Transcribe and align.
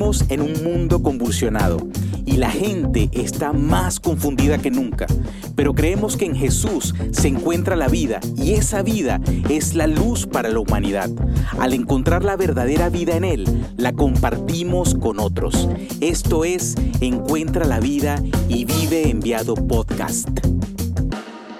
En 0.00 0.40
un 0.40 0.64
mundo 0.64 1.02
convulsionado 1.02 1.86
y 2.24 2.38
la 2.38 2.50
gente 2.50 3.10
está 3.12 3.52
más 3.52 4.00
confundida 4.00 4.56
que 4.56 4.70
nunca, 4.70 5.06
pero 5.54 5.74
creemos 5.74 6.16
que 6.16 6.24
en 6.24 6.34
Jesús 6.34 6.94
se 7.10 7.28
encuentra 7.28 7.76
la 7.76 7.86
vida 7.86 8.18
y 8.34 8.52
esa 8.52 8.80
vida 8.80 9.20
es 9.50 9.74
la 9.74 9.86
luz 9.86 10.26
para 10.26 10.48
la 10.48 10.58
humanidad. 10.58 11.10
Al 11.58 11.74
encontrar 11.74 12.24
la 12.24 12.36
verdadera 12.36 12.88
vida 12.88 13.14
en 13.14 13.24
Él, 13.24 13.66
la 13.76 13.92
compartimos 13.92 14.94
con 14.94 15.20
otros. 15.20 15.68
Esto 16.00 16.46
es 16.46 16.76
Encuentra 17.02 17.66
la 17.66 17.78
vida 17.78 18.22
y 18.48 18.64
vive 18.64 19.10
enviado 19.10 19.54
podcast. 19.54 20.30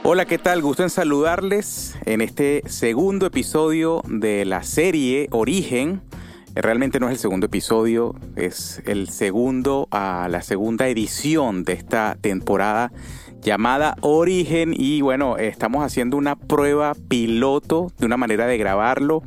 Hola, 0.02 0.24
¿qué 0.24 0.38
tal? 0.38 0.62
Gusto 0.62 0.82
en 0.82 0.88
saludarles 0.88 1.94
en 2.06 2.22
este 2.22 2.62
segundo 2.66 3.26
episodio 3.26 4.00
de 4.08 4.46
la 4.46 4.62
serie 4.62 5.28
Origen 5.30 6.00
Realmente 6.54 6.98
no 6.98 7.06
es 7.06 7.12
el 7.12 7.18
segundo 7.18 7.46
episodio, 7.46 8.14
es 8.34 8.82
el 8.86 9.08
segundo 9.08 9.86
a 9.92 10.28
la 10.28 10.42
segunda 10.42 10.88
edición 10.88 11.64
de 11.64 11.74
esta 11.74 12.16
temporada 12.20 12.92
llamada 13.40 13.96
Origen 14.00 14.74
y 14.76 15.00
bueno, 15.00 15.38
estamos 15.38 15.84
haciendo 15.84 16.16
una 16.16 16.36
prueba 16.36 16.94
piloto 17.08 17.92
de 17.98 18.06
una 18.06 18.16
manera 18.16 18.46
de 18.46 18.58
grabarlo, 18.58 19.22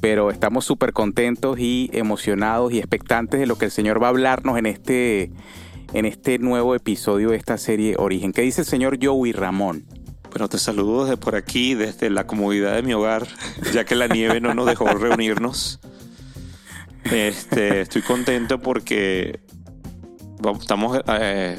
pero 0.00 0.30
estamos 0.30 0.64
súper 0.64 0.92
contentos 0.92 1.58
y 1.58 1.90
emocionados 1.92 2.72
y 2.72 2.78
expectantes 2.78 3.40
de 3.40 3.46
lo 3.46 3.56
que 3.56 3.66
el 3.66 3.70
Señor 3.70 4.02
va 4.02 4.08
a 4.08 4.10
hablarnos 4.10 4.58
en 4.58 4.66
este, 4.66 5.30
en 5.92 6.04
este 6.06 6.38
nuevo 6.38 6.74
episodio 6.74 7.30
de 7.30 7.36
esta 7.36 7.56
serie 7.56 7.94
Origen. 7.98 8.32
¿Qué 8.32 8.42
dice 8.42 8.62
el 8.62 8.66
Señor 8.66 8.98
Joey 9.00 9.32
Ramón? 9.32 9.84
Bueno, 10.30 10.48
te 10.48 10.58
saludo 10.58 11.04
desde 11.04 11.16
por 11.16 11.36
aquí, 11.36 11.74
desde 11.74 12.10
la 12.10 12.26
comodidad 12.26 12.74
de 12.74 12.82
mi 12.82 12.92
hogar, 12.92 13.26
ya 13.72 13.84
que 13.84 13.94
la 13.94 14.08
nieve 14.08 14.40
no 14.40 14.52
nos 14.52 14.66
dejó 14.66 14.86
reunirnos. 14.86 15.80
Este, 17.10 17.82
estoy 17.82 18.02
contento 18.02 18.60
porque 18.60 19.40
estamos 20.58 21.00
eh, 21.20 21.56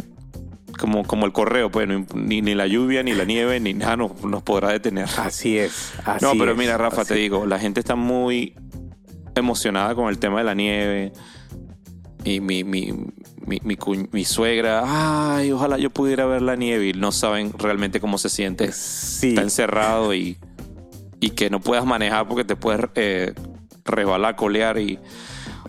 como, 0.77 1.03
como 1.03 1.25
el 1.25 1.31
correo, 1.31 1.71
pues 1.71 1.87
ni, 1.87 2.41
ni, 2.41 2.55
la 2.55 2.67
lluvia, 2.67 3.03
ni 3.03 3.13
la 3.13 3.25
nieve, 3.25 3.59
ni 3.59 3.73
nada 3.73 3.97
nos, 3.97 4.23
nos 4.23 4.43
podrá 4.43 4.69
detener. 4.69 5.07
Así 5.17 5.57
es. 5.57 5.93
no, 6.21 6.33
pero 6.37 6.55
mira, 6.55 6.77
Rafa, 6.77 7.05
te 7.05 7.15
digo, 7.15 7.45
la 7.45 7.59
gente 7.59 7.79
está 7.79 7.95
muy 7.95 8.55
emocionada 9.35 9.95
con 9.95 10.09
el 10.09 10.17
tema 10.19 10.39
de 10.39 10.43
la 10.43 10.53
nieve. 10.53 11.13
Y 12.23 12.39
mi, 12.39 12.63
mi, 12.63 12.91
mi, 13.45 13.61
mi, 14.11 14.25
suegra, 14.25 14.81
ay, 15.37 15.51
ojalá 15.51 15.77
yo 15.77 15.91
pudiera 15.91 16.25
ver 16.25 16.41
la 16.41 16.55
nieve. 16.55 16.87
Y 16.87 16.93
no 16.93 17.11
saben 17.11 17.53
realmente 17.57 17.99
cómo 17.99 18.17
se 18.17 18.29
siente. 18.29 18.65
Está 18.65 19.43
encerrado 19.43 20.13
y, 20.15 20.37
y 21.19 21.31
que 21.31 21.51
no 21.51 21.59
puedas 21.59 21.85
manejar 21.85 22.27
porque 22.27 22.43
te 22.43 22.55
puedes 22.55 22.81
eh, 22.95 23.33
resbalar, 23.85 24.35
colear 24.35 24.79
y 24.79 24.99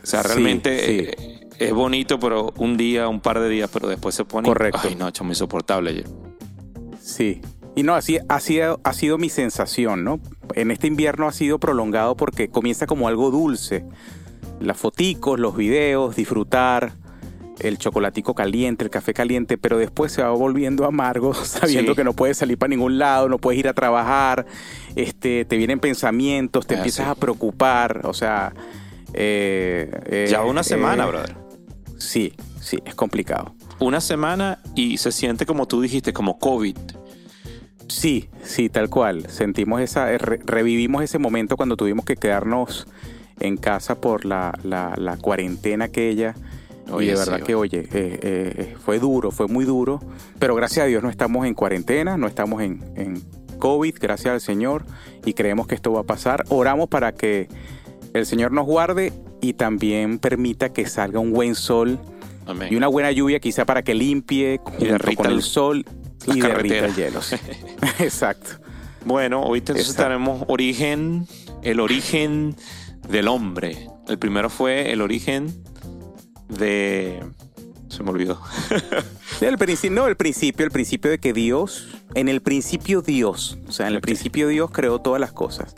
o 0.07 0.09
sea, 0.09 0.23
realmente 0.23 1.11
eh, 1.11 1.49
es 1.59 1.73
bonito, 1.73 2.21
pero 2.21 2.55
un 2.59 2.77
día, 2.77 3.09
un 3.09 3.19
par 3.19 3.41
de 3.41 3.49
días, 3.49 3.69
pero 3.73 3.89
después 3.89 4.15
se 4.15 4.25
pone. 4.25 4.47
Correcto. 4.47 4.83
Ay, 4.85 4.95
no, 4.95 5.11
muy 5.23 5.31
insoportable. 5.31 6.05
Sí. 7.03 7.41
Y 7.75 7.83
no, 7.83 7.97
así 7.97 8.21
ha 8.29 8.39
sido, 8.39 8.81
ha 8.85 8.93
sido 8.93 9.19
mi 9.19 9.31
sensación, 9.31 10.05
¿no? 10.05 10.21
En 10.55 10.71
este 10.71 10.87
invierno 10.87 11.27
ha 11.27 11.33
sido 11.33 11.59
prolongado 11.59 12.17
porque 12.17 12.47
comienza 12.47 12.87
como 12.87 13.09
algo 13.09 13.33
dulce. 13.33 13.85
Las 14.61 14.77
foticos, 14.77 15.41
los 15.41 15.57
videos, 15.57 16.15
disfrutar, 16.15 16.93
el 17.59 17.77
chocolatico 17.77 18.33
caliente, 18.33 18.85
el 18.85 18.91
café 18.91 19.13
caliente, 19.13 19.59
pero 19.59 19.77
después 19.77 20.13
se 20.13 20.23
va 20.23 20.31
volviendo 20.31 20.85
amargo, 20.85 21.35
sabiendo 21.45 21.97
que 21.97 22.05
no 22.05 22.13
puedes 22.13 22.37
salir 22.37 22.59
para 22.59 22.69
ningún 22.69 23.01
lado, 23.01 23.29
no 23.29 23.39
puedes 23.39 23.59
ir 23.59 23.67
a 23.67 23.75
trabajar, 23.75 24.47
este, 24.95 25.45
te 25.45 25.57
vienen 25.57 25.81
pensamientos, 25.81 26.65
te 26.65 26.75
ah, 26.75 26.77
empiezas 26.79 27.09
a 27.09 27.17
preocupar, 27.17 28.03
o 28.05 28.15
sea, 28.15 28.55
eh, 29.17 29.91
eh, 30.07 30.29
ya 30.31 30.43
una 30.43 30.63
semana, 30.63 31.05
eh, 31.05 31.09
brother. 31.09 31.37
Sí, 31.99 32.35
sí, 32.61 32.79
es 32.85 32.95
complicado. 32.95 33.55
Una 33.81 34.01
semana 34.01 34.59
y 34.75 34.99
se 34.99 35.11
siente 35.11 35.47
como 35.47 35.67
tú 35.67 35.81
dijiste, 35.81 36.13
como 36.13 36.39
COVID. 36.39 36.77
Sí, 37.89 38.29
sí, 38.43 38.69
tal 38.69 38.91
cual. 38.91 39.31
Sentimos 39.31 39.81
esa, 39.81 40.07
revivimos 40.19 41.03
ese 41.03 41.19
momento 41.19 41.57
cuando 41.57 41.77
tuvimos 41.77 42.05
que 42.05 42.17
quedarnos 42.17 42.87
en 43.41 43.57
casa 43.57 44.01
por 44.01 44.25
la, 44.25 44.59
la, 44.63 45.17
cuarentena 45.19 45.87
aquella. 45.87 46.35
y 47.01 47.07
de 47.07 47.15
verdad 47.15 47.41
que, 47.41 47.55
oye, 47.55 48.77
fue 48.85 48.99
duro, 48.99 49.31
fue 49.31 49.47
muy 49.47 49.65
duro. 49.65 50.01
Pero 50.39 50.55
gracias 50.55 50.85
a 50.85 50.87
Dios 50.89 51.03
no 51.03 51.09
estamos 51.09 51.47
en 51.47 51.55
cuarentena, 51.55 52.19
no 52.19 52.27
estamos 52.27 52.61
en, 52.63 52.85
en 52.97 53.23
COVID, 53.59 53.97
gracias 54.01 54.35
al 54.35 54.41
Señor. 54.41 54.85
Y 55.25 55.33
creemos 55.33 55.67
que 55.67 55.75
esto 55.75 55.93
va 55.93 56.01
a 56.01 56.05
pasar. 56.05 56.45
Oramos 56.49 56.89
para 56.89 57.13
que 57.13 57.49
el 58.19 58.27
Señor 58.27 58.53
nos 58.53 58.67
guarde 58.67 59.13
y 59.41 59.55
también 59.55 60.19
permita 60.19 60.73
que 60.73 60.87
salga 60.87 61.21
un 61.21 61.33
buen 61.33 61.55
sol 61.55 61.99
y 62.71 62.77
una 62.77 62.89
buena 62.89 63.11
lluvia 63.11 63.41
quizá 63.41 63.65
para 63.65 63.83
que 63.83 63.95
limpie 63.95 64.61
y 64.79 65.15
con 65.15 65.27
el 65.27 65.43
sol 65.43 65.85
y 66.27 66.41
derrita 66.41 66.87
el 66.87 66.95
hielo. 66.95 67.21
Exacto. 67.99 68.51
Bueno, 69.05 69.43
hoy 69.43 69.61
tenemos 69.61 70.45
origen, 70.49 71.27
el 71.63 71.81
origen 71.81 72.57
del 73.09 73.29
hombre. 73.29 73.89
El 74.09 74.19
primero 74.19 74.51
fue 74.51 74.93
el 74.93 75.01
origen 75.01 75.63
de 76.49 77.23
se 77.89 78.03
me 78.03 78.11
olvidó. 78.11 78.41
el 79.41 79.59
principio, 79.59 79.97
no, 79.97 80.07
el 80.07 80.17
principio, 80.17 80.67
el 80.67 80.73
principio 80.73 81.11
de 81.11 81.19
que 81.19 81.33
Dios, 81.33 81.96
en 82.17 82.29
el 82.31 82.41
principio 82.41 83.03
Dios, 83.03 83.59
o 83.69 83.73
sea, 83.73 83.89
en 83.89 83.95
el 83.95 84.01
principio 84.01 84.49
Dios 84.49 84.71
creó 84.71 85.01
todas 85.01 85.21
las 85.21 85.33
cosas. 85.33 85.75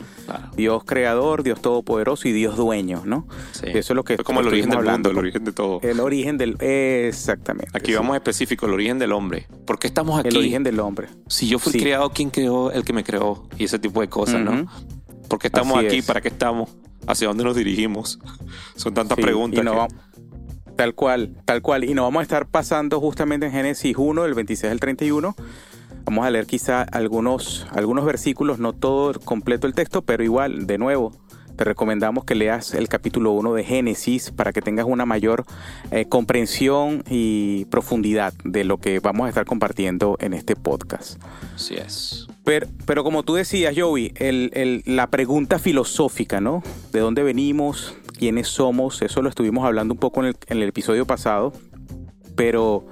Dios 0.55 0.85
creador, 0.85 1.43
Dios 1.43 1.61
todopoderoso 1.61 2.29
y 2.29 2.31
Dios 2.31 2.55
dueño, 2.55 3.03
¿no? 3.05 3.27
Eso 3.61 3.77
es 3.77 3.89
lo 3.89 4.05
que 4.05 4.13
es 4.13 4.21
como 4.21 4.39
el 4.39 4.47
origen 4.47 4.69
del 4.69 4.85
mundo, 4.85 5.11
el 5.11 5.17
origen 5.17 5.43
de 5.43 5.51
todo. 5.51 5.81
El 5.81 5.99
origen 5.99 6.37
del 6.37 6.55
exactamente. 6.61 7.77
Aquí 7.77 7.93
vamos 7.93 8.15
específico, 8.15 8.67
el 8.67 8.73
origen 8.73 8.99
del 8.99 9.11
hombre. 9.11 9.47
¿Por 9.65 9.79
qué 9.79 9.87
estamos 9.87 10.17
aquí? 10.17 10.29
El 10.29 10.37
origen 10.37 10.63
del 10.63 10.79
hombre. 10.79 11.09
Si 11.27 11.45
yo 11.45 11.59
fui 11.59 11.73
creado, 11.73 12.09
¿quién 12.11 12.29
creó 12.29 12.71
el 12.71 12.85
que 12.85 12.93
me 12.93 13.03
creó? 13.03 13.49
Y 13.57 13.65
ese 13.65 13.77
tipo 13.77 13.99
de 13.99 14.07
cosas, 14.07 14.39
¿no? 14.39 14.65
¿Por 15.27 15.39
qué 15.39 15.47
estamos 15.47 15.77
aquí? 15.83 16.01
¿Para 16.01 16.21
qué 16.21 16.29
estamos? 16.29 16.69
¿Hacia 17.05 17.27
dónde 17.27 17.43
nos 17.43 17.57
dirigimos? 17.57 18.17
Son 18.77 18.93
tantas 18.93 19.17
preguntas. 19.17 19.65
Tal 20.77 20.95
cual, 20.95 21.35
tal 21.43 21.61
cual. 21.61 21.83
Y 21.83 21.93
nos 21.93 22.03
vamos 22.03 22.21
a 22.21 22.23
estar 22.23 22.47
pasando 22.47 23.01
justamente 23.01 23.47
en 23.47 23.51
Génesis 23.51 23.97
1, 23.97 24.23
del 24.23 24.33
26 24.33 24.71
al 24.71 24.79
31. 24.79 25.35
Vamos 26.09 26.25
a 26.25 26.31
leer 26.31 26.47
quizá 26.47 26.81
algunos, 26.81 27.67
algunos 27.69 28.03
versículos, 28.03 28.57
no 28.57 28.73
todo 28.73 29.19
completo 29.19 29.67
el 29.67 29.75
texto, 29.75 30.01
pero 30.01 30.23
igual, 30.23 30.65
de 30.65 30.79
nuevo, 30.79 31.13
te 31.55 31.63
recomendamos 31.65 32.25
que 32.25 32.33
leas 32.33 32.73
el 32.73 32.87
capítulo 32.87 33.29
1 33.33 33.53
de 33.53 33.63
Génesis 33.63 34.31
para 34.31 34.51
que 34.51 34.63
tengas 34.63 34.87
una 34.87 35.05
mayor 35.05 35.45
eh, 35.91 36.05
comprensión 36.09 37.03
y 37.07 37.65
profundidad 37.65 38.33
de 38.43 38.63
lo 38.63 38.79
que 38.79 38.99
vamos 38.99 39.27
a 39.27 39.29
estar 39.29 39.45
compartiendo 39.45 40.17
en 40.19 40.33
este 40.33 40.55
podcast. 40.55 41.21
Así 41.53 41.75
es. 41.75 42.25
Pero, 42.43 42.65
pero 42.87 43.03
como 43.03 43.21
tú 43.21 43.35
decías, 43.35 43.75
Joey, 43.77 44.11
la 44.85 45.11
pregunta 45.11 45.59
filosófica, 45.59 46.41
¿no? 46.41 46.63
¿De 46.91 47.01
dónde 47.01 47.21
venimos? 47.21 47.93
quiénes 48.17 48.47
somos, 48.47 49.03
eso 49.03 49.21
lo 49.21 49.29
estuvimos 49.29 49.63
hablando 49.63 49.93
un 49.93 49.99
poco 49.99 50.25
en 50.25 50.35
el, 50.47 50.63
episodio 50.63 51.05
pasado, 51.05 51.53
pero 52.35 52.87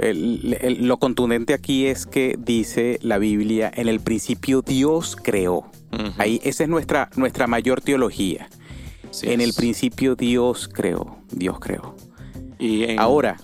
lo 0.00 0.98
contundente 0.98 1.54
aquí 1.54 1.86
es 1.86 2.06
que 2.06 2.36
dice 2.38 2.98
la 3.02 3.18
Biblia, 3.18 3.70
en 3.74 3.88
el 3.88 4.00
principio 4.00 4.62
Dios 4.62 5.16
creó. 5.16 5.70
Ahí, 6.18 6.40
esa 6.44 6.64
es 6.64 6.68
nuestra, 6.68 7.10
nuestra 7.16 7.46
mayor 7.46 7.80
teología. 7.80 8.48
en 9.22 9.40
el 9.40 9.52
principio 9.52 10.14
Dios 10.14 10.68
creó, 10.68 11.18
Dios 11.30 11.58
creó. 11.60 11.96
Y 12.58 12.96
Ahora, 12.96 13.36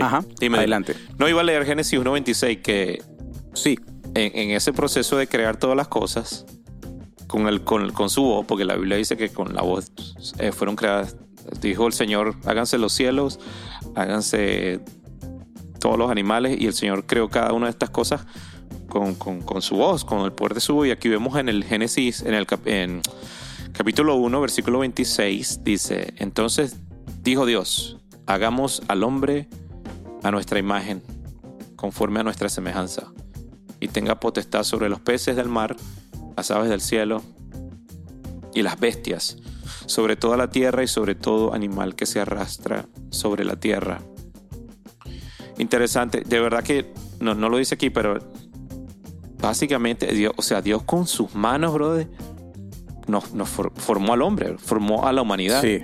ajá, 0.00 0.24
adelante. 0.40 0.94
No 1.18 1.28
iba 1.28 1.40
a 1.40 1.44
leer 1.44 1.64
Génesis 1.64 1.98
1.26 1.98 2.62
que 2.62 3.02
sí. 3.54 3.78
en, 4.14 4.50
ese 4.50 4.72
proceso 4.72 5.16
de 5.16 5.26
crear 5.26 5.56
todas 5.56 5.76
las 5.76 5.88
cosas, 5.88 6.44
con, 7.26 7.48
el, 7.48 7.62
con, 7.62 7.90
con, 7.92 8.10
su 8.10 8.22
voz, 8.22 8.44
porque 8.46 8.64
la 8.64 8.76
Biblia 8.76 8.96
dice 8.96 9.16
que 9.16 9.30
con 9.30 9.54
la 9.54 9.62
voz 9.62 9.92
eh, 10.38 10.52
fueron 10.52 10.76
creadas. 10.76 11.16
Dijo 11.60 11.86
el 11.86 11.92
Señor, 11.92 12.36
háganse 12.44 12.78
los 12.78 12.92
cielos, 12.92 13.40
háganse 13.94 14.80
todos 15.82 15.98
los 15.98 16.12
animales, 16.12 16.60
y 16.60 16.68
el 16.68 16.74
Señor 16.74 17.06
creó 17.06 17.28
cada 17.28 17.52
una 17.52 17.66
de 17.66 17.70
estas 17.70 17.90
cosas 17.90 18.24
con, 18.88 19.16
su 19.62 19.74
voz, 19.74 20.04
con 20.04 20.20
el 20.20 20.30
poder 20.30 20.54
de 20.54 20.60
su 20.60 20.74
voz. 20.74 20.86
Y 20.86 20.92
aquí 20.92 21.08
vemos 21.08 21.36
en 21.36 21.48
el 21.48 21.64
Génesis, 21.64 22.22
en 22.22 22.34
el 22.34 22.46
capítulo 22.46 24.14
1, 24.14 24.40
versículo 24.40 24.78
26, 24.78 25.64
dice, 25.64 26.14
entonces 26.18 26.76
dijo 27.24 27.46
Dios, 27.46 27.98
hagamos 28.26 28.82
al 28.86 29.02
hombre 29.02 29.48
a 30.22 30.30
nuestra 30.30 30.60
imagen, 30.60 31.02
conforme 31.74 32.20
a 32.20 32.22
nuestra 32.22 32.48
semejanza, 32.48 33.12
y 33.80 33.88
tenga 33.88 34.20
potestad 34.20 34.62
sobre 34.62 34.88
los 34.88 35.00
peces 35.00 35.34
del 35.34 35.48
mar, 35.48 35.74
las 36.36 36.52
aves 36.52 36.70
del 36.70 36.80
cielo 36.80 37.22
y 38.54 38.62
las 38.62 38.78
bestias, 38.78 39.36
sobre 39.86 40.14
toda 40.14 40.36
la 40.36 40.48
tierra 40.48 40.84
y 40.84 40.86
sobre 40.86 41.16
todo 41.16 41.54
animal 41.54 41.96
que 41.96 42.06
se 42.06 42.20
arrastra 42.20 42.86
sobre 43.10 43.44
la 43.44 43.56
tierra. 43.56 44.00
Interesante, 45.58 46.22
de 46.24 46.40
verdad 46.40 46.62
que 46.62 46.92
no, 47.20 47.34
no 47.34 47.48
lo 47.48 47.58
dice 47.58 47.74
aquí, 47.74 47.90
pero 47.90 48.18
básicamente 49.40 50.06
Dios, 50.14 50.32
o 50.36 50.42
sea, 50.42 50.62
Dios 50.62 50.82
con 50.84 51.06
sus 51.06 51.34
manos, 51.34 51.74
brother, 51.74 52.08
nos, 53.08 53.50
formó 53.76 54.12
al 54.14 54.22
hombre, 54.22 54.56
formó 54.58 55.06
a 55.06 55.12
la 55.12 55.22
humanidad. 55.22 55.60
Sí, 55.60 55.82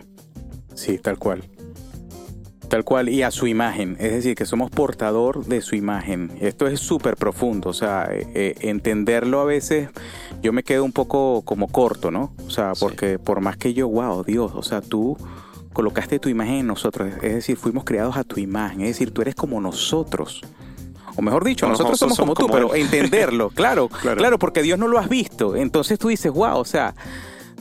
sí, 0.75 0.99
tal 0.99 1.19
cual. 1.19 1.45
Tal 2.69 2.85
cual, 2.85 3.09
y 3.09 3.23
a 3.23 3.31
su 3.31 3.47
imagen, 3.47 3.97
es 3.99 4.13
decir, 4.13 4.35
que 4.35 4.45
somos 4.45 4.71
portador 4.71 5.47
de 5.47 5.63
su 5.63 5.75
imagen. 5.75 6.31
Esto 6.41 6.67
es 6.67 6.81
súper 6.81 7.17
profundo, 7.17 7.71
o 7.71 7.73
sea, 7.73 8.09
eh, 8.11 8.27
eh, 8.35 8.55
entenderlo 8.61 9.41
a 9.41 9.45
veces 9.47 9.89
yo 10.43 10.53
me 10.53 10.63
quedo 10.63 10.85
un 10.85 10.93
poco 10.93 11.43
como 11.47 11.69
corto, 11.69 12.11
¿no? 12.11 12.35
O 12.47 12.51
sea, 12.51 12.73
porque 12.79 13.19
por 13.19 13.41
más 13.41 13.57
que 13.57 13.73
yo, 13.73 13.89
wow, 13.89 14.23
Dios, 14.23 14.53
o 14.55 14.63
sea, 14.63 14.83
tú 14.83 15.17
colocaste 15.73 16.19
tu 16.19 16.29
imagen 16.29 16.55
en 16.55 16.67
nosotros, 16.67 17.13
es 17.23 17.35
decir, 17.35 17.57
fuimos 17.57 17.85
creados 17.85 18.17
a 18.17 18.25
tu 18.25 18.41
imagen, 18.41 18.83
es 18.83 18.89
decir, 18.89 19.13
tú 19.13 19.23
eres 19.23 19.35
como 19.35 19.61
nosotros. 19.61 20.43
O 21.17 21.23
mejor 21.23 21.45
dicho, 21.45 21.67
nosotros, 21.67 21.99
somos, 21.99 22.17
como, 22.17 22.35
tú, 22.35 22.47
pero 22.47 22.75
entenderlo, 22.75 23.51
claro, 23.55 23.89
claro, 23.89 24.19
claro, 24.19 24.39
porque 24.39 24.63
Dios 24.63 24.79
no 24.79 24.87
lo 24.87 24.99
has 24.99 25.09
visto. 25.09 25.57
Entonces 25.57 25.99
tú 25.99 26.09
dices, 26.09 26.33
wow, 26.33 26.59
o 26.59 26.65
sea, 26.65 26.95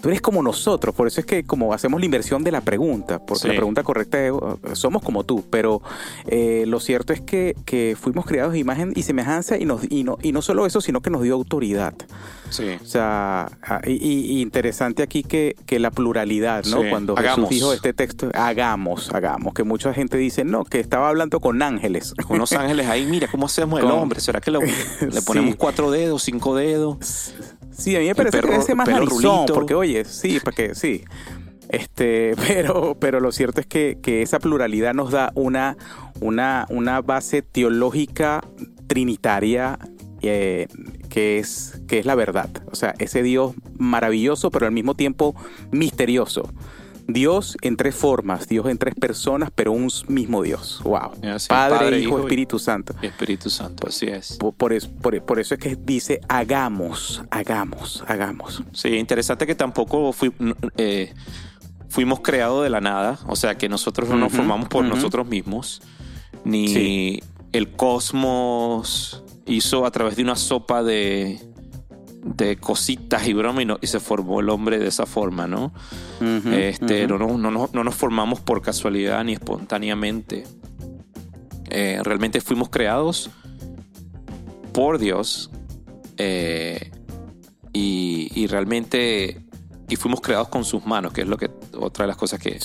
tú 0.02 0.10
eres 0.10 0.22
como 0.22 0.44
nosotros, 0.44 0.94
por 0.96 1.08
eso 1.08 1.20
es 1.20 1.26
que 1.26 1.44
como 1.44 1.74
hacemos 1.74 2.00
la 2.00 2.06
inversión 2.06 2.44
de 2.44 2.52
la 2.52 2.62
pregunta, 2.62 3.20
porque 3.20 3.48
la 3.48 3.56
pregunta 3.56 3.84
correcta 3.84 4.24
es, 4.24 4.32
uh, 4.32 4.60
somos 4.74 5.02
como 5.02 5.24
tú, 5.24 5.44
pero 5.50 5.82
eh, 6.28 6.66
lo 6.68 6.80
cierto 6.80 7.14
es 7.14 7.22
que, 7.22 7.56
fuimos 8.00 8.26
creados 8.26 8.54
de 8.54 8.60
imagen 8.60 8.94
y 8.96 9.04
semejanza 9.04 9.58
y, 9.58 9.66
nos, 9.66 9.82
y, 9.90 10.04
no, 10.04 10.18
y 10.22 10.32
no 10.32 10.42
solo 10.42 10.66
eso, 10.66 10.82
sino 10.82 11.02
que 11.02 11.10
nos 11.10 11.22
dio 11.22 11.34
autoridad. 11.36 11.94
Sí. 12.50 12.78
O 12.82 12.86
sea, 12.86 13.50
ah, 13.62 13.82
y, 13.86 14.42
interesante 14.42 15.04
aquí 15.04 15.24
que, 15.24 15.56
la 15.78 15.92
pluralidad, 15.92 16.66
¿no? 16.66 16.82
Cuando 16.90 17.16
Jesús 17.16 17.50
dijo 17.50 17.74
este 17.74 17.94
texto, 17.94 18.30
hagamos, 18.34 19.14
hagamos, 19.14 19.54
que 19.54 19.64
mucha 19.64 19.94
gente 19.94 20.18
dice, 20.18 20.44
no, 20.44 20.64
que 20.64 20.80
estaba 20.80 21.10
hablando 21.10 21.40
con 21.40 21.62
ángeles. 21.62 22.14
Con 22.26 22.38
unos 22.38 22.54
ángeles 22.54 22.88
ahí, 22.88 23.06
mira, 23.06 23.28
¿cómo 23.28 23.46
hacemos 23.46 23.80
el 23.80 23.86
hombre? 23.92 24.20
¿Será 24.22 24.42
que 24.42 24.52
le 24.52 25.22
ponemos 25.26 25.56
cuatro 25.56 25.92
dedos, 25.92 26.24
cinco 26.24 26.56
dedos? 26.56 27.34
Sí, 27.78 27.96
a 27.96 28.00
mí 28.00 28.08
me 28.08 28.16
parece 28.16 28.42
que 28.42 28.56
ese 28.56 28.76
más 28.76 28.88
narizón, 28.88 29.46
porque 29.54 29.76
oye, 29.76 30.04
sí, 30.06 30.40
para 30.40 30.56
que 30.56 30.76
sí. 30.76 31.04
Este, 31.70 32.34
pero, 32.48 32.98
pero 33.00 33.20
lo 33.20 33.32
cierto 33.32 33.62
es 33.62 33.68
que, 33.68 34.00
esa 34.22 34.40
pluralidad 34.40 34.94
nos 34.94 35.12
da 35.12 35.32
una, 35.36 35.78
una, 36.20 36.66
una 36.70 37.02
base 37.02 37.42
teológica 37.42 38.44
trinitaria 38.88 39.78
eh, 40.22 40.68
que, 41.10 41.40
es, 41.40 41.80
que 41.88 42.00
es 42.00 42.06
la 42.06 42.16
verdad. 42.16 42.50
O 42.72 42.76
sea, 42.76 42.96
ese 43.00 43.22
Dios 43.22 43.54
maravilloso, 43.78 44.50
pero 44.50 44.66
al 44.66 44.72
mismo 44.72 44.96
tiempo 44.96 45.36
misterioso. 45.72 46.50
Dios 47.08 47.58
en 47.62 47.78
tres 47.78 47.96
formas, 47.96 48.48
Dios 48.48 48.68
en 48.68 48.78
tres 48.78 48.94
personas, 48.96 49.50
pero 49.54 49.72
un 49.72 49.90
mismo 50.08 50.44
Dios. 50.44 50.82
Wow. 50.84 51.12
padre, 51.48 52.00
Hijo, 52.00 52.20
Espíritu 52.20 52.60
Santo. 52.60 52.94
Espíritu 53.02 53.50
Santo, 53.50 53.88
así 53.88 54.08
es. 54.08 54.38
Por, 54.38 54.74
eso, 54.74 54.90
es 55.54 55.60
que 55.60 55.76
dice 55.76 56.20
hagamos, 56.28 57.24
hagamos, 57.32 58.04
hagamos. 58.08 58.62
Sí, 58.74 58.90
interesante 58.90 59.48
que 59.48 59.56
tampoco 59.56 60.14
eh, 60.76 61.14
fuimos 61.90 62.20
creados 62.20 62.64
de 62.64 62.70
la 62.70 62.82
nada, 62.82 63.20
o 63.28 63.36
sea 63.36 63.56
que 63.56 63.70
nosotros 63.70 64.10
no 64.10 64.18
nos 64.18 64.34
formamos 64.34 64.68
por 64.68 64.84
nosotros 64.84 65.28
mismos, 65.28 65.82
ni 66.44 67.22
el 67.54 67.72
cosmos 67.72 69.24
hizo 69.46 69.86
a 69.86 69.92
través 69.92 70.18
de 70.18 70.24
una 70.24 70.36
sopa 70.36 70.84
de 70.84 71.40
de 72.24 72.58
cositas 72.58 73.28
y 73.28 73.34
bromas 73.34 73.66
y, 73.82 73.88
se 73.88 74.00
formó 74.00 74.40
el 74.40 74.50
hombre 74.50 74.80
de 74.80 74.88
esa 74.88 75.06
forma, 75.06 75.48
¿no? 75.48 75.74
este, 76.52 77.08
no, 77.08 77.18
no, 77.18 77.38
no, 77.38 77.84
nos 77.84 77.96
formamos 77.96 78.40
por 78.40 78.62
casualidad 78.62 79.24
ni 79.24 79.34
espontáneamente. 79.34 80.46
Eh, 81.70 82.00
realmente 82.04 82.42
fuimos 82.42 82.70
creados 82.70 83.30
por 84.74 85.00
Dios 85.00 85.52
eh, 86.18 86.92
y, 87.74 88.48
realmente 88.48 89.42
y 89.90 89.96
fuimos 89.96 90.22
creados 90.22 90.50
con 90.50 90.66
sus 90.66 90.86
manos, 90.86 91.14
que 91.14 91.22
es 91.22 91.28
lo 91.28 91.38
que 91.38 91.50
otra 91.78 92.04
de 92.04 92.08
las 92.08 92.18
cosas 92.18 92.40
que, 92.40 92.60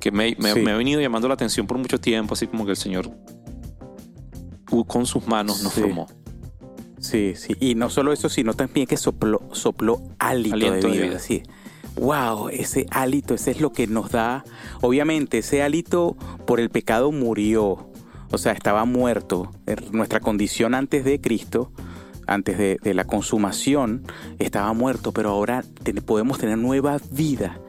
que 0.00 0.10
me, 0.10 0.36
me, 0.38 0.70
ha 0.70 0.76
venido 0.76 1.00
llamando 1.00 1.28
la 1.28 1.34
atención 1.34 1.66
por 1.66 1.78
mucho 1.78 2.00
tiempo, 2.00 2.34
así 2.34 2.46
como 2.46 2.64
que 2.64 2.72
el 2.72 2.76
Señor 2.76 3.10
con 4.86 5.06
sus 5.06 5.26
manos 5.26 5.62
nos 5.62 5.72
formó. 5.72 6.06
Sí, 7.06 7.34
sí. 7.36 7.56
Y 7.60 7.74
no 7.74 7.88
solo 7.88 8.12
eso, 8.12 8.28
sino 8.28 8.54
también 8.54 8.86
que 8.86 8.96
sopló, 8.96 9.42
sopló 9.52 10.02
hálito 10.18 10.56
de 10.56 10.88
vida. 10.88 11.18
Sí. 11.18 11.42
Wow, 11.96 12.48
ese 12.48 12.86
hálito, 12.90 13.34
ese 13.34 13.52
es 13.52 13.60
lo 13.60 13.72
que 13.72 13.86
nos 13.86 14.10
da. 14.10 14.44
Obviamente, 14.82 15.38
ese 15.38 15.62
hálito 15.62 16.16
por 16.46 16.60
el 16.60 16.68
pecado 16.68 17.12
murió. 17.12 17.88
O 18.30 18.38
sea, 18.38 18.52
estaba 18.52 18.84
muerto. 18.84 19.50
Er, 19.66 19.94
nuestra 19.94 20.20
condición 20.20 20.74
antes 20.74 21.04
de 21.04 21.20
Cristo, 21.20 21.70
antes 22.26 22.58
de, 22.58 22.94
la 22.94 23.04
consumación, 23.04 24.02
estaba 24.38 24.72
muerto, 24.72 25.12
pero 25.12 25.30
ahora 25.30 25.64
podemos 26.04 26.38
tener 26.38 26.58
nueva 26.58 26.98
vida. 27.12 27.60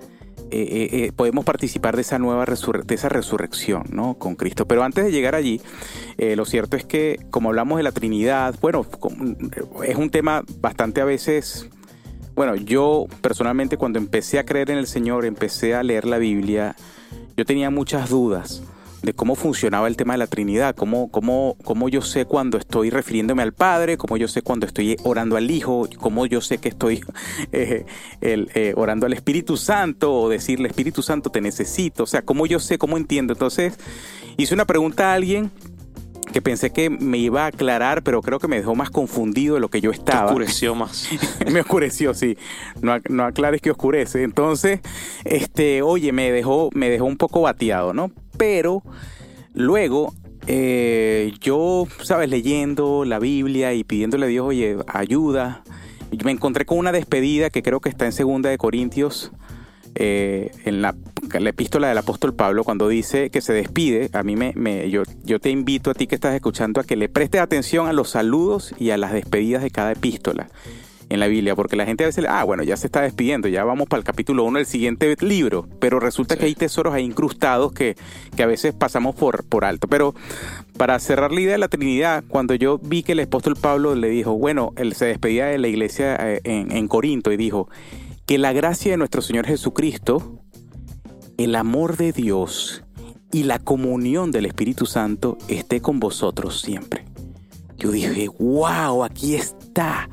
Eh, 0.50 0.62
eh, 0.62 0.90
eh, 0.92 1.12
podemos 1.14 1.44
participar 1.44 1.96
de 1.96 2.04
esa 2.04 2.20
nueva 2.20 2.46
de 2.46 2.96
esa 2.96 3.10
resurrección 3.10 3.84
¿no? 3.92 4.16
con 4.16 4.36
Cristo. 4.36 4.66
Pero 4.66 4.84
antes 4.84 5.04
de 5.04 5.12
llegar 5.12 5.36
allí, 5.36 5.62
lo 6.18 6.46
cierto 6.46 6.78
es 6.78 6.86
que 6.86 7.20
como 7.30 7.50
hablamos 7.50 7.78
de 7.78 7.84
la 7.84 7.92
Trinidad, 7.92 8.56
bueno, 8.62 8.86
es 9.84 9.96
un 9.96 10.10
tema 10.10 10.44
bastante 10.60 11.02
a 11.02 11.06
veces... 11.06 11.70
Bueno, 12.36 12.56
yo 12.56 13.08
personalmente 13.22 13.78
cuando 13.78 13.98
empecé 13.98 14.38
a 14.38 14.46
creer 14.46 14.70
en 14.70 14.78
el 14.78 14.86
Señor, 14.86 15.26
empecé 15.26 15.74
a 15.74 15.82
leer 15.82 16.06
la 16.06 16.20
Biblia, 16.20 16.76
yo 17.36 17.46
tenía 17.46 17.72
muchas 17.72 18.10
dudas 18.10 18.62
de 19.08 19.14
cómo 19.14 19.36
funcionaba 19.36 19.88
el 19.88 19.96
tema 19.96 20.16
de 20.16 20.18
la 20.18 20.28
Trinidad, 20.28 20.76
cómo, 20.76 21.10
cómo, 21.10 21.56
cómo 21.64 21.88
yo 21.88 22.02
sé 22.02 22.26
cuando 22.26 22.58
estoy 22.58 22.90
refiriéndome 22.90 23.42
al 23.42 23.54
Padre, 23.54 23.98
cómo 23.98 24.18
yo 24.18 24.28
sé 24.28 24.42
cuando 24.42 24.66
estoy 24.66 24.98
orando 25.04 25.38
al 25.38 25.50
Hijo, 25.50 25.88
cómo 25.98 26.26
yo 26.26 26.42
sé 26.42 26.58
que 26.58 26.68
estoy 26.68 27.00
eh, 27.54 27.86
eh, 28.22 28.74
orando 28.76 29.06
al 29.06 29.14
Espíritu 29.14 29.56
Santo 29.56 30.14
o 30.14 30.28
decirle 30.28 30.68
Espíritu 30.68 31.02
Santo 31.02 31.30
te 31.30 31.40
necesito, 31.40 32.04
o 32.04 32.06
sea, 32.06 32.22
cómo 32.22 32.46
yo 32.48 32.60
sé, 32.60 32.78
cómo 32.78 32.98
entiendo. 32.98 33.32
Entonces 33.32 33.80
hice 34.36 34.54
una 34.54 34.66
pregunta 34.66 35.12
a 35.12 35.14
alguien 35.14 35.52
que 36.34 36.42
pensé 36.42 36.72
que 36.72 36.90
me 36.90 37.18
iba 37.18 37.46
a 37.46 37.48
aclarar, 37.48 38.04
pero 38.04 38.22
creo 38.22 38.40
que 38.40 38.50
me 38.50 38.58
dejó 38.58 38.76
más 38.76 38.90
confundido 38.90 39.56
de 39.56 39.62
lo 39.62 39.70
que 39.70 39.80
yo 39.80 39.92
estaba. 39.92 40.24
Me 40.24 40.28
oscureció 40.28 40.76
más. 40.76 41.08
me 41.50 41.62
oscureció, 41.62 42.14
sí. 42.14 42.38
No, 42.82 42.98
no 43.08 43.24
aclares 43.24 43.62
que 43.62 43.72
oscurece. 43.72 44.24
Entonces, 44.24 44.82
este, 45.24 45.82
oye, 45.82 46.12
me 46.12 46.30
dejó, 46.32 46.70
me 46.74 46.90
dejó 46.90 47.06
un 47.06 47.16
poco 47.16 47.42
bateado, 47.42 47.94
¿no? 47.94 48.12
Pero 48.38 48.84
luego 49.54 50.14
eh, 50.48 51.34
yo, 51.42 51.88
sabes, 52.04 52.30
leyendo 52.30 53.04
la 53.04 53.20
Biblia 53.20 53.74
y 53.74 53.84
pidiéndole 53.84 54.26
a 54.26 54.30
Dios, 54.30 54.48
oye, 54.48 54.78
ayuda, 54.88 55.64
me 56.24 56.32
encontré 56.32 56.66
con 56.66 56.78
una 56.78 56.94
despedida 56.94 57.50
que 57.50 57.62
creo 57.62 57.82
que 57.82 57.90
está 57.90 58.06
en 58.06 58.14
Segunda 58.14 58.50
de 58.50 58.58
Corintios, 58.58 59.32
eh, 59.96 60.52
en 60.64 60.82
la, 60.82 60.96
epístola 61.34 61.90
del 61.90 61.98
apóstol 61.98 62.34
Pablo, 62.34 62.64
cuando 62.64 62.88
dice 62.88 63.30
que 63.30 63.42
se 63.42 63.52
despide, 63.52 64.10
a 64.14 64.24
mí 64.24 64.36
me, 64.36 64.90
yo, 64.90 65.04
yo 65.24 65.40
te 65.40 65.50
invito 65.50 65.92
a 65.92 65.94
ti 65.94 66.08
que 66.08 66.16
estás 66.16 66.36
escuchando 66.36 66.80
a 66.80 66.84
que 66.84 66.96
le 66.96 67.10
prestes 67.10 67.42
atención 67.42 67.88
a 67.88 67.94
los 67.94 68.12
saludos 68.12 68.74
y 68.78 68.92
a 68.92 68.98
las 68.98 69.12
despedidas 69.12 69.64
de 69.64 69.72
cada 69.72 69.92
epístola 69.92 70.48
en 71.10 71.20
la 71.20 71.28
Biblia, 71.28 71.56
porque 71.56 71.76
la 71.76 71.86
gente 71.86 72.04
a 72.04 72.08
veces, 72.08 72.26
ah, 72.28 72.44
bueno, 72.44 72.64
ya 72.64 72.78
se 72.78 72.88
está 72.88 73.02
despidiendo, 73.02 73.48
ya 73.48 73.64
vamos 73.64 73.88
para 73.88 74.00
el 74.00 74.04
capítulo 74.04 74.44
1 74.44 74.60
del 74.60 74.66
siguiente 74.66 75.16
libro, 75.22 75.68
pero 75.80 76.00
resulta 76.00 76.36
que 76.38 76.46
hay 76.46 76.56
tesoros 76.56 76.94
ahí 76.94 77.06
incrustados 77.06 77.72
que, 77.72 77.96
que, 78.36 78.44
a 78.44 78.46
veces 78.46 78.74
pasamos 78.74 79.16
por, 79.16 79.46
por 79.46 79.66
alto. 79.66 79.88
Pero 79.88 80.14
para 80.78 81.00
cerrar 81.00 81.32
la 81.32 81.42
idea 81.42 81.54
de 81.54 81.60
la 81.60 81.70
Trinidad, 81.70 82.24
cuando 82.28 82.56
yo 82.56 82.80
vi 82.80 83.04
que 83.04 83.14
el 83.14 83.22
apóstol 83.22 83.56
Pablo 83.56 83.96
le 83.96 84.10
dijo, 84.10 84.34
bueno, 84.34 84.74
él 84.76 84.94
se 84.94 85.06
despedía 85.06 85.46
de 85.46 85.58
la 85.58 85.68
iglesia 85.68 86.16
eh, 86.20 86.42
en, 86.44 86.72
en 86.72 86.88
Corinto 86.88 87.32
y 87.32 87.38
dijo, 87.38 87.70
que 88.26 88.38
la 88.38 88.52
gracia 88.52 88.92
de 88.92 88.98
nuestro 88.98 89.22
Señor 89.22 89.46
Jesucristo, 89.46 90.42
el 91.38 91.56
amor 91.56 91.96
de 91.96 92.12
Dios 92.12 92.84
y 93.32 93.44
la 93.44 93.60
comunión 93.60 94.32
del 94.32 94.46
Espíritu 94.46 94.86
Santo 94.86 95.38
esté 95.48 95.82
con 95.82 96.00
vosotros 96.00 96.60
siempre. 96.60 97.06
Yo 97.78 97.92
dije, 97.92 98.28
wow, 98.40 99.04
aquí 99.04 99.36
está 99.36 100.10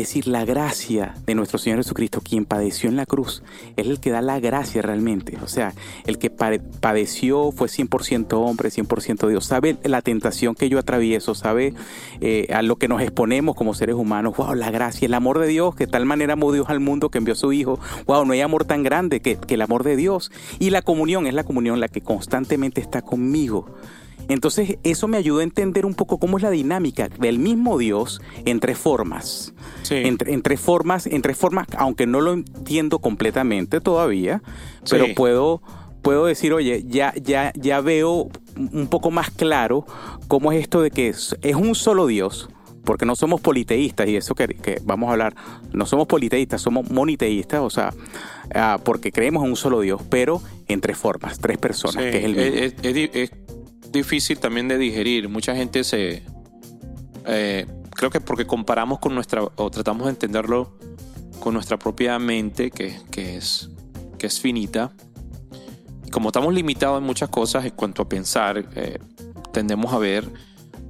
es 0.00 0.08
decir, 0.08 0.28
la 0.28 0.44
gracia 0.44 1.14
de 1.26 1.34
nuestro 1.34 1.58
Señor 1.58 1.78
Jesucristo, 1.78 2.20
quien 2.20 2.44
padeció 2.44 2.88
en 2.88 2.96
la 2.96 3.04
cruz, 3.04 3.42
es 3.76 3.86
el 3.86 3.98
que 3.98 4.10
da 4.10 4.22
la 4.22 4.38
gracia 4.38 4.80
realmente. 4.80 5.36
O 5.42 5.48
sea, 5.48 5.74
el 6.06 6.18
que 6.18 6.30
padeció 6.30 7.50
fue 7.50 7.68
100% 7.68 8.32
hombre, 8.34 8.70
100% 8.70 9.28
Dios. 9.28 9.44
Sabe 9.44 9.76
la 9.82 10.00
tentación 10.02 10.54
que 10.54 10.68
yo 10.68 10.78
atravieso, 10.78 11.34
sabe 11.34 11.74
eh, 12.20 12.46
a 12.52 12.62
lo 12.62 12.76
que 12.76 12.86
nos 12.86 13.02
exponemos 13.02 13.56
como 13.56 13.74
seres 13.74 13.96
humanos. 13.96 14.36
Wow, 14.36 14.54
la 14.54 14.70
gracia, 14.70 15.06
el 15.06 15.14
amor 15.14 15.40
de 15.40 15.48
Dios, 15.48 15.74
que 15.74 15.86
de 15.86 15.92
tal 15.92 16.06
manera 16.06 16.34
amó 16.34 16.52
Dios 16.52 16.68
al 16.68 16.80
mundo 16.80 17.10
que 17.10 17.18
envió 17.18 17.34
a 17.34 17.36
su 17.36 17.52
Hijo. 17.52 17.80
Wow, 18.06 18.24
no 18.24 18.32
hay 18.32 18.40
amor 18.40 18.64
tan 18.64 18.82
grande 18.82 19.20
que, 19.20 19.36
que 19.36 19.54
el 19.54 19.62
amor 19.62 19.82
de 19.82 19.96
Dios. 19.96 20.30
Y 20.60 20.70
la 20.70 20.82
comunión 20.82 21.26
es 21.26 21.34
la 21.34 21.44
comunión 21.44 21.80
la 21.80 21.88
que 21.88 22.02
constantemente 22.02 22.80
está 22.80 23.02
conmigo. 23.02 23.66
Entonces 24.28 24.76
eso 24.82 25.08
me 25.08 25.16
ayudó 25.16 25.40
a 25.40 25.42
entender 25.42 25.86
un 25.86 25.94
poco 25.94 26.18
cómo 26.18 26.36
es 26.36 26.42
la 26.42 26.50
dinámica 26.50 27.08
del 27.08 27.38
mismo 27.38 27.78
Dios 27.78 28.20
en 28.44 28.60
tres 28.60 28.78
formas. 28.78 29.54
En, 29.90 30.18
tres 30.18 30.60
formas, 30.60 31.06
en 31.06 31.22
tres 31.22 31.36
formas, 31.38 31.66
aunque 31.76 32.06
no 32.06 32.20
lo 32.20 32.34
entiendo 32.34 32.98
completamente 32.98 33.80
todavía, 33.80 34.42
pero 34.90 35.06
puedo, 35.14 35.62
puedo 36.02 36.26
decir, 36.26 36.52
oye, 36.52 36.84
ya, 36.86 37.14
ya, 37.16 37.52
ya 37.54 37.80
veo 37.80 38.28
un 38.56 38.88
poco 38.88 39.10
más 39.10 39.30
claro 39.30 39.86
cómo 40.28 40.52
es 40.52 40.60
esto 40.60 40.82
de 40.82 40.90
que 40.90 41.08
es, 41.08 41.34
un 41.56 41.74
solo 41.74 42.06
Dios, 42.06 42.50
porque 42.84 43.06
no 43.06 43.16
somos 43.16 43.40
politeístas, 43.40 44.08
y 44.08 44.16
eso 44.16 44.34
que, 44.34 44.48
que, 44.48 44.80
vamos 44.84 45.08
a 45.08 45.12
hablar, 45.12 45.34
no 45.72 45.86
somos 45.86 46.06
politeístas, 46.06 46.60
somos 46.60 46.90
moniteístas, 46.90 47.60
o 47.60 47.70
sea, 47.70 47.94
ah, 48.54 48.78
porque 48.84 49.10
creemos 49.10 49.42
en 49.44 49.50
un 49.50 49.56
solo 49.56 49.80
Dios, 49.80 50.02
pero 50.10 50.42
en 50.66 50.82
tres 50.82 50.98
formas, 50.98 51.38
tres 51.38 51.56
personas, 51.56 52.04
que 52.04 52.18
es 52.18 52.24
el 52.24 52.38
Es, 52.38 53.30
difícil 53.92 54.38
también 54.38 54.68
de 54.68 54.78
digerir. 54.78 55.28
Mucha 55.28 55.54
gente 55.54 55.84
se... 55.84 56.22
Eh, 57.26 57.66
creo 57.90 58.10
que 58.10 58.20
porque 58.20 58.46
comparamos 58.46 58.98
con 58.98 59.14
nuestra... 59.14 59.42
o 59.42 59.70
tratamos 59.70 60.06
de 60.06 60.10
entenderlo 60.10 60.78
con 61.40 61.54
nuestra 61.54 61.78
propia 61.78 62.18
mente, 62.18 62.70
que, 62.70 62.98
que 63.10 63.36
es, 63.36 63.70
que 64.18 64.26
es 64.26 64.40
finita. 64.40 64.92
como 66.10 66.28
estamos 66.30 66.52
limitados 66.52 66.98
en 66.98 67.04
muchas 67.04 67.28
cosas 67.28 67.64
en 67.64 67.70
cuanto 67.70 68.02
a 68.02 68.08
pensar, 68.08 68.68
eh, 68.74 68.98
tendemos 69.52 69.92
a 69.92 69.98
ver 69.98 70.28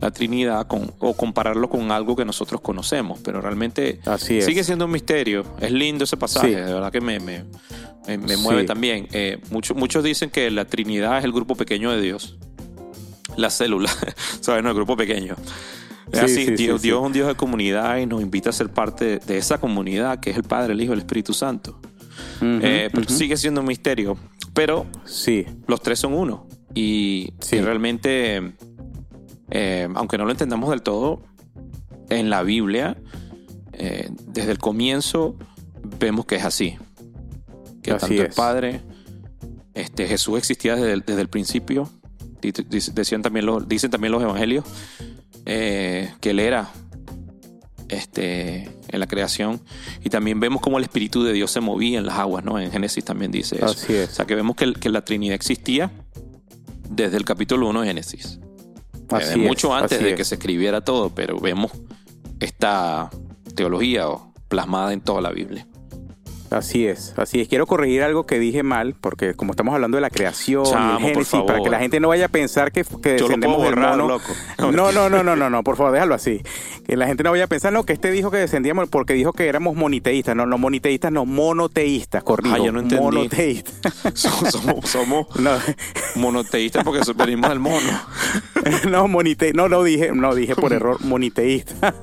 la 0.00 0.10
Trinidad 0.12 0.66
con, 0.66 0.92
o 1.00 1.14
compararlo 1.14 1.68
con 1.68 1.90
algo 1.90 2.14
que 2.14 2.24
nosotros 2.24 2.60
conocemos, 2.60 3.18
pero 3.22 3.40
realmente 3.40 4.00
sigue 4.18 4.62
siendo 4.62 4.84
un 4.84 4.92
misterio. 4.92 5.44
Es 5.60 5.72
lindo 5.72 6.04
ese 6.04 6.16
pasaje, 6.16 6.54
de 6.54 6.72
verdad 6.72 6.92
que 6.92 7.00
me, 7.00 7.18
me, 7.18 7.44
me, 8.06 8.36
mueve 8.36 8.64
también. 8.64 9.08
Eh, 9.12 9.38
muchos 9.50 10.04
dicen 10.04 10.30
que 10.30 10.50
la 10.50 10.66
Trinidad 10.66 11.18
es 11.18 11.24
el 11.24 11.32
grupo 11.32 11.56
pequeño 11.56 11.90
de 11.90 12.00
Dios, 12.00 12.37
la 13.38 13.50
célula, 13.50 13.90
¿sabes? 14.40 14.62
No, 14.62 14.70
el 14.70 14.74
grupo 14.74 14.96
pequeño. 14.96 15.34
Es 16.12 16.20
así, 16.20 16.46
Dios, 16.52 16.80
Dios, 16.80 17.00
es 17.00 17.06
un 17.06 17.12
Dios 17.12 17.28
de 17.28 17.34
comunidad 17.34 17.98
y 17.98 18.06
nos 18.06 18.22
invita 18.22 18.50
a 18.50 18.52
ser 18.52 18.70
parte 18.70 19.18
de 19.18 19.36
esa 19.36 19.58
comunidad 19.58 20.20
que 20.20 20.30
es 20.30 20.36
el 20.36 20.42
Padre, 20.42 20.72
el 20.72 20.80
Hijo 20.80 20.92
y 20.92 20.94
el 20.94 21.00
Espíritu 21.00 21.34
Santo. 21.34 21.78
Eh, 22.40 22.88
pero 22.92 23.08
sigue 23.08 23.36
siendo 23.36 23.60
un 23.60 23.66
misterio. 23.66 24.16
Pero 24.54 24.86
sí. 25.04 25.46
los 25.66 25.82
tres 25.82 25.98
son 25.98 26.14
uno. 26.14 26.46
Y, 26.74 27.32
y 27.52 27.60
realmente 27.60 28.54
eh, 29.50 29.88
aunque 29.94 30.18
no 30.18 30.24
lo 30.24 30.30
entendamos 30.30 30.70
del 30.70 30.82
todo, 30.82 31.22
en 32.10 32.30
la 32.30 32.42
Biblia, 32.42 32.96
eh, 33.72 34.10
desde 34.26 34.52
el 34.52 34.58
comienzo, 34.58 35.36
vemos 35.98 36.26
que 36.26 36.36
es 36.36 36.44
así. 36.44 36.76
Que 37.82 37.94
tanto 37.94 38.22
el 38.22 38.30
Padre, 38.30 38.80
este, 39.74 40.06
Jesús 40.06 40.38
existía 40.38 40.76
desde 40.76 41.20
el, 41.20 41.28
principio. 41.28 41.88
Decían 42.40 43.22
también 43.22 43.46
los, 43.46 43.68
dicen 43.68 43.90
también 43.90 44.12
los 44.12 44.22
evangelios 44.22 44.64
eh, 45.46 46.12
que 46.20 46.30
Él 46.30 46.40
era 46.40 46.70
este, 47.88 48.70
en 48.88 49.00
la 49.00 49.06
creación. 49.06 49.60
Y 50.04 50.10
también 50.10 50.40
vemos 50.40 50.60
cómo 50.60 50.78
el 50.78 50.84
Espíritu 50.84 51.22
de 51.22 51.32
Dios 51.32 51.50
se 51.50 51.60
movía 51.60 51.98
en 51.98 52.06
las 52.06 52.18
aguas, 52.18 52.44
¿no? 52.44 52.58
En 52.58 52.70
Génesis 52.70 53.04
también 53.04 53.30
dice 53.30 53.56
eso. 53.56 53.66
O 53.66 54.06
sea 54.06 54.26
que 54.26 54.34
vemos 54.34 54.56
que, 54.56 54.72
que 54.74 54.88
la 54.88 55.04
Trinidad 55.04 55.34
existía 55.34 55.90
desde 56.88 57.16
el 57.16 57.24
capítulo 57.24 57.68
1 57.68 57.82
de 57.82 57.86
Génesis 57.86 58.40
mucho 59.36 59.74
antes 59.74 60.02
de 60.02 60.14
que 60.14 60.24
se 60.24 60.36
escribiera 60.36 60.80
todo, 60.82 61.14
pero 61.14 61.38
vemos 61.40 61.72
esta 62.40 63.10
teología 63.54 64.06
plasmada 64.48 64.92
en 64.92 65.00
toda 65.00 65.20
la 65.20 65.30
Biblia. 65.30 65.66
Así 66.50 66.86
es, 66.86 67.14
así 67.16 67.40
es. 67.40 67.48
Quiero 67.48 67.66
corregir 67.66 68.02
algo 68.02 68.24
que 68.24 68.38
dije 68.38 68.62
mal, 68.62 68.94
porque 68.98 69.34
como 69.34 69.52
estamos 69.52 69.74
hablando 69.74 69.96
de 69.96 70.00
la 70.00 70.10
creación 70.10 70.64
el 70.66 70.98
Génesis, 70.98 71.40
para 71.46 71.60
que 71.60 71.68
la 71.68 71.78
gente 71.78 72.00
no 72.00 72.08
vaya 72.08 72.26
a 72.26 72.28
pensar 72.28 72.72
que, 72.72 72.84
que 73.02 73.12
descendemos 73.12 73.62
del 73.62 73.76
mono. 73.76 74.18
No, 74.58 74.92
no, 74.92 75.08
no, 75.08 75.22
no, 75.22 75.36
no, 75.36 75.50
no, 75.50 75.62
por 75.62 75.76
favor, 75.76 75.92
déjalo 75.92 76.14
así. 76.14 76.42
Que 76.86 76.96
la 76.96 77.06
gente 77.06 77.22
no 77.22 77.30
vaya 77.30 77.44
a 77.44 77.46
pensar, 77.46 77.72
no, 77.72 77.84
que 77.84 77.92
este 77.92 78.10
dijo 78.10 78.30
que 78.30 78.38
descendíamos 78.38 78.88
porque 78.88 79.14
dijo 79.14 79.32
que 79.32 79.48
éramos 79.48 79.76
moniteístas. 79.76 80.34
No, 80.34 80.46
no 80.46 80.58
moniteístas, 80.58 81.12
no, 81.12 81.24
monoteístas, 81.26 82.22
corrido. 82.22 82.54
Ah, 82.54 82.58
yo 82.58 82.72
no 82.72 82.80
entendí. 82.80 83.04
Monoteístas. 83.04 83.94
somos, 84.14 84.88
somos 84.88 85.26
monoteístas 86.16 86.84
porque 86.84 87.00
venimos 87.14 87.50
del 87.50 87.58
mono. 87.58 88.00
no, 88.88 89.08
monite, 89.08 89.52
no 89.52 89.68
lo 89.68 89.82
dije, 89.84 90.12
no 90.12 90.34
dije 90.34 90.54
por 90.54 90.72
error 90.72 90.98
moniteísta, 91.04 91.94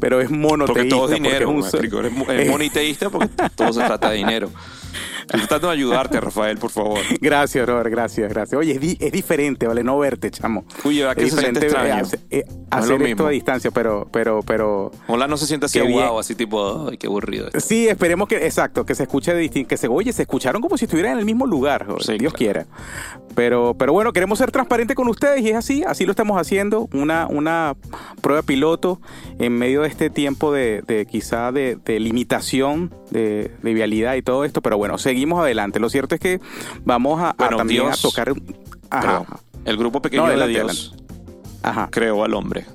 pero 0.00 0.20
es 0.20 0.30
monoteísta. 0.30 0.72
Porque 0.74 0.88
todo 0.88 1.08
es 1.08 1.14
dinero, 1.14 1.50
es, 1.58 1.74
un... 1.74 2.30
es 2.30 2.48
moniteísta 2.48 3.10
porque 3.10 3.28
todo 3.54 3.72
se 3.72 3.87
trata 3.88 4.10
de 4.10 4.18
dinero. 4.18 4.52
Tratando 5.28 5.68
de 5.68 5.74
ayudarte, 5.74 6.20
Rafael, 6.20 6.56
por 6.56 6.70
favor. 6.70 6.98
Gracias, 7.20 7.66
Robert, 7.66 7.90
gracias, 7.90 8.30
gracias. 8.30 8.58
Oye, 8.58 8.96
es, 8.98 9.12
diferente, 9.12 9.66
¿vale? 9.66 9.84
No 9.84 9.98
verte, 9.98 10.30
chamo. 10.30 10.64
Uy, 10.84 11.00
¿verdad 11.00 11.16
que 11.16 11.24
es 11.24 11.30
diferente 11.30 11.66
extraño? 11.66 12.04
Eh, 12.30 12.44
hacer 12.70 13.02
esto 13.02 13.26
a 13.26 13.30
distancia, 13.30 13.70
pero, 13.70 14.08
pero, 14.10 14.42
pero... 14.42 14.90
Hola, 15.06 15.28
no 15.28 15.36
se 15.36 15.46
siente 15.46 15.66
así 15.66 15.80
guau, 15.80 16.18
así 16.18 16.34
tipo, 16.34 16.88
ay, 16.88 16.96
qué 16.96 17.08
aburrido. 17.08 17.48
Sí, 17.58 17.88
esperemos 17.88 18.28
que, 18.28 18.36
exacto, 18.36 18.86
que 18.86 18.94
se 18.94 19.02
escuche 19.02 19.34
de 19.34 19.40
distinto, 19.40 19.68
que 19.68 19.76
se, 19.76 19.88
oye, 19.88 20.12
se 20.12 20.22
escucharon 20.22 20.62
como 20.62 20.78
si 20.78 20.86
estuvieran 20.86 21.12
en 21.12 21.18
el 21.18 21.24
mismo 21.24 21.46
lugar, 21.46 21.86
Dios 22.18 22.32
quiera. 22.32 22.66
Pero, 23.34 23.74
pero 23.78 23.92
bueno, 23.92 24.12
queremos 24.12 24.38
ser 24.38 24.50
transparentes 24.50 24.96
con 24.96 25.08
ustedes 25.08 25.42
y 25.42 25.50
es 25.50 25.56
así, 25.56 25.84
así 25.86 26.04
lo 26.04 26.12
estamos 26.12 26.40
haciendo, 26.40 26.88
una, 26.92 27.26
una 27.26 27.76
prueba 28.20 28.42
piloto 28.42 29.00
en 29.38 29.56
medio 29.56 29.82
de 29.82 29.88
este 29.88 30.10
tiempo 30.10 30.52
de, 30.52 30.82
de 30.86 31.06
quizá 31.06 31.52
de, 31.52 31.76
de 31.76 32.00
limitación 32.00 32.92
de, 33.10 33.52
de 33.62 33.74
vialidad 33.74 34.14
y 34.14 34.22
todo 34.22 34.44
esto, 34.44 34.62
pero 34.62 34.76
bueno, 34.76 34.98
seguimos 34.98 35.17
seguimos 35.18 35.40
adelante. 35.40 35.80
Lo 35.80 35.90
cierto 35.90 36.14
es 36.14 36.20
que 36.20 36.40
vamos 36.84 37.20
a, 37.20 37.34
también 37.34 37.88
a 37.88 37.96
tocar. 37.96 38.32
el 39.64 39.76
grupo 39.76 40.00
pequeño 40.00 40.28
de 40.28 40.46
Dios 40.46 40.94
creó 41.90 42.22
al 42.22 42.34
hombre 42.34 42.66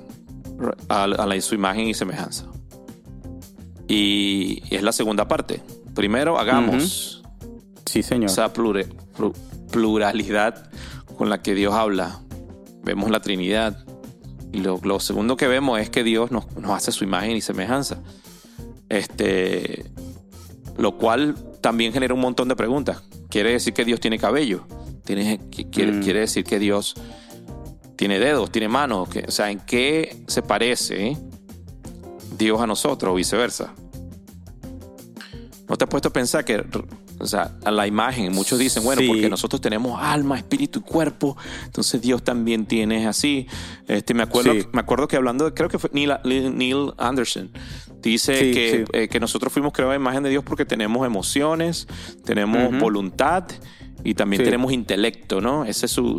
a, 0.90 1.40
su 1.40 1.54
imagen 1.54 1.88
y 1.88 1.94
semejanza. 1.94 2.44
Y, 3.88 4.62
es 4.70 4.82
la 4.82 4.92
segunda 4.92 5.26
parte. 5.26 5.62
Primero 5.94 6.38
hagamos 6.38 7.22
sí, 7.86 8.02
señor. 8.02 8.28
esa 8.30 8.52
pluralidad 9.72 10.70
con 11.16 11.30
la 11.30 11.40
que 11.40 11.54
Dios 11.54 11.72
habla. 11.72 12.20
Vemos 12.82 13.10
la 13.10 13.20
Trinidad. 13.20 13.86
Y 14.52 14.58
lo, 14.60 15.00
segundo 15.00 15.38
que 15.38 15.48
vemos 15.48 15.80
es 15.80 15.88
que 15.88 16.04
Dios 16.04 16.30
nos, 16.30 16.54
nos 16.56 16.72
hace 16.72 16.92
su 16.92 17.04
imagen 17.04 17.36
y 17.36 17.40
semejanza. 17.40 18.02
Este, 18.90 19.90
lo 20.76 20.98
cual 20.98 21.36
también 21.64 21.94
genera 21.94 22.12
un 22.12 22.20
montón 22.20 22.46
de 22.46 22.56
preguntas. 22.56 23.02
¿Quiere 23.30 23.52
decir 23.52 23.72
que 23.72 23.86
Dios 23.86 23.98
tiene 23.98 24.18
cabello? 24.18 24.66
¿Tiene, 25.02 25.40
quiere, 25.48 25.92
mm. 25.92 26.02
quiere 26.02 26.20
decir 26.20 26.44
que 26.44 26.58
Dios 26.58 26.94
tiene 27.96 28.18
dedos, 28.18 28.52
tiene 28.52 28.68
manos? 28.68 29.08
o 29.26 29.30
sea, 29.30 29.50
¿en 29.50 29.60
qué 29.60 30.14
se 30.26 30.42
parece 30.42 31.16
Dios 32.36 32.60
a 32.60 32.66
nosotros 32.66 33.12
o 33.12 33.14
viceversa? 33.14 33.72
¿No 35.66 35.76
te 35.78 35.84
has 35.84 35.88
puesto 35.88 36.08
a 36.08 36.12
pensar 36.12 36.44
que, 36.44 36.62
o 37.18 37.26
sea, 37.26 37.52
a 37.64 37.70
la 37.70 37.86
imagen, 37.86 38.32
muchos 38.32 38.58
dicen, 38.58 38.84
bueno, 38.84 39.02
porque 39.06 39.28
nosotros 39.28 39.60
tenemos 39.60 40.00
alma, 40.00 40.36
espíritu 40.36 40.80
y 40.80 40.82
cuerpo, 40.82 41.36
entonces 41.64 42.00
Dios 42.00 42.22
también 42.22 42.66
tiene 42.66 43.06
así. 43.06 43.46
Este, 43.86 44.14
me 44.14 44.22
acuerdo, 44.22 44.52
me 44.72 44.80
acuerdo 44.80 45.08
que 45.08 45.16
hablando 45.16 45.44
de, 45.44 45.54
creo 45.54 45.68
que 45.68 45.78
fue 45.78 45.90
Neil, 45.92 46.12
Neil 46.24 46.92
Anderson, 46.98 47.50
Dice 48.04 48.84
eh, 48.92 49.08
que, 49.08 49.18
nosotros 49.18 49.50
fuimos 49.50 49.72
creados 49.72 49.94
a 49.94 49.96
imagen 49.96 50.22
de 50.22 50.28
Dios 50.28 50.44
porque 50.44 50.66
tenemos 50.66 51.06
emociones, 51.06 51.88
tenemos 52.22 52.78
voluntad 52.78 53.44
y 54.04 54.12
también 54.12 54.44
tenemos 54.44 54.72
intelecto, 54.72 55.40
¿no? 55.40 55.64
Esa 55.64 55.86
es 55.86 55.92
su, 55.92 56.18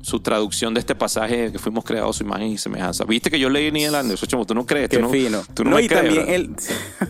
su, 0.00 0.20
traducción 0.20 0.74
de 0.74 0.80
este 0.80 0.94
pasaje 0.94 1.50
que 1.50 1.58
fuimos 1.58 1.82
creados 1.84 2.14
a 2.14 2.18
su 2.18 2.24
imagen 2.24 2.46
y 2.46 2.58
semejanza. 2.58 3.04
Viste 3.04 3.32
que 3.32 3.40
yo 3.40 3.50
leí 3.50 3.72
Neil 3.72 3.96
Anderson, 3.96 4.46
tú 4.46 4.54
no 4.54 4.64
crees. 4.64 4.88
Qué 4.88 4.98
tú 4.98 5.08
fino. 5.08 5.42
tú 5.54 5.64
no, 5.64 5.80
y 5.80 5.88
también 5.88 6.28
él, 6.28 6.54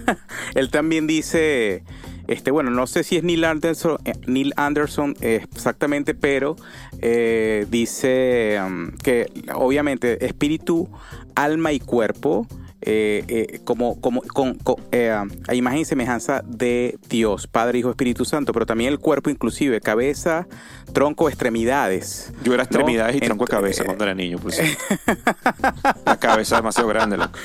él 0.55 0.71
también 0.71 1.07
dice... 1.07 1.85
Este, 2.27 2.51
bueno, 2.51 2.71
no 2.71 2.87
sé 2.87 3.05
si 3.05 3.17
es 3.17 3.25
Neil 3.25 3.45
Anderson, 3.45 3.99
eh, 4.05 4.13
Neil 4.27 4.53
Anderson 4.57 5.15
exactamente, 5.21 6.15
pero 6.15 6.57
eh, 7.01 7.67
dice 7.71 8.59
um, 8.65 8.91
que 8.93 9.31
obviamente 9.55 10.25
espíritu, 10.25 10.89
alma 11.35 11.73
y 11.73 11.81
cuerpo 11.81 12.47
eh, 12.87 13.25
eh, 13.29 13.61
como, 13.65 13.99
como 13.99 14.21
con, 14.21 14.59
eh, 14.93 15.11
a 15.11 15.55
imagen 15.55 15.81
y 15.81 15.85
semejanza 15.87 16.43
de 16.45 16.99
Dios, 17.09 17.47
Padre, 17.47 17.79
Hijo, 17.79 17.89
Espíritu 17.89 18.27
Santo, 18.27 18.53
pero 18.53 18.67
también 18.67 18.93
el 18.93 18.99
cuerpo 18.99 19.31
inclusive, 19.31 19.81
cabeza, 19.81 20.47
tronco, 20.93 21.31
extremidades. 21.31 22.35
Yo 22.43 22.53
era 22.53 22.65
extremidades 22.65 23.17
y 23.17 23.21
tronco 23.21 23.47
de 23.47 23.51
cabeza 23.51 23.85
cuando 23.85 24.05
era 24.05 24.15
niño, 24.15 24.37
pues. 24.39 24.61
La 26.05 26.19
cabeza 26.19 26.57
demasiado 26.57 26.91
grande, 26.91 27.17
loco. 27.17 27.39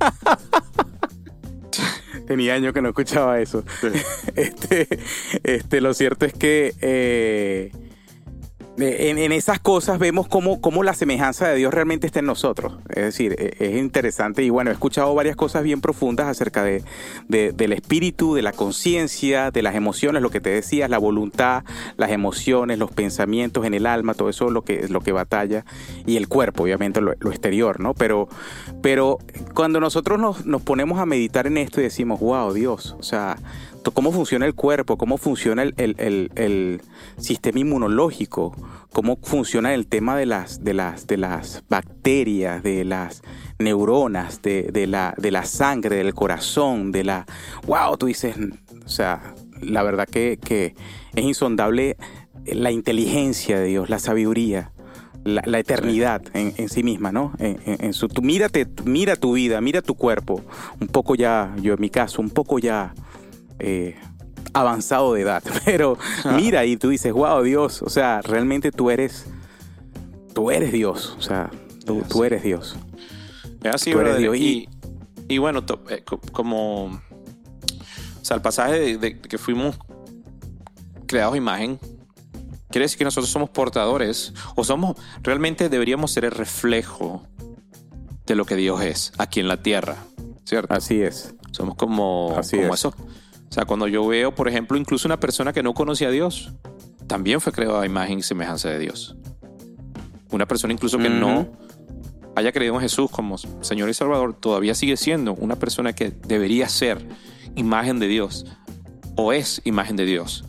Tenía 2.26 2.54
años 2.54 2.72
que 2.72 2.82
no 2.82 2.88
escuchaba 2.88 3.40
eso. 3.40 3.64
Este, 4.36 4.88
este, 5.44 5.80
lo 5.80 5.94
cierto 5.94 6.26
es 6.26 6.32
que 6.32 7.70
en, 8.76 9.32
esas 9.32 9.60
cosas 9.60 9.98
vemos 9.98 10.26
cómo, 10.26 10.60
cómo, 10.60 10.82
la 10.82 10.94
semejanza 10.94 11.48
de 11.48 11.56
Dios 11.56 11.72
realmente 11.72 12.06
está 12.06 12.18
en 12.18 12.26
nosotros. 12.26 12.74
Es 12.88 13.04
decir, 13.04 13.36
e, 13.38 13.54
es 13.58 13.76
interesante 13.76 14.42
y 14.42 14.50
bueno, 14.50 14.70
he 14.70 14.72
escuchado 14.72 15.14
varias 15.14 15.36
cosas 15.36 15.62
bien 15.62 15.80
profundas 15.80 16.26
acerca 16.26 16.64
de, 16.64 16.82
del 17.28 17.72
espíritu, 17.72 18.34
de 18.34 18.42
la 18.42 18.52
conciencia, 18.52 19.50
de 19.50 19.62
las 19.62 19.74
emociones, 19.74 20.22
lo 20.22 20.30
que 20.30 20.40
te 20.40 20.50
decías, 20.50 20.90
la 20.90 20.98
voluntad, 20.98 21.64
las 21.96 22.10
emociones, 22.10 22.78
los 22.78 22.90
pensamientos 22.90 23.64
en 23.64 23.74
el 23.74 23.86
alma, 23.86 24.14
todo 24.14 24.28
eso 24.28 24.46
es 24.46 24.52
lo 24.52 24.62
que, 24.62 24.88
lo 24.88 25.00
que 25.00 25.12
batalla 25.12 25.64
y 26.06 26.16
el 26.16 26.28
cuerpo, 26.28 26.64
obviamente 26.64 27.00
lo, 27.00 27.12
exterior, 27.12 27.80
¿no? 27.80 27.94
Pero, 27.94 28.28
pero 28.82 29.18
cuando 29.54 29.80
nosotros 29.80 30.18
nos, 30.18 30.46
nos 30.46 30.62
ponemos 30.62 30.98
a 30.98 31.06
meditar 31.06 31.46
en 31.46 31.58
esto 31.58 31.80
y 31.80 31.84
decimos, 31.84 32.20
wow, 32.20 32.52
Dios, 32.52 32.96
o 32.98 33.02
sea, 33.02 33.36
cómo 33.92 34.12
funciona 34.12 34.46
el 34.46 34.54
cuerpo, 34.54 34.96
cómo 34.96 35.18
funciona 35.18 35.62
el, 35.62 36.82
sistema 37.18 37.58
inmunológico, 37.58 38.54
cómo 38.92 39.18
funciona 39.22 39.74
el 39.74 39.86
tema 39.86 40.16
de 40.16 40.26
las, 40.26 40.64
de 40.64 40.74
las, 40.74 41.06
de 41.06 41.16
las 41.16 41.62
bacterias, 41.68 42.62
de 42.62 42.84
las 42.84 43.22
neuronas, 43.58 44.42
de, 44.42 44.86
la, 44.86 45.14
de 45.16 45.30
la 45.30 45.44
sangre, 45.44 45.96
del 45.96 46.14
corazón, 46.14 46.92
de 46.92 47.04
la... 47.04 47.26
¡Wow! 47.66 47.96
Tú 47.96 48.06
dices, 48.06 48.36
o 48.84 48.88
sea, 48.88 49.34
la 49.60 49.82
verdad 49.82 50.08
que, 50.08 50.74
es 51.14 51.24
insondable 51.24 51.96
la 52.46 52.70
inteligencia 52.70 53.58
de 53.58 53.66
Dios, 53.66 53.88
la 53.88 53.98
sabiduría, 53.98 54.72
la, 55.24 55.58
eternidad 55.58 56.22
en, 56.34 56.68
sí 56.68 56.82
misma, 56.82 57.12
¿no? 57.12 57.32
En, 57.38 57.92
su, 57.94 58.08
mírate, 58.20 58.66
mira 58.84 59.16
tu 59.16 59.34
vida, 59.34 59.60
mira 59.60 59.80
tu 59.80 59.94
cuerpo, 59.94 60.42
un 60.80 60.88
poco 60.88 61.14
ya, 61.14 61.54
yo 61.62 61.74
en 61.74 61.80
mi 61.80 61.88
caso, 61.88 62.20
un 62.20 62.30
poco 62.30 62.58
ya 62.58 62.92
eh, 63.58 63.96
avanzado 64.52 65.14
de 65.14 65.22
edad, 65.22 65.42
pero 65.64 65.98
mira 66.36 66.64
y 66.64 66.76
tú 66.76 66.88
dices, 66.88 67.12
wow, 67.12 67.42
Dios, 67.42 67.82
o 67.82 67.90
sea, 67.90 68.20
realmente 68.22 68.70
tú 68.70 68.90
eres, 68.90 69.26
tú 70.32 70.50
eres 70.50 70.72
Dios, 70.72 71.16
o 71.18 71.22
sea, 71.22 71.50
tú, 71.84 72.24
eres 72.24 72.42
Dios. 72.42 72.76
así, 73.70 73.92
Dios. 73.92 74.36
Y, 74.36 74.68
y, 75.28 75.38
bueno, 75.38 75.64
eh, 75.90 76.04
como, 76.32 76.84
o 76.86 78.24
sea, 78.24 78.36
el 78.36 78.42
pasaje 78.42 78.96
de, 78.98 79.18
que 79.18 79.38
fuimos 79.38 79.78
creados 81.06 81.36
imagen, 81.36 81.78
quiere 82.70 82.84
decir 82.84 82.98
que 82.98 83.04
nosotros 83.04 83.30
somos 83.30 83.50
portadores 83.50 84.32
o 84.56 84.64
somos, 84.64 84.96
realmente 85.22 85.68
deberíamos 85.68 86.12
ser 86.12 86.24
el 86.24 86.32
reflejo 86.32 87.22
de 88.26 88.34
lo 88.34 88.44
que 88.46 88.56
Dios 88.56 88.80
es 88.82 89.12
aquí 89.18 89.40
en 89.40 89.48
la 89.48 89.62
tierra, 89.62 89.96
¿cierto? 90.44 90.72
Así 90.72 91.02
es. 91.02 91.34
Somos 91.52 91.76
como. 91.76 92.28
O 92.28 92.76
sea, 93.54 93.64
cuando 93.64 93.86
yo 93.86 94.06
veo, 94.06 94.34
por 94.34 94.48
ejemplo, 94.48 94.76
incluso 94.76 95.06
una 95.06 95.20
persona 95.20 95.52
que 95.52 95.62
no 95.62 95.74
conocía 95.74 96.08
a 96.08 96.10
Dios, 96.10 96.52
también 97.06 97.40
fue 97.40 97.52
creada 97.52 97.82
a 97.82 97.86
imagen 97.86 98.18
y 98.18 98.22
semejanza 98.22 98.68
de 98.68 98.80
Dios. 98.80 99.16
Una 100.30 100.46
persona 100.46 100.72
incluso 100.72 100.98
que 100.98 101.08
no 101.08 101.52
haya 102.34 102.50
creído 102.50 102.74
en 102.74 102.80
Jesús 102.80 103.10
como 103.10 103.38
Señor 103.38 103.88
y 103.88 103.94
Salvador, 103.94 104.34
todavía 104.34 104.74
sigue 104.74 104.96
siendo 104.96 105.34
una 105.34 105.56
persona 105.56 105.92
que 105.92 106.10
debería 106.10 106.68
ser 106.68 107.06
imagen 107.54 108.00
de 108.00 108.08
Dios 108.08 108.44
o 109.16 109.32
es 109.32 109.60
imagen 109.64 109.94
de 109.94 110.04
Dios. 110.04 110.44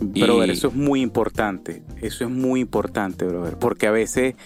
Brother, 0.00 0.50
eso 0.50 0.68
es 0.68 0.74
muy 0.74 1.00
importante. 1.00 1.82
Eso 2.00 2.24
es 2.24 2.30
muy 2.30 2.60
importante, 2.60 3.24
brother. 3.24 3.58
Porque 3.58 3.88
a 3.88 3.90
veces, 3.90 4.36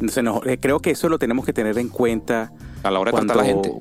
eh, 0.00 0.58
creo 0.58 0.80
que 0.80 0.90
eso 0.90 1.10
lo 1.10 1.18
tenemos 1.18 1.44
que 1.44 1.52
tener 1.52 1.76
en 1.76 1.88
cuenta. 1.88 2.52
A 2.82 2.90
la 2.90 2.98
hora 2.98 3.12
de 3.12 3.18
tratar 3.18 3.38
a 3.38 3.42
la 3.42 3.46
gente. 3.46 3.72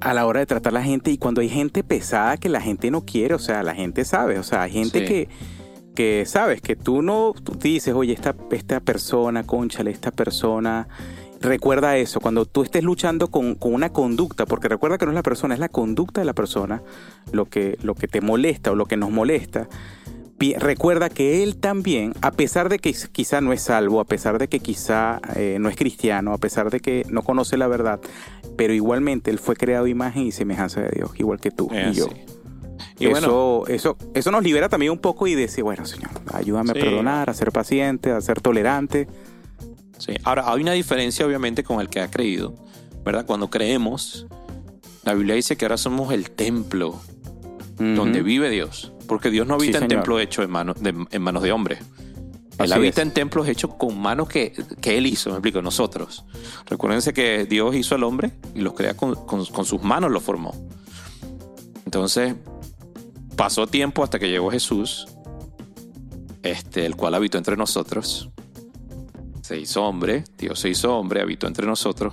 A 0.00 0.14
la 0.14 0.26
hora 0.26 0.40
de 0.40 0.46
tratar 0.46 0.72
a 0.72 0.80
la 0.80 0.82
gente. 0.82 1.10
Y 1.10 1.18
cuando 1.18 1.40
hay 1.40 1.48
gente 1.48 1.82
pesada 1.82 2.36
que 2.36 2.48
la 2.48 2.60
gente 2.60 2.90
no 2.90 3.04
quiere, 3.04 3.34
o 3.34 3.38
sea, 3.38 3.62
la 3.62 3.74
gente 3.74 4.04
sabe. 4.04 4.38
O 4.38 4.42
sea, 4.42 4.62
hay 4.62 4.72
gente 4.72 5.04
que, 5.04 5.28
que 5.94 6.24
sabes 6.26 6.60
que 6.60 6.76
tú 6.76 7.02
no 7.02 7.34
tú 7.42 7.52
dices, 7.58 7.94
oye, 7.94 8.12
esta, 8.12 8.34
esta 8.50 8.80
persona, 8.80 9.44
conchale, 9.44 9.90
esta 9.90 10.10
persona 10.10 10.88
recuerda 11.40 11.96
eso, 11.96 12.20
cuando 12.20 12.46
tú 12.46 12.62
estés 12.62 12.82
luchando 12.82 13.28
con, 13.28 13.56
una 13.60 13.90
conducta, 13.90 14.46
porque 14.46 14.68
recuerda 14.68 14.98
que 14.98 15.06
no 15.06 15.12
es 15.12 15.16
la 15.16 15.22
persona, 15.22 15.54
es 15.54 15.60
la 15.60 15.68
conducta 15.68 16.20
de 16.20 16.24
la 16.24 16.32
persona 16.32 16.82
lo 17.32 17.46
que, 17.46 17.78
lo 17.82 17.94
que 17.94 18.08
te 18.08 18.20
molesta 18.20 18.72
o 18.72 18.74
lo 18.74 18.86
que 18.86 18.96
nos 18.96 19.10
molesta. 19.10 19.68
Recuerda 20.58 21.08
que 21.08 21.42
él 21.42 21.56
también, 21.56 22.14
a 22.20 22.30
pesar 22.30 22.68
de 22.68 22.78
que 22.78 22.94
quizá 23.10 23.40
no 23.40 23.52
es 23.52 23.62
salvo, 23.62 23.98
a 23.98 24.04
pesar 24.04 24.38
de 24.38 24.46
que 24.46 24.60
quizá 24.60 25.20
eh, 25.34 25.56
no 25.60 25.68
es 25.68 25.74
cristiano, 25.74 26.32
a 26.32 26.38
pesar 26.38 26.70
de 26.70 26.78
que 26.78 27.04
no 27.10 27.22
conoce 27.22 27.56
la 27.56 27.66
verdad, 27.66 27.98
pero 28.58 28.74
igualmente 28.74 29.30
él 29.30 29.38
fue 29.38 29.54
creado 29.54 29.86
imagen 29.86 30.24
y 30.24 30.32
semejanza 30.32 30.80
de 30.80 30.90
Dios, 30.90 31.12
igual 31.16 31.38
que 31.38 31.52
tú 31.52 31.70
y 31.72 31.92
yo. 31.92 32.08
Y 32.98 33.06
eso, 33.06 33.10
bueno, 33.12 33.62
eso, 33.68 33.96
eso 34.14 34.32
nos 34.32 34.42
libera 34.42 34.68
también 34.68 34.90
un 34.90 34.98
poco 34.98 35.28
y 35.28 35.36
decir, 35.36 35.62
bueno, 35.62 35.86
Señor, 35.86 36.10
ayúdame 36.34 36.72
a 36.72 36.74
perdonar, 36.74 37.30
a 37.30 37.34
ser 37.34 37.52
paciente, 37.52 38.10
a 38.10 38.20
ser 38.20 38.40
tolerante. 38.40 39.06
Sí. 39.98 40.14
Ahora, 40.24 40.52
hay 40.52 40.60
una 40.60 40.72
diferencia 40.72 41.24
obviamente 41.24 41.62
con 41.62 41.80
el 41.80 41.88
que 41.88 42.00
ha 42.00 42.10
creído, 42.10 42.56
¿verdad? 43.04 43.24
Cuando 43.26 43.48
creemos, 43.48 44.26
la 45.04 45.14
Biblia 45.14 45.36
dice 45.36 45.56
que 45.56 45.64
ahora 45.64 45.76
somos 45.76 46.12
el 46.12 46.32
templo 46.32 47.00
donde 47.76 48.22
vive 48.22 48.50
Dios, 48.50 48.92
porque 49.06 49.30
Dios 49.30 49.46
no 49.46 49.54
habita 49.54 49.78
en 49.78 49.86
templos 49.86 50.20
hechos 50.20 50.44
en, 50.44 50.50
manos 50.50 50.82
de, 50.82 50.94
en 51.12 51.22
manos 51.22 51.44
de 51.44 51.52
hombres. 51.52 51.78
Él 52.58 52.72
habita 52.72 53.02
en 53.02 53.12
templos 53.12 53.46
hechos 53.48 53.74
con 53.76 54.00
manos 54.00 54.28
que, 54.28 54.52
que, 54.80 54.98
Él 54.98 55.06
hizo, 55.06 55.30
me 55.30 55.36
explico, 55.36 55.62
nosotros. 55.62 56.24
Recuérdense 56.66 57.12
que 57.12 57.46
Dios 57.46 57.74
hizo 57.76 57.94
al 57.94 58.04
hombre 58.04 58.32
y 58.54 58.60
los 58.60 58.74
crea 58.74 58.94
con, 58.94 59.14
con, 59.14 59.44
con 59.46 59.64
sus 59.64 59.82
manos, 59.82 60.10
lo 60.10 60.20
formó. 60.20 60.54
Entonces, 61.84 62.34
pasó 63.36 63.66
tiempo 63.66 64.02
hasta 64.02 64.18
que 64.18 64.28
llegó 64.28 64.50
Jesús, 64.50 65.06
este, 66.42 66.84
el 66.84 66.96
cual 66.96 67.14
habitó 67.14 67.38
entre 67.38 67.56
nosotros 67.56 68.30
se 69.48 69.58
hizo 69.58 69.82
hombre, 69.82 70.24
Dios 70.36 70.60
se 70.60 70.68
hizo 70.68 70.94
hombre, 70.94 71.22
habitó 71.22 71.46
entre 71.46 71.66
nosotros, 71.66 72.12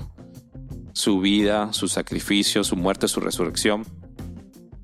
su 0.94 1.20
vida, 1.20 1.74
su 1.74 1.90
sacrificio, 1.90 2.64
su 2.64 2.78
muerte, 2.78 3.10
su 3.10 3.20
resurrección. 3.20 3.86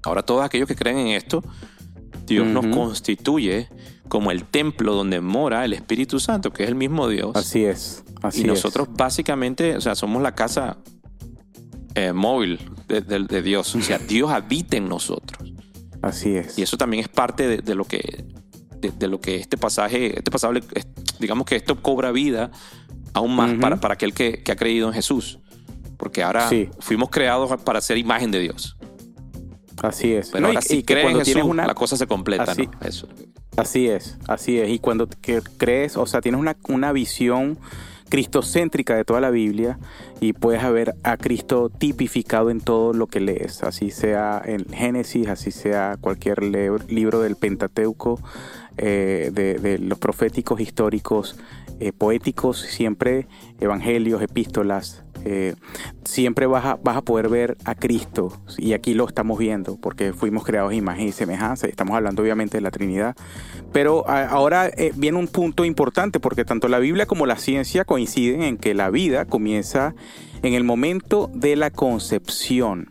Ahora 0.04 0.24
todos 0.24 0.44
aquellos 0.44 0.68
que 0.68 0.76
creen 0.76 0.98
en 0.98 1.08
esto, 1.08 1.46
Dios 2.26 2.46
nos 2.46 2.66
constituye 2.76 3.70
como 4.12 4.30
el 4.32 4.44
templo 4.44 4.94
donde 4.94 5.22
mora 5.22 5.64
el 5.64 5.72
Espíritu 5.72 6.20
Santo, 6.20 6.52
que 6.52 6.64
es 6.64 6.70
el 6.70 6.76
mismo 6.76 7.08
Dios. 7.08 7.34
Así 7.34 7.64
es. 7.64 8.04
Así 8.22 8.42
y 8.42 8.44
nosotros 8.44 8.90
básicamente, 8.92 9.78
o 9.78 9.80
sea, 9.80 9.96
somos 9.96 10.22
la 10.22 10.36
casa 10.36 10.80
eh, 11.96 12.12
móvil 12.12 12.60
de, 12.90 13.42
Dios. 13.42 13.74
O 13.74 13.82
sea, 13.82 14.00
Dios 14.00 14.30
habita 14.30 14.76
en 14.76 14.90
nosotros. 14.90 15.54
Así 16.02 16.36
es. 16.36 16.60
Y 16.60 16.62
eso 16.62 16.76
también 16.76 17.06
es 17.06 17.08
parte 17.08 17.62
de, 17.62 17.74
lo 17.74 17.86
que 17.86 18.26
de, 18.82 19.08
lo 19.08 19.22
que 19.22 19.38
este 19.38 19.56
pasaje, 19.56 20.18
este 20.18 20.30
pasaje 20.30 20.60
digamos 21.22 21.46
que 21.46 21.56
esto 21.56 21.82
cobra 21.82 22.12
vida 22.12 22.52
aún 23.14 23.34
más 23.34 23.54
para, 23.62 23.80
para 23.80 23.94
aquel 23.94 24.14
que, 24.14 24.44
ha 24.46 24.56
creído 24.58 24.90
en 24.90 24.94
Jesús. 24.94 25.40
Porque 25.96 26.22
ahora 26.22 26.50
fuimos 26.80 27.10
creados 27.12 27.50
para 27.62 27.80
ser 27.80 27.98
imagen 27.98 28.30
de 28.30 28.40
Dios. 28.42 28.76
Así 29.82 30.12
es. 30.12 30.32
Pero 30.32 30.48
ahora 30.48 30.62
si 30.62 30.84
crees 30.84 31.12
en 31.12 31.20
Jesús, 31.24 31.44
una... 31.46 31.66
la 31.66 31.76
cosa 31.76 31.96
se 31.96 32.08
completa, 32.08 32.52
así, 32.52 32.68
Así 33.58 33.88
es, 33.88 34.18
así 34.28 34.60
es. 34.60 34.70
Y 34.70 34.80
cuando 34.80 35.08
crees, 35.58 35.98
o 35.98 36.06
sea, 36.06 36.22
tienes 36.22 36.40
una, 36.40 36.56
una 36.70 36.92
visión 36.94 37.58
cristocéntrica 38.12 38.96
de 38.96 39.06
toda 39.06 39.22
la 39.22 39.30
Biblia 39.30 39.80
y 40.20 40.34
puedes 40.34 40.70
ver 40.72 40.96
a 41.02 41.16
Cristo 41.16 41.70
tipificado 41.70 42.50
en 42.50 42.60
todo 42.60 42.92
lo 42.92 43.08
que 43.08 43.22
lees, 43.22 43.64
así 43.64 43.90
sea 43.90 44.42
en 44.46 44.66
Génesis, 44.66 45.30
así 45.30 45.52
sea 45.52 45.96
cualquier 46.00 46.44
libro 46.44 47.22
del 47.22 47.38
Pentateuco, 47.38 48.20
eh, 48.78 49.32
de, 49.34 49.78
los 49.80 49.98
proféticos 49.98 50.60
históricos, 50.60 51.38
eh, 51.80 51.94
poéticos, 51.94 52.60
siempre 52.60 53.28
evangelios, 53.62 54.22
epístolas, 54.22 55.06
eh, 55.26 55.56
siempre 56.04 56.46
vas 56.46 56.66
a, 56.66 56.76
vas 56.76 56.98
a 56.98 57.02
poder 57.02 57.30
ver 57.30 57.58
a 57.66 57.76
Cristo. 57.76 58.42
Y 58.58 58.74
aquí 58.74 58.94
lo 58.94 59.08
estamos 59.08 59.38
viendo, 59.40 59.78
porque 59.78 60.14
fuimos 60.14 60.44
creados 60.44 60.74
imagen 60.74 61.08
y 61.08 61.12
semejanza. 61.12 61.68
Estamos 61.68 61.96
hablando 61.96 62.22
obviamente 62.22 62.58
de 62.58 62.62
la 62.62 62.72
Trinidad. 62.72 63.16
Pero 63.72 64.08
ahora 64.08 64.72
viene 64.96 65.18
un 65.18 65.28
punto 65.28 65.66
importante, 65.66 66.20
porque 66.20 66.46
tanto 66.46 66.68
la 66.68 66.80
Biblia 66.80 67.06
como 67.06 67.26
la 67.26 67.38
ciencia 67.38 67.86
coinciden 67.86 68.42
en 68.42 68.58
que 68.58 68.74
la 68.74 68.90
vida 68.90 69.26
comienza 69.26 69.96
en 70.44 70.54
el 70.54 70.64
momento 70.64 71.30
de 71.34 71.56
la 71.56 71.72
concepción. 71.72 72.90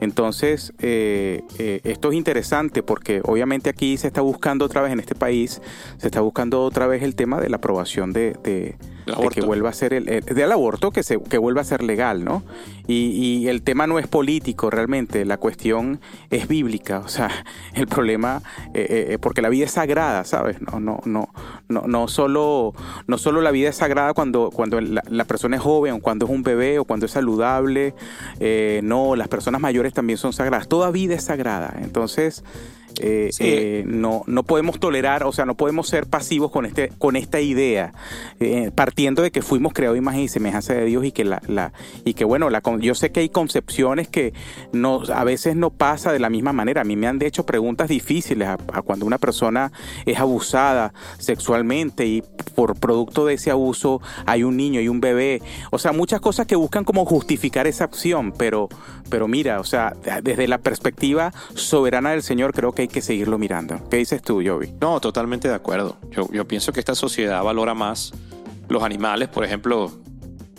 Entonces, 0.00 0.72
eh, 0.80 1.42
eh, 1.58 1.80
esto 1.84 2.10
es 2.10 2.16
interesante 2.16 2.82
porque 2.82 3.22
obviamente 3.24 3.70
aquí 3.70 3.96
se 3.96 4.08
está 4.08 4.20
buscando 4.20 4.64
otra 4.66 4.82
vez 4.82 4.92
en 4.92 5.00
este 5.00 5.14
país, 5.14 5.62
se 5.96 6.06
está 6.06 6.20
buscando 6.20 6.62
otra 6.62 6.86
vez 6.86 7.02
el 7.02 7.14
tema 7.14 7.40
de 7.40 7.48
la 7.48 7.56
aprobación 7.56 8.12
de, 8.12 8.76
que 9.32 9.40
vuelva 9.40 9.70
a 9.70 9.72
ser 9.72 9.92
el, 9.92 10.04
del 10.04 10.52
aborto, 10.52 10.90
que, 10.90 11.02
se, 11.02 11.20
que 11.20 11.38
vuelva 11.38 11.60
a 11.60 11.64
ser 11.64 11.82
legal, 11.82 12.24
¿no? 12.24 12.42
Y, 12.86 13.46
el 13.46 13.62
tema 13.62 13.86
no 13.86 13.98
es 13.98 14.06
político 14.06 14.70
realmente, 14.70 15.24
la 15.24 15.36
cuestión 15.36 16.00
es 16.30 16.48
bíblica, 16.48 17.00
o 17.00 17.08
sea, 17.08 17.30
el 17.74 17.86
problema, 17.86 18.42
eh, 18.74 19.18
porque 19.20 19.42
la 19.42 19.48
vida 19.48 19.66
es 19.66 19.72
sagrada, 19.72 20.24
¿sabes? 20.24 20.60
No, 20.60 20.80
no, 20.80 21.00
no, 21.04 21.28
no, 21.68 21.82
no, 21.86 22.08
solo, 22.08 22.74
no 23.06 23.18
solo 23.18 23.40
la 23.40 23.50
vida 23.50 23.68
es 23.68 23.76
sagrada 23.76 24.14
cuando, 24.14 24.50
cuando 24.50 24.80
la, 24.80 25.24
persona 25.24 25.56
es 25.56 25.62
joven, 25.62 25.94
o 25.94 26.00
cuando 26.00 26.26
es 26.26 26.32
un 26.32 26.42
bebé, 26.42 26.78
o 26.78 26.84
cuando 26.84 27.06
es 27.06 27.12
saludable, 27.12 27.94
no, 28.82 29.16
las 29.16 29.28
personas 29.28 29.60
mayores 29.60 29.92
también 29.92 30.18
son 30.18 30.32
sagradas. 30.32 30.68
Toda 30.68 30.90
vida 30.90 31.14
es 31.14 31.24
sagrada. 31.24 31.74
Entonces, 31.82 32.44
eh, 33.00 33.30
eh, 33.40 33.84
no, 33.86 34.22
no 34.26 34.42
podemos 34.42 34.80
tolerar, 34.80 35.24
o 35.24 35.32
sea, 35.32 35.44
no 35.44 35.54
podemos 35.54 35.88
ser 35.88 36.06
pasivos 36.06 36.50
con, 36.50 36.64
este, 36.64 36.90
con 36.98 37.16
esta 37.16 37.40
idea, 37.40 37.92
eh, 38.40 38.70
partiendo 38.74 39.22
de 39.22 39.30
que 39.30 39.42
fuimos 39.42 39.72
creados 39.72 39.98
imagen 39.98 40.22
y 40.22 40.28
semejanza 40.28 40.74
de 40.74 40.84
Dios 40.86 41.04
y 41.04 41.12
que, 41.12 41.24
la, 41.24 41.42
la, 41.46 41.72
y 42.04 42.14
que 42.14 42.24
bueno, 42.24 42.48
la, 42.50 42.62
yo 42.80 42.94
sé 42.94 43.10
que 43.12 43.20
hay 43.20 43.28
concepciones 43.28 44.08
que 44.08 44.32
no, 44.72 45.02
a 45.14 45.24
veces 45.24 45.56
no 45.56 45.70
pasa 45.70 46.12
de 46.12 46.18
la 46.18 46.30
misma 46.30 46.52
manera. 46.52 46.82
A 46.82 46.84
mí 46.84 46.96
me 46.96 47.06
han 47.06 47.20
hecho 47.22 47.44
preguntas 47.44 47.88
difíciles 47.88 48.48
a, 48.48 48.56
cuando 48.82 49.06
una 49.06 49.18
persona 49.18 49.72
es 50.04 50.18
abusada 50.18 50.92
sexualmente 51.18 52.06
y 52.06 52.22
por 52.54 52.78
producto 52.78 53.26
de 53.26 53.34
ese 53.34 53.50
abuso 53.50 54.00
hay 54.24 54.42
un 54.42 54.56
niño 54.56 54.80
y 54.80 54.88
un 54.88 55.00
bebé. 55.00 55.42
O 55.70 55.78
sea, 55.78 55.92
muchas 55.92 56.20
cosas 56.20 56.46
que 56.46 56.56
buscan 56.56 56.84
como 56.84 57.04
justificar 57.04 57.66
esa 57.66 57.84
acción, 57.84 58.32
pero, 58.32 58.68
pero 59.10 59.28
mira, 59.28 59.60
o 59.60 59.64
sea, 59.64 59.94
desde 60.22 60.48
la 60.48 60.58
perspectiva 60.58 61.32
soberana 61.54 62.10
del 62.10 62.22
Señor 62.22 62.52
creo 62.52 62.72
que 62.72 62.85
que 62.88 63.02
seguirlo 63.02 63.38
mirando. 63.38 63.80
¿Qué 63.90 63.98
dices 63.98 64.22
tú, 64.22 64.42
Jovi? 64.44 64.74
No, 64.80 65.00
totalmente 65.00 65.48
de 65.48 65.54
acuerdo. 65.54 65.96
Yo, 66.10 66.28
yo 66.32 66.46
pienso 66.46 66.72
que 66.72 66.80
esta 66.80 66.94
sociedad 66.94 67.42
valora 67.42 67.74
más 67.74 68.12
los 68.68 68.82
animales, 68.82 69.28
por 69.28 69.44
ejemplo. 69.44 69.92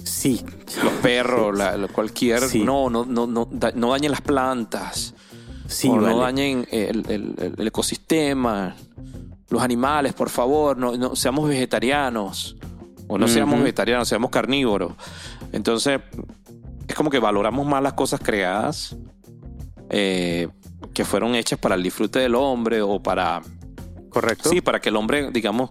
Sí. 0.04 0.42
Los 0.84 0.94
perros, 1.02 1.60
cualquier. 1.92 2.42
No, 2.64 2.90
no, 2.90 3.06
no, 3.06 3.28
no, 3.28 3.50
no 3.76 3.92
dañen 3.92 4.12
las 4.12 4.22
plantas. 4.22 5.14
Sí, 5.68 5.90
o 5.90 6.00
no 6.00 6.20
dañen 6.20 6.66
el, 6.72 7.56
ecosistema, 7.60 8.74
los 9.50 9.62
animales, 9.62 10.14
por 10.14 10.30
favor, 10.30 10.78
no, 10.78 11.16
seamos 11.16 11.50
vegetarianos. 11.50 12.56
O 13.10 13.18
no 13.18 13.28
seamos 13.28 13.60
vegetarianos, 13.60 14.08
seamos 14.08 14.32
carnívoros. 14.32 14.94
Entonces, 15.52 16.00
es 16.88 16.96
como 16.96 17.10
que 17.10 17.20
valoramos 17.20 17.66
más 17.66 17.82
las 17.84 17.94
cosas 17.94 18.20
creadas 18.22 18.96
eh, 19.90 20.50
que 20.94 21.06
fueron 21.06 21.36
hechas 21.36 21.60
para 21.60 21.76
el 21.76 21.84
disfrute 21.84 22.20
del 22.20 22.36
hombre 22.36 22.82
o 22.82 23.02
para. 23.02 23.42
Correcto. 24.10 24.50
Sí, 24.50 24.62
para 24.62 24.80
que 24.80 24.90
el 24.90 24.96
hombre, 24.96 25.32
digamos, 25.32 25.70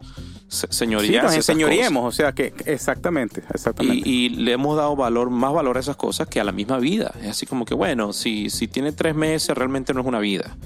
señoría. 0.48 1.29
Sí, 1.29 1.55
nos 1.90 2.05
o 2.05 2.12
sea 2.12 2.33
que 2.33 2.55
exactamente, 2.64 3.42
exactamente. 3.52 4.09
Y, 4.09 4.29
le 4.31 4.52
hemos 4.52 4.76
dado 4.76 4.94
valor, 4.96 5.31
más 5.31 5.52
valor 5.52 5.76
a 5.76 5.81
esas 5.81 5.96
cosas 5.96 6.29
que 6.29 6.40
a 6.40 6.44
la 6.44 6.52
misma 6.52 6.79
vida. 6.79 7.12
Es 7.22 7.31
así 7.31 7.46
como 7.46 7.64
que, 7.64 7.74
bueno, 7.74 8.12
si, 8.12 8.50
si 8.50 8.68
tiene 8.68 8.92
tres 8.92 9.14
meses, 9.14 9.57
realmente 9.57 9.92
no 9.94 10.00
es 10.00 10.07
una 10.07 10.20
vida. 10.20 10.57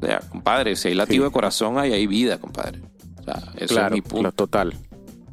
O 0.00 0.06
sea, 0.06 0.20
compadre, 0.20 0.76
si 0.76 0.88
hay 0.88 0.94
latido 0.94 1.24
de 1.24 1.30
corazón, 1.30 1.78
ahí 1.78 1.92
hay 1.92 2.06
vida, 2.06 2.38
compadre. 2.38 2.80
O 3.18 3.22
sea, 3.22 3.42
eso 3.56 3.86
es 3.86 3.92
mi 3.92 4.02
punto. 4.02 4.32
total. 4.32 4.74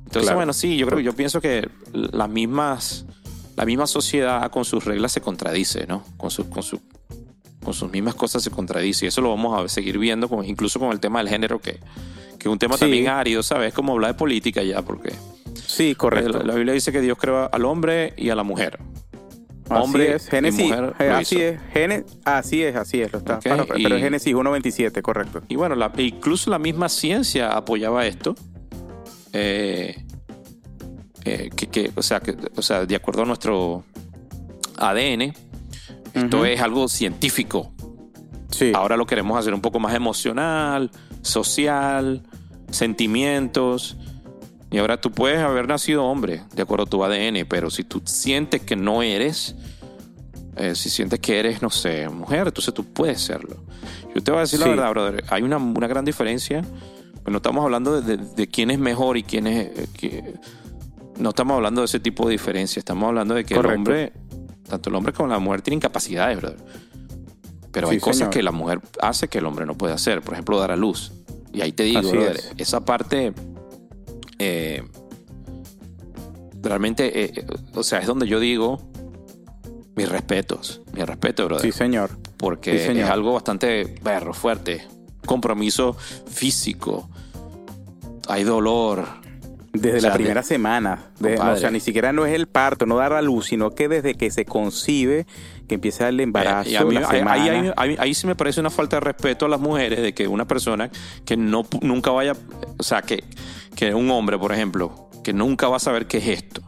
Entonces, 0.05 0.33
bueno, 0.33 0.53
sí, 0.53 0.77
yo 0.77 0.87
creo, 0.87 0.99
yo 0.99 1.13
pienso 1.13 1.41
que 1.41 1.69
las 1.91 2.29
mismas, 2.29 3.05
la 3.55 3.65
misma 3.65 3.87
sociedad 3.87 4.49
con 4.51 4.63
sus 4.63 4.85
reglas 4.85 5.11
se 5.11 5.19
contradice, 5.21 5.85
¿no? 5.85 6.03
Con 6.15 6.31
su, 6.31 6.49
con 6.49 6.63
su, 6.63 6.79
con 7.67 7.73
sus 7.73 7.91
mismas 7.91 8.15
cosas 8.15 8.41
se 8.41 8.49
contradice. 8.49 9.03
Y 9.03 9.07
eso 9.09 9.19
lo 9.19 9.29
vamos 9.29 9.61
a 9.61 9.67
seguir 9.67 9.97
viendo, 9.97 10.29
incluso 10.45 10.79
con 10.79 10.93
el 10.93 11.01
tema 11.01 11.19
del 11.19 11.27
género, 11.27 11.59
que, 11.59 11.73
que 12.39 12.39
es 12.39 12.47
un 12.47 12.57
tema 12.57 12.77
también 12.77 13.09
árido, 13.09 13.43
¿sabes? 13.43 13.73
Como 13.73 13.91
hablar 13.91 14.13
de 14.13 14.17
política 14.17 14.63
ya, 14.63 14.81
porque... 14.83 15.11
Sí, 15.53 15.93
correcto. 15.93 16.43
La, 16.43 16.55
Biblia 16.55 16.73
dice 16.73 16.93
que 16.93 17.01
Dios 17.01 17.17
creó 17.19 17.53
al 17.53 17.65
hombre 17.65 18.13
y 18.15 18.29
a 18.29 18.35
la 18.35 18.43
mujer. 18.43 18.79
Hombre 19.67 20.15
es. 20.15 20.29
Génesis, 20.29 20.61
y 20.61 20.63
mujer 20.63 20.93
eh, 20.97 21.09
así 21.09 21.41
es, 21.41 21.59
así 22.23 22.63
es, 22.63 22.77
así 22.77 23.01
es, 23.01 23.11
lo 23.11 23.19
está. 23.19 23.39
pero, 23.41 23.65
es 23.65 24.01
Génesis 24.01 24.33
1.27, 24.33 25.01
correcto. 25.01 25.41
Y 25.49 25.57
bueno, 25.57 25.75
incluso 25.97 26.49
la 26.49 26.59
misma 26.59 26.87
ciencia 26.87 27.51
apoyaba 27.51 28.05
esto. 28.05 28.33
Eh, 29.33 30.05
eh, 31.25 31.49
que, 31.53 31.91
o, 31.93 32.01
sea, 32.01 32.21
que, 32.21 32.33
o 32.55 32.61
sea, 32.61 32.85
de 32.85 32.95
acuerdo 32.95 33.23
a 33.23 33.25
nuestro 33.25 33.83
ADN, 34.77 35.33
esto 36.13 36.45
es 36.45 36.61
algo 36.61 36.87
científico. 36.87 37.71
Sí. 38.49 38.71
Ahora 38.73 38.97
lo 38.97 39.05
queremos 39.05 39.37
hacer 39.37 39.53
un 39.53 39.61
poco 39.61 39.79
más 39.79 39.93
emocional, 39.93 40.91
social, 41.21 42.23
sentimientos. 42.71 43.97
Y 44.69 44.77
ahora 44.79 44.99
tú 44.99 45.11
puedes 45.11 45.39
haber 45.39 45.67
nacido 45.67 46.05
hombre, 46.05 46.43
de 46.53 46.61
acuerdo 46.61 46.85
a 46.85 46.89
tu 46.89 47.03
ADN, 47.03 47.45
pero 47.47 47.69
si 47.69 47.83
tú 47.83 48.01
sientes 48.05 48.61
que 48.61 48.75
no 48.75 49.01
eres, 49.01 49.55
eh, 50.57 50.75
si 50.75 50.89
sientes 50.89 51.19
que 51.19 51.39
eres, 51.39 51.61
no 51.61 51.69
sé, 51.69 52.09
mujer, 52.09 52.47
entonces 52.47 52.73
tú 52.73 52.83
puedes 52.83 53.21
serlo. 53.21 53.55
Yo 54.13 54.21
te 54.21 54.31
voy 54.31 54.39
a 54.39 54.41
decir 54.41 54.59
la 54.59 54.67
verdad, 54.67 54.89
brother, 54.89 55.23
hay 55.29 55.43
una, 55.43 55.59
gran 55.87 56.03
diferencia. 56.03 56.63
Pues 57.23 57.31
no 57.31 57.37
estamos 57.37 57.63
hablando 57.63 58.01
de, 58.01 58.47
quién 58.47 58.71
es 58.71 58.79
mejor 58.79 59.17
y 59.17 59.23
quién 59.23 59.47
es... 59.47 59.69
Eh, 60.01 60.33
no 61.17 61.29
estamos 61.29 61.55
hablando 61.55 61.81
de 61.81 61.85
ese 61.85 61.99
tipo 61.99 62.27
de 62.27 62.33
diferencia, 62.33 62.79
estamos 62.79 63.07
hablando 63.07 63.33
de 63.35 63.43
que 63.43 63.55
el 63.55 63.65
hombre, 63.65 64.13
tanto 64.67 64.89
el 64.89 64.95
hombre 64.95 65.13
como 65.13 65.29
la 65.29 65.39
mujer 65.39 65.61
tienen 65.61 65.79
capacidades, 65.79 66.37
brother. 66.37 66.57
Pero 67.71 67.89
hay 67.89 67.99
cosas 67.99 68.29
que 68.29 68.41
la 68.41 68.51
mujer 68.51 68.81
hace 69.01 69.27
que 69.27 69.37
el 69.37 69.45
hombre 69.45 69.65
no 69.65 69.77
puede 69.77 69.93
hacer. 69.93 70.21
Por 70.21 70.33
ejemplo, 70.33 70.59
dar 70.59 70.71
a 70.71 70.75
luz. 70.75 71.11
Y 71.53 71.61
ahí 71.61 71.71
te 71.71 71.83
digo, 71.83 72.11
esa 72.57 72.83
parte 72.83 73.33
eh, 74.39 74.83
realmente, 76.61 77.23
eh, 77.23 77.45
o 77.73 77.83
sea, 77.83 77.99
es 77.99 78.07
donde 78.07 78.27
yo 78.27 78.39
digo 78.39 78.79
mis 79.95 80.09
respetos, 80.09 80.81
mis 80.93 81.05
respetos, 81.05 81.47
brother. 81.47 81.65
Sí, 81.65 81.71
señor. 81.71 82.11
Porque 82.37 83.01
es 83.01 83.09
algo 83.09 83.33
bastante 83.33 83.87
perro, 84.03 84.33
fuerte. 84.33 84.87
Compromiso 85.25 85.95
físico. 86.27 87.09
Hay 88.27 88.43
dolor. 88.43 89.05
Desde 89.81 90.01
la 90.01 90.13
primera 90.13 90.43
semana. 90.43 91.11
o 91.21 91.55
sea, 91.55 91.71
ni 91.71 91.79
siquiera 91.79 92.13
no 92.13 92.25
es 92.25 92.33
el 92.33 92.47
parto, 92.47 92.85
no 92.85 92.97
dar 92.97 93.13
a 93.13 93.21
luz, 93.21 93.47
sino 93.47 93.71
que 93.71 93.87
desde 93.87 94.15
que 94.15 94.31
se 94.31 94.45
concibe 94.45 95.25
que 95.67 95.75
empieza 95.75 96.07
el 96.07 96.19
embarazo. 96.19 96.69
ahí, 97.75 98.13
sí 98.13 98.27
me 98.27 98.35
parece 98.35 98.59
una 98.59 98.69
falta 98.69 98.97
de 98.97 99.01
respeto 99.01 99.45
a 99.45 99.49
las 99.49 99.59
mujeres 99.59 100.01
de 100.01 100.13
que 100.13 100.27
una 100.27 100.47
persona 100.47 100.89
que 101.25 101.37
no 101.37 101.65
nunca 101.81 102.11
vaya, 102.11 102.33
o 102.77 102.83
sea, 102.83 103.01
que, 103.01 103.23
que 103.75 103.93
un 103.93 104.09
hombre, 104.09 104.37
por 104.37 104.51
ejemplo, 104.51 105.09
que 105.23 105.33
nunca 105.33 105.67
va 105.67 105.77
a 105.77 105.79
saber 105.79 106.07
qué 106.07 106.17
es 106.19 106.27
esto, 106.27 106.63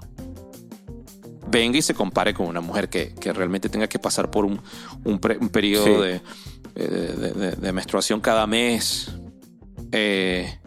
venga 1.50 1.78
y 1.78 1.82
se 1.82 1.94
compare 1.94 2.34
con 2.34 2.48
una 2.48 2.62
mujer 2.62 2.90
que, 2.90 3.14
realmente 3.34 3.70
tenga 3.70 3.88
que 3.88 4.00
pasar 4.00 4.30
por 4.30 4.46
un, 4.46 4.62
un, 5.06 5.20
periodo 5.20 6.02
de, 6.02 6.22
de, 6.76 7.72
menstruación 7.72 8.20
cada 8.22 8.46
mes. 8.48 9.12
Eh, 9.92 10.60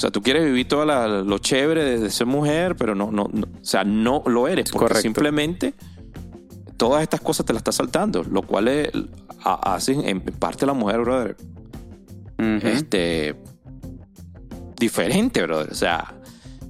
o 0.00 0.02
sea, 0.02 0.10
tú 0.10 0.22
quieres 0.22 0.46
vivir 0.46 0.66
todo 0.66 0.86
lo 0.86 1.38
chévere 1.40 2.00
de, 2.00 2.08
ser 2.08 2.26
mujer, 2.26 2.74
pero 2.74 2.94
no, 2.94 3.10
no, 3.10 3.24
o 3.24 3.30
sea, 3.60 3.84
no 3.84 4.22
lo 4.24 4.48
eres, 4.48 4.70
porque 4.70 4.94
simplemente 4.94 5.74
todas 6.78 7.02
estas 7.02 7.20
cosas 7.20 7.44
te 7.44 7.52
las 7.52 7.60
está 7.60 7.70
saltando, 7.70 8.24
lo 8.24 8.40
cual 8.40 8.68
es, 8.68 8.90
hacen 9.44 10.08
en 10.08 10.22
parte 10.22 10.64
la 10.64 10.72
mujer, 10.72 11.00
brother. 11.00 11.36
Este. 12.62 13.36
Diferente, 14.78 15.42
brother. 15.42 15.70
O 15.70 15.74
sea. 15.74 16.14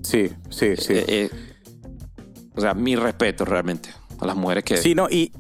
Sí, 0.03 0.31
sí, 0.49 0.77
sí. 0.77 0.95
Eh, 0.95 1.05
eh, 1.07 1.31
o 2.57 2.61
sea, 2.61 2.75
mi 2.75 2.97
respeto 2.97 3.45
realmente 3.45 3.91
a 4.19 4.27
las 4.27 4.35
mujeres 4.35 4.65
que. 4.65 4.77
Sí, 4.77 4.97
no, 4.97 5.09
y, 5.09 5.31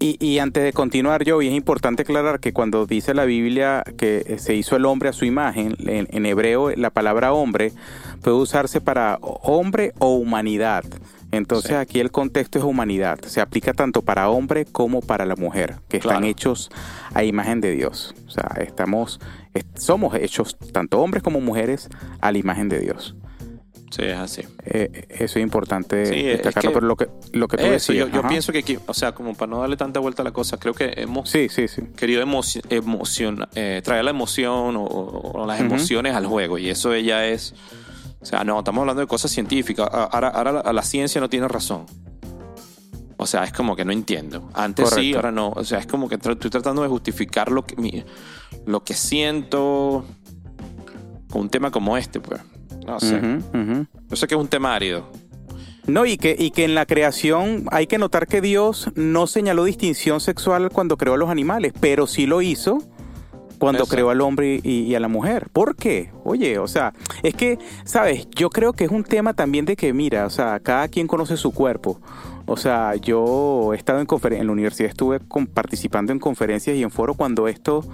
y, 0.00 0.38
antes 0.38 0.62
de 0.62 0.72
continuar, 0.72 1.24
yo, 1.24 1.42
y 1.42 1.48
es 1.48 1.54
importante 1.54 2.02
aclarar 2.02 2.40
que 2.40 2.52
cuando 2.52 2.86
dice 2.86 3.14
la 3.14 3.24
Biblia 3.24 3.82
que 3.96 4.36
se 4.38 4.54
hizo 4.54 4.76
el 4.76 4.84
hombre 4.84 5.08
a 5.08 5.12
su 5.12 5.24
imagen, 5.24 5.76
en 5.78 6.26
hebreo 6.26 6.70
la 6.76 6.90
palabra 6.90 7.32
hombre 7.32 7.72
puede 8.22 8.36
usarse 8.36 8.80
para 8.80 9.18
hombre 9.20 9.92
o 9.98 10.14
humanidad. 10.14 10.84
Entonces 11.30 11.72
aquí 11.72 12.00
el 12.00 12.10
contexto 12.10 12.58
es 12.58 12.64
humanidad. 12.64 13.18
Se 13.26 13.40
aplica 13.40 13.74
tanto 13.74 14.02
para 14.02 14.30
hombre 14.30 14.64
como 14.64 15.00
para 15.00 15.26
la 15.26 15.36
mujer, 15.36 15.76
que 15.88 15.98
están 15.98 16.24
hechos 16.24 16.70
a 17.12 17.24
imagen 17.24 17.60
de 17.60 17.72
Dios. 17.72 18.14
O 18.26 18.30
sea, 18.30 18.50
estamos, 18.60 19.20
somos 19.74 20.14
hechos 20.14 20.56
tanto 20.72 21.00
hombres 21.00 21.22
como 21.22 21.40
mujeres 21.40 21.88
a 22.20 22.32
la 22.32 22.38
imagen 22.38 22.68
de 22.68 22.80
Dios. 22.80 23.14
Sí, 23.90 24.02
es 24.02 24.18
así. 24.18 24.42
Eh, 24.64 25.06
eso 25.08 25.38
es 25.38 25.42
importante 25.42 25.96
destacarlo, 25.96 26.72
pero 26.72 26.86
lo 26.86 26.96
que, 26.96 27.08
lo 27.32 27.48
que 27.48 27.56
tú 27.56 27.64
eso, 27.64 27.92
yo, 27.92 28.08
pienso 28.28 28.52
que, 28.52 28.78
o 28.86 28.94
sea, 28.94 29.12
como 29.12 29.34
para 29.34 29.50
no 29.50 29.60
darle 29.60 29.76
tanta 29.76 30.00
vuelta 30.00 30.22
a 30.22 30.24
la 30.24 30.32
cosa, 30.32 30.58
creo 30.58 30.74
que 30.74 30.92
hemos 30.96 31.30
sí, 31.30 31.48
sí, 31.48 31.68
sí. 31.68 31.82
querido 31.96 32.22
emocion, 32.22 33.46
eh, 33.54 33.80
traer 33.82 34.04
la 34.04 34.10
emoción 34.10 34.76
o, 34.76 35.44
las 35.46 35.60
emociones 35.60 36.14
al 36.14 36.26
juego, 36.26 36.58
y 36.58 36.68
eso 36.68 36.94
ya 36.96 37.26
es 37.26 37.54
o 38.20 38.26
sea, 38.26 38.44
no, 38.44 38.58
estamos 38.58 38.80
hablando 38.80 39.00
de 39.00 39.06
cosas 39.06 39.30
científicas. 39.30 39.88
Ahora, 39.92 40.28
ahora 40.28 40.72
la, 40.72 40.82
ciencia 40.82 41.20
no 41.20 41.28
tiene 41.28 41.46
razón. 41.46 41.86
O 43.16 43.26
sea, 43.26 43.44
es 43.44 43.52
como 43.52 43.76
que 43.76 43.84
no 43.84 43.92
entiendo. 43.92 44.50
Antes 44.54 44.90
sí, 44.90 45.14
ahora 45.14 45.30
no. 45.30 45.50
O 45.50 45.64
sea, 45.64 45.78
es 45.78 45.86
como 45.86 46.08
que 46.08 46.16
estoy 46.16 46.36
tratando 46.36 46.82
de 46.82 46.88
justificar 46.88 47.50
lo 47.50 47.64
que, 47.64 48.04
lo 48.66 48.82
que 48.82 48.94
siento 48.94 50.04
con 51.30 51.42
un 51.42 51.48
tema 51.48 51.70
como 51.70 51.96
este, 51.96 52.20
pues. 52.20 52.40
No 52.88 53.00
sé. 53.00 53.20
Yo 54.08 54.16
sé 54.16 54.26
que 54.26 54.34
es 54.34 54.40
un 54.40 54.48
tema 54.48 54.74
árido. 54.74 55.10
No, 55.86 56.04
y 56.04 56.18
que, 56.18 56.36
y 56.38 56.50
que 56.50 56.64
en 56.64 56.74
la 56.74 56.84
creación 56.84 57.64
hay 57.70 57.86
que 57.86 57.96
notar 57.96 58.26
que 58.26 58.42
Dios 58.42 58.90
no 58.94 59.26
señaló 59.26 59.64
distinción 59.64 60.20
sexual 60.20 60.68
cuando 60.70 60.98
creó 60.98 61.14
a 61.14 61.16
los 61.16 61.30
animales, 61.30 61.72
pero 61.80 62.06
sí 62.06 62.26
lo 62.26 62.42
hizo 62.42 62.82
cuando 63.58 63.86
creó 63.86 64.10
al 64.10 64.20
hombre 64.20 64.60
y, 64.62 64.94
a 64.94 65.00
la 65.00 65.08
mujer. 65.08 65.48
¿Por 65.52 65.76
qué? 65.76 66.12
Oye, 66.24 66.58
o 66.58 66.68
sea, 66.68 66.92
es 67.22 67.34
que, 67.34 67.58
¿sabes? 67.84 68.28
Yo 68.30 68.50
creo 68.50 68.72
que 68.72 68.84
es 68.84 68.90
un 68.90 69.02
tema 69.02 69.34
también 69.34 69.64
de 69.64 69.76
que, 69.76 69.92
mira, 69.92 70.26
o 70.26 70.30
sea, 70.30 70.60
cada 70.60 70.88
quien 70.88 71.06
conoce 71.06 71.36
su 71.36 71.52
cuerpo. 71.52 72.00
O 72.46 72.56
sea, 72.56 72.94
yo 72.96 73.72
he 73.74 73.76
estado 73.76 74.00
en, 74.00 74.06
en 74.32 74.46
la 74.46 74.52
universidad, 74.52 74.90
estuve 74.90 75.20
participando 75.52 76.12
en 76.12 76.18
conferencias 76.18 76.76
y 76.76 76.82
en 76.82 76.90
foros 76.90 77.16
cuando 77.16 77.48
esto 77.48 77.84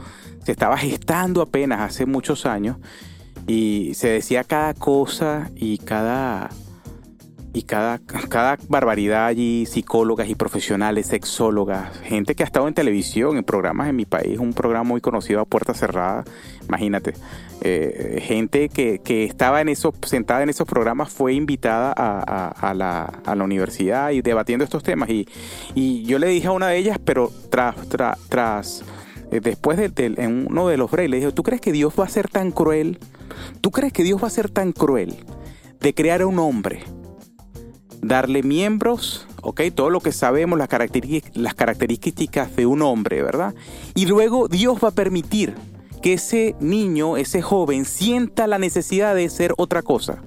se 0.44 0.52
estaba 0.52 0.76
gestando 0.76 1.42
apenas 1.42 1.80
hace 1.80 2.06
muchos 2.06 2.44
años 2.46 2.76
y 3.46 3.92
se 3.94 4.08
decía 4.08 4.44
cada 4.44 4.74
cosa 4.74 5.50
y 5.54 5.78
cada 5.78 6.50
y 7.54 7.62
cada, 7.62 8.00
cada 8.28 8.58
barbaridad 8.68 9.26
allí, 9.26 9.64
psicólogas 9.64 10.28
y 10.28 10.34
profesionales, 10.34 11.06
sexólogas, 11.06 11.96
gente 12.00 12.34
que 12.34 12.42
ha 12.42 12.46
estado 12.46 12.66
en 12.66 12.74
televisión, 12.74 13.36
en 13.36 13.44
programas 13.44 13.88
en 13.88 13.94
mi 13.94 14.06
país, 14.06 14.40
un 14.40 14.52
programa 14.52 14.82
muy 14.82 15.00
conocido 15.00 15.40
a 15.40 15.44
puerta 15.44 15.72
cerrada, 15.72 16.24
imagínate, 16.66 17.14
eh, 17.60 18.20
gente 18.26 18.68
que, 18.68 19.00
estaba 19.24 19.60
en 19.60 19.68
esos, 19.68 19.94
sentada 20.02 20.42
en 20.42 20.48
esos 20.48 20.66
programas 20.66 21.12
fue 21.12 21.32
invitada 21.34 21.92
a, 21.92 22.74
la, 22.74 23.04
a, 23.24 23.34
la, 23.36 23.44
universidad 23.44 24.10
y 24.10 24.20
debatiendo 24.20 24.64
estos 24.64 24.82
temas. 24.82 25.08
Y, 25.08 25.28
y, 25.76 26.02
yo 26.02 26.18
le 26.18 26.26
dije 26.26 26.48
a 26.48 26.50
una 26.50 26.68
de 26.68 26.78
ellas, 26.78 26.98
pero 27.02 27.30
tras, 27.50 27.76
tras, 28.28 28.84
después 29.40 29.78
de, 29.78 29.92
en 29.96 30.46
uno 30.48 30.68
de 30.68 30.76
los 30.76 30.90
breaks, 30.90 31.10
le 31.10 31.16
dije, 31.18 31.32
¿tú 31.32 31.42
crees 31.42 31.60
que 31.60 31.72
Dios 31.72 31.94
va 31.98 32.04
a 32.04 32.08
ser 32.08 32.28
tan 32.28 32.50
cruel? 32.50 32.98
¿Tú 33.60 33.70
crees 33.70 33.92
que 33.92 34.02
Dios 34.02 34.22
va 34.22 34.28
a 34.28 34.30
ser 34.30 34.50
tan 34.50 34.72
cruel 34.72 35.16
de 35.80 35.94
crear 35.94 36.22
a 36.22 36.26
un 36.26 36.38
hombre? 36.38 36.84
darle 38.02 38.42
miembros 38.42 39.26
¿ok? 39.44 39.60
Todo 39.74 39.90
lo 39.90 40.00
que 40.00 40.10
sabemos, 40.10 40.58
las 40.58 40.68
características, 40.68 41.36
las 41.36 41.54
características 41.54 42.56
de 42.56 42.66
un 42.66 42.82
hombre, 42.82 43.22
¿verdad? 43.22 43.54
Y 43.94 44.06
luego 44.06 44.48
Dios 44.48 44.78
va 44.82 44.88
a 44.88 44.92
permitir 44.92 45.54
que 46.02 46.14
ese 46.14 46.56
niño, 46.60 47.16
ese 47.16 47.42
joven, 47.42 47.84
sienta 47.84 48.46
la 48.46 48.58
necesidad 48.58 49.14
de 49.14 49.28
ser 49.28 49.54
otra 49.56 49.82
cosa. 49.82 50.22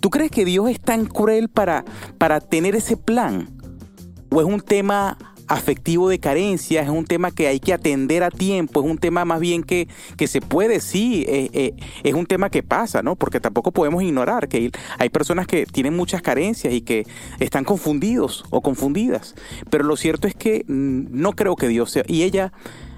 ¿Tú 0.00 0.10
crees 0.10 0.30
que 0.30 0.44
Dios 0.44 0.70
es 0.70 0.80
tan 0.80 1.06
cruel 1.06 1.48
para, 1.48 1.84
para 2.18 2.40
tener 2.40 2.76
ese 2.76 2.96
plan? 2.96 3.50
¿O 4.30 4.40
es 4.40 4.46
un 4.46 4.60
tema 4.60 5.18
afectivo 5.52 6.08
de 6.08 6.18
carencia, 6.18 6.82
es 6.82 6.88
un 6.88 7.04
tema 7.04 7.30
que 7.30 7.46
hay 7.46 7.60
que 7.60 7.72
atender 7.72 8.22
a 8.22 8.30
tiempo, 8.30 8.82
es 8.82 8.90
un 8.90 8.98
tema 8.98 9.24
más 9.24 9.38
bien 9.40 9.62
que, 9.62 9.86
que 10.16 10.26
se 10.26 10.40
puede, 10.40 10.80
sí, 10.80 11.24
eh, 11.28 11.50
eh, 11.52 11.74
es 12.02 12.14
un 12.14 12.26
tema 12.26 12.48
que 12.48 12.62
pasa, 12.62 13.02
¿no? 13.02 13.16
Porque 13.16 13.38
tampoco 13.38 13.70
podemos 13.70 14.02
ignorar 14.02 14.48
que 14.48 14.70
hay 14.98 15.08
personas 15.10 15.46
que 15.46 15.66
tienen 15.66 15.94
muchas 15.94 16.22
carencias 16.22 16.72
y 16.72 16.80
que 16.80 17.06
están 17.38 17.64
confundidos 17.64 18.44
o 18.50 18.62
confundidas. 18.62 19.34
Pero 19.68 19.84
lo 19.84 19.96
cierto 19.96 20.26
es 20.26 20.34
que 20.34 20.64
no 20.66 21.32
creo 21.32 21.56
que 21.56 21.68
Dios 21.68 21.90
sea... 21.90 22.04
Y 22.06 22.22
ella, 22.22 22.52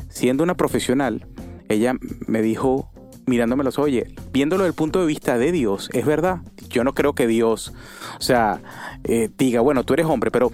siendo 0.08 0.44
una 0.44 0.56
profesional, 0.56 1.26
ella 1.68 1.94
me 2.26 2.40
dijo, 2.40 2.90
mirándome 3.26 3.64
los 3.64 3.78
oye, 3.78 4.14
viéndolo 4.32 4.64
desde 4.64 4.70
el 4.70 4.74
punto 4.74 5.00
de 5.00 5.06
vista 5.06 5.38
de 5.38 5.52
Dios, 5.52 5.90
es 5.92 6.04
verdad. 6.04 6.40
Yo 6.68 6.84
no 6.84 6.94
creo 6.94 7.14
que 7.14 7.26
Dios, 7.26 7.72
o 8.18 8.22
sea, 8.22 8.60
eh, 9.04 9.30
diga, 9.36 9.60
bueno, 9.60 9.84
tú 9.84 9.94
eres 9.94 10.06
hombre, 10.06 10.30
pero 10.30 10.50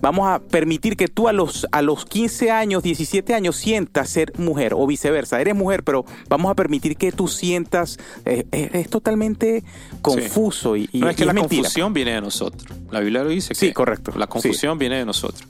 vamos 0.00 0.28
a 0.28 0.38
permitir 0.38 0.96
que 0.96 1.08
tú 1.08 1.28
a 1.28 1.32
los, 1.32 1.66
a 1.72 1.82
los 1.82 2.04
15 2.04 2.50
años, 2.50 2.82
17 2.82 3.34
años 3.34 3.56
sientas 3.56 4.08
ser 4.08 4.32
mujer 4.38 4.72
o 4.74 4.86
viceversa. 4.86 5.40
Eres 5.40 5.54
mujer, 5.54 5.82
pero 5.82 6.04
vamos 6.28 6.50
a 6.50 6.54
permitir 6.54 6.96
que 6.96 7.12
tú 7.12 7.28
sientas, 7.28 7.98
eh, 8.24 8.46
eh, 8.52 8.70
es 8.72 8.88
totalmente 8.88 9.64
confuso. 10.00 10.76
Y, 10.76 10.88
no 10.94 11.10
es 11.10 11.16
que 11.16 11.24
la 11.24 11.34
confusión 11.34 11.92
viene 11.92 12.12
de 12.12 12.20
nosotros. 12.20 12.64
La 12.90 13.00
Biblia 13.00 13.24
lo 13.24 13.30
dice. 13.30 13.54
sí, 13.54 13.72
correcto. 13.72 14.12
La 14.16 14.26
confusión 14.26 14.78
viene 14.78 14.98
de 14.98 15.04
nosotros. 15.04 15.46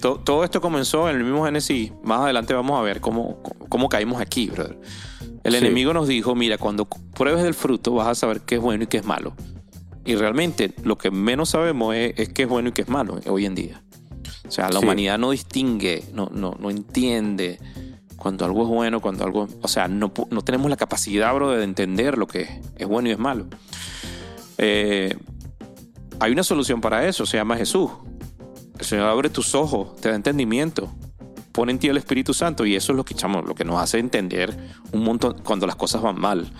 todo 0.00 0.44
esto 0.44 0.60
comenzó 0.60 1.08
en 1.08 1.16
el 1.16 1.24
mismo 1.24 1.44
Génesis. 1.44 1.92
Más 2.02 2.20
adelante 2.20 2.54
vamos 2.54 2.78
a 2.78 2.82
ver 2.82 3.00
cómo, 3.00 3.42
cómo 3.68 3.88
caímos 3.88 4.20
aquí, 4.20 4.48
brother. 4.48 4.78
El 5.46 5.54
enemigo 5.54 5.92
nos 5.92 6.08
dijo, 6.08 6.34
mira, 6.34 6.58
cuando 6.58 6.86
pruebes 6.86 7.44
del 7.44 7.54
fruto 7.54 7.94
vas 7.94 8.08
a 8.08 8.14
saber 8.16 8.40
qué 8.40 8.56
es 8.56 8.60
bueno 8.60 8.84
y 8.84 8.86
qué 8.88 8.96
es 8.96 9.04
malo. 9.04 9.34
Y 10.04 10.16
realmente 10.16 10.74
lo 10.82 10.98
que 10.98 11.10
menos 11.10 11.50
sabemos 11.50 11.94
es, 11.94 12.28
qué 12.30 12.42
es 12.42 12.48
bueno 12.48 12.70
y 12.70 12.72
qué 12.72 12.82
es 12.82 12.88
malo 12.88 13.20
hoy 13.28 13.46
en 13.46 13.54
día. 13.54 13.82
O 14.46 14.50
sea, 14.50 14.68
la 14.70 14.80
humanidad 14.80 15.18
no 15.18 15.30
distingue, 15.30 16.04
no, 16.12 16.28
no, 16.32 16.56
no 16.58 16.70
entiende 16.70 17.60
cuando 18.16 18.44
algo 18.44 18.62
es 18.62 18.68
bueno, 18.68 19.00
cuando 19.00 19.24
algo... 19.24 19.48
O 19.62 19.68
sea, 19.68 19.86
no, 19.86 20.12
no 20.30 20.42
tenemos 20.42 20.68
la 20.68 20.76
capacidad, 20.76 21.32
bro, 21.32 21.50
de 21.50 21.62
entender 21.62 22.18
lo 22.18 22.26
que 22.26 22.60
es, 22.76 22.86
bueno 22.86 23.08
y 23.08 23.12
es 23.12 23.18
malo. 23.18 23.46
Eh, 24.58 25.16
hay 26.18 26.32
una 26.32 26.42
solución 26.42 26.80
para 26.80 27.06
eso, 27.06 27.24
se 27.24 27.36
llama 27.36 27.56
Jesús. 27.56 27.90
El 28.78 28.84
Señor 28.84 29.06
abre 29.06 29.30
tus 29.30 29.54
ojos, 29.54 29.94
te 30.00 30.08
da 30.08 30.16
entendimiento 30.16 30.92
pone 31.56 31.72
en 31.72 31.78
ti 31.78 31.88
el 31.88 31.96
Espíritu 31.96 32.34
Santo 32.34 32.66
y 32.66 32.76
eso 32.76 32.92
es 32.92 32.98
lo 32.98 33.04
que 33.06 33.14
echamos, 33.14 33.46
lo 33.46 33.54
que 33.54 33.64
nos 33.64 33.80
hace 33.80 33.98
entender 33.98 34.54
un 34.92 35.02
montón 35.02 35.40
cuando 35.42 35.66
las 35.66 35.74
cosas 35.74 36.02
van 36.02 36.20
mal. 36.20 36.52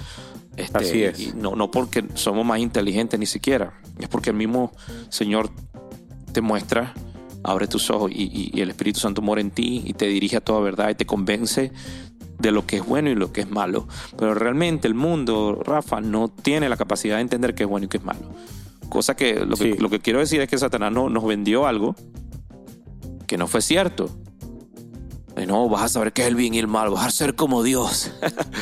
Este, 0.57 0.79
Así 0.79 1.03
es. 1.03 1.21
Y 1.21 1.33
no, 1.35 1.55
no 1.55 1.71
porque 1.71 2.03
somos 2.15 2.47
más 2.47 2.61
inteligentes 2.61 3.21
ni 3.21 3.27
siquiera, 3.27 3.75
es 3.99 4.09
porque 4.09 4.31
el 4.31 4.37
mismo 4.37 4.73
Señor 5.11 5.51
te 6.33 6.41
muestra, 6.41 6.95
abre 7.43 7.67
tus 7.67 7.91
ojos 7.91 8.11
y, 8.11 8.59
el 8.59 8.71
Espíritu 8.71 8.99
Santo 8.99 9.21
mora 9.21 9.43
en 9.43 9.51
ti 9.51 9.83
y 9.85 9.93
te 9.93 10.07
dirige 10.07 10.39
a 10.39 10.41
toda 10.41 10.61
verdad 10.61 10.89
y 10.89 10.95
te 10.95 11.05
convence 11.05 11.73
de 12.39 12.51
lo 12.51 12.67
que 12.67 12.77
es 12.77 12.87
bueno 12.87 13.11
y 13.11 13.15
lo 13.15 13.35
que 13.35 13.43
es 13.43 13.51
malo. 13.51 13.87
Pero 14.17 14.33
realmente 14.33 14.89
el 14.89 14.95
mundo, 14.95 15.61
Rafa, 15.63 16.01
no 16.01 16.29
tiene 16.29 16.71
la 16.71 16.79
capacidad 16.79 17.17
de 17.17 17.21
entender 17.21 17.55
qué 17.55 17.65
es 17.65 17.69
bueno 17.69 17.85
y 17.85 17.89
qué 17.91 17.99
es 17.99 18.05
malo. 18.05 18.33
Cosa 18.89 19.15
que 19.15 19.45
lo, 19.45 19.59
que 19.59 19.75
lo 19.75 19.91
que 19.91 20.01
quiero 20.01 20.21
decir 20.21 20.41
es 20.41 20.49
que 20.49 20.57
Satanás 20.57 20.91
no, 20.91 21.11
nos 21.11 21.27
vendió 21.27 21.67
algo 21.67 21.95
que 23.27 23.37
no 23.37 23.47
fue 23.47 23.61
cierto. 23.61 24.09
No, 25.44 25.68
vas 25.68 25.83
a 25.83 25.88
saber 25.88 26.12
qué 26.14 26.22
es 26.22 26.29
el 26.29 26.35
bien 26.35 26.55
y 26.55 26.59
el 26.59 26.66
mal, 26.66 26.88
vas 26.90 27.07
a 27.07 27.11
ser 27.11 27.35
como 27.35 27.62
Dios. 27.62 28.11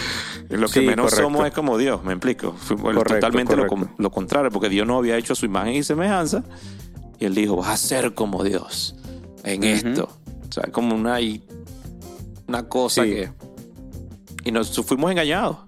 lo 0.48 0.68
que 0.68 0.80
menos 0.80 1.12
somos 1.12 1.46
es 1.46 1.52
como 1.52 1.78
Dios, 1.78 2.02
me 2.02 2.12
explico. 2.12 2.56
totalmente 3.06 3.54
Lo, 3.56 4.10
contrario, 4.10 4.50
porque 4.50 4.68
Dios 4.68 4.86
no 4.86 4.98
había 4.98 5.16
hecho 5.16 5.36
su 5.36 5.46
imagen 5.46 5.74
y 5.74 5.84
semejanza. 5.84 6.42
Y 7.20 7.26
él 7.26 7.34
dijo, 7.34 7.56
vas 7.56 7.68
a 7.68 7.76
ser 7.76 8.14
como 8.14 8.42
Dios 8.42 8.96
en 9.44 9.62
esto. 9.62 10.08
O 10.48 10.52
sea, 10.52 10.64
como 10.72 10.96
una, 10.96 11.18
una 12.48 12.68
cosa 12.68 13.04
que... 13.04 13.30
Y 14.44 14.50
nos 14.50 14.74
fuimos 14.84 15.10
engañados. 15.12 15.58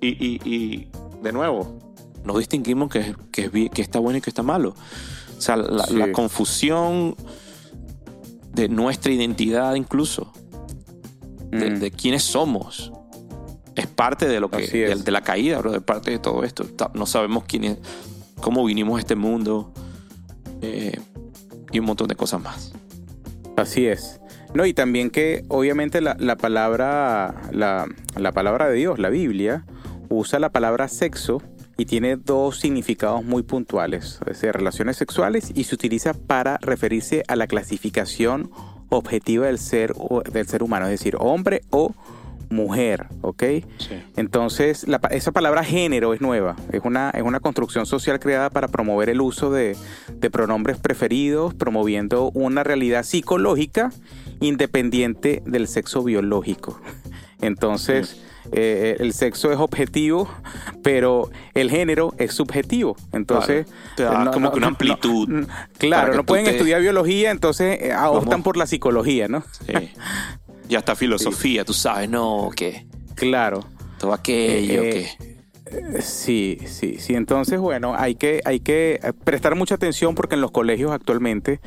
Y, 0.00 0.88
de 1.22 1.32
nuevo, 1.32 1.78
no 2.24 2.38
distinguimos 2.38 2.90
que, 2.90 3.14
que, 3.30 3.68
que, 3.70 3.82
está 3.82 3.98
bueno 3.98 4.18
y 4.18 4.20
que 4.22 4.30
está 4.30 4.42
malo. 4.42 4.74
O 5.36 5.40
sea, 5.40 5.56
la 5.56 6.12
confusión 6.12 7.14
de 8.54 8.68
nuestra 8.68 9.12
identidad 9.12 9.74
incluso, 9.74 10.32
de, 11.50 11.70
mm. 11.70 11.96
quiénes 11.96 12.22
somos. 12.22 12.92
Es 13.74 13.86
parte 13.88 14.28
de 14.28 14.38
lo 14.38 14.50
que 14.50 14.66
de, 14.68 15.10
la 15.10 15.22
caída, 15.22 15.58
bro, 15.58 15.72
de 15.72 15.80
parte 15.80 16.12
de 16.12 16.18
todo 16.18 16.44
esto. 16.44 16.64
No 16.94 17.06
sabemos 17.06 17.44
quién 17.44 17.64
es, 17.64 17.78
cómo 18.40 18.64
vinimos 18.64 18.98
a 18.98 19.00
este 19.00 19.16
mundo 19.16 19.72
eh, 20.62 21.00
y 21.72 21.80
un 21.80 21.86
montón 21.86 22.06
de 22.06 22.14
cosas 22.14 22.40
más. 22.40 22.72
Así 23.56 23.86
es. 23.86 24.20
No, 24.52 24.64
y 24.64 24.74
también 24.74 25.10
que 25.10 25.44
obviamente 25.48 26.00
la, 26.00 26.16
la 26.20 26.36
palabra, 26.36 27.42
la, 27.50 27.86
la 28.16 28.30
palabra 28.30 28.68
de 28.68 28.76
Dios, 28.76 29.00
la 29.00 29.08
Biblia, 29.08 29.64
usa 30.08 30.38
la 30.38 30.50
palabra 30.50 30.86
sexo 30.86 31.42
y 31.76 31.86
tiene 31.86 32.16
dos 32.16 32.60
significados 32.60 33.24
muy 33.24 33.42
puntuales, 33.42 34.18
es 34.20 34.40
decir, 34.40 34.52
relaciones 34.52 34.96
sexuales 34.96 35.52
y 35.54 35.64
se 35.64 35.74
utiliza 35.74 36.14
para 36.14 36.58
referirse 36.58 37.24
a 37.28 37.36
la 37.36 37.46
clasificación 37.46 38.50
objetiva 38.88 39.46
del 39.46 39.58
ser, 39.58 39.92
del 40.32 40.46
ser 40.46 40.62
humano, 40.62 40.86
es 40.86 40.92
decir, 40.92 41.16
hombre 41.18 41.62
o 41.70 41.94
mujer, 42.50 43.06
¿ok? 43.22 43.42
Entonces, 44.16 44.86
esa 45.10 45.32
palabra 45.32 45.64
género 45.64 46.14
es 46.14 46.20
nueva, 46.20 46.56
es 46.72 46.82
una, 46.84 47.10
es 47.10 47.22
una 47.22 47.40
construcción 47.40 47.86
social 47.86 48.20
creada 48.20 48.50
para 48.50 48.68
promover 48.68 49.08
el 49.08 49.20
uso 49.20 49.50
de, 49.50 49.76
de 50.14 50.30
pronombres 50.30 50.78
preferidos, 50.78 51.54
promoviendo 51.54 52.30
una 52.32 52.62
realidad 52.62 53.02
psicológica 53.02 53.90
independiente 54.40 55.42
del 55.44 55.66
sexo 55.66 56.02
biológico. 56.02 56.80
Entonces, 57.40 58.22
eh, 58.52 58.96
el 59.00 59.12
sexo 59.12 59.52
es 59.52 59.58
objetivo, 59.58 60.30
pero 60.82 61.30
el 61.54 61.70
género 61.70 62.14
es 62.18 62.34
subjetivo. 62.34 62.96
Entonces, 63.12 63.66
como 64.32 64.50
que 64.50 64.58
una 64.58 64.66
amplitud. 64.68 65.46
claro, 65.78 66.14
no 66.14 66.24
pueden 66.24 66.46
estudiar 66.46 66.80
biología, 66.80 67.30
entonces 67.30 67.78
eh, 67.80 67.96
optan 67.96 68.42
por 68.42 68.56
la 68.56 68.66
psicología, 68.66 69.28
¿no? 69.28 69.44
Sí. 69.66 69.90
Y 70.68 70.74
hasta 70.74 70.94
filosofía, 70.96 71.64
tú 71.64 71.72
sabes, 71.72 72.08
¿no? 72.08 72.50
Que. 72.54 72.86
Claro. 73.14 73.64
Todo 73.98 74.12
aquello 74.12 74.82
eh, 74.82 75.10
que. 75.18 75.33
Sí, 76.00 76.58
sí, 76.66 76.96
sí. 76.98 77.14
Entonces, 77.14 77.58
bueno, 77.58 77.94
hay 77.96 78.14
que, 78.14 78.40
hay 78.44 78.60
que 78.60 79.00
prestar 79.24 79.54
mucha 79.54 79.76
atención 79.76 80.14
porque 80.14 80.34
en 80.34 80.40
los 80.40 80.50
colegios 80.50 80.92
actualmente 80.92 81.60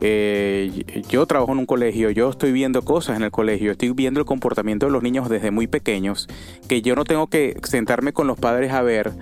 eh, 0.00 0.84
yo 1.08 1.26
trabajo 1.26 1.52
en 1.52 1.58
un 1.58 1.66
colegio, 1.66 2.10
yo 2.10 2.30
estoy 2.30 2.52
viendo 2.52 2.82
cosas 2.82 3.16
en 3.16 3.24
el 3.24 3.30
colegio, 3.30 3.72
estoy 3.72 3.90
viendo 3.90 4.20
el 4.20 4.26
comportamiento 4.26 4.86
de 4.86 4.92
los 4.92 5.02
niños 5.02 5.28
desde 5.28 5.50
muy 5.50 5.66
pequeños, 5.66 6.28
que 6.68 6.82
yo 6.82 6.94
no 6.94 7.04
tengo 7.04 7.26
que 7.26 7.56
sentarme 7.64 8.12
con 8.12 8.26
los 8.26 8.38
padres 8.38 8.72
a 8.72 8.82
ver 8.82 9.12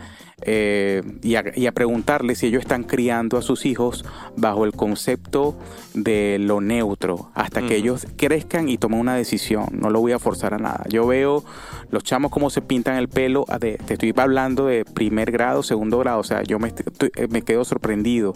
eh, 0.43 1.03
y, 1.23 1.37
a, 1.37 1.73
preguntarles 1.73 2.41
si 2.41 2.49
ellos 2.49 2.61
están 2.61 2.85
criando 2.85 3.39
a 3.39 3.43
sus 3.43 3.65
hijos 3.65 4.05
bajo 4.37 4.67
el 4.67 4.73
concepto 4.73 5.57
de 5.95 6.37
lo 6.39 6.61
neutro, 6.61 7.31
hasta 7.33 7.63
que 7.63 7.77
ellos 7.77 8.07
crezcan 8.17 8.69
y 8.69 8.77
tomen 8.77 9.01
una 9.01 9.15
decisión. 9.15 9.69
No 9.73 9.89
lo 9.89 10.01
voy 10.01 10.13
a 10.13 10.19
forzar 10.19 10.53
a 10.53 10.59
nada. 10.59 10.85
Yo 10.91 11.07
veo 11.07 11.43
los 11.91 12.05
chamos 12.05 12.31
cómo 12.31 12.51
se 12.51 12.61
pintan 12.61 12.97
el 12.97 13.09
pelo, 13.09 13.47
te 13.61 13.79
estoy 13.89 14.13
hablando 14.17 14.67
de 14.67 14.85
primer 14.85 15.31
grado, 15.31 15.63
segundo 15.63 15.99
grado, 15.99 16.21
o 16.21 16.25
sea, 16.25 16.43
yo 16.43 16.59
me, 16.59 16.69
eh, 16.69 17.29
me 17.31 17.41
quedo 17.43 17.65
sorprendido. 17.65 18.35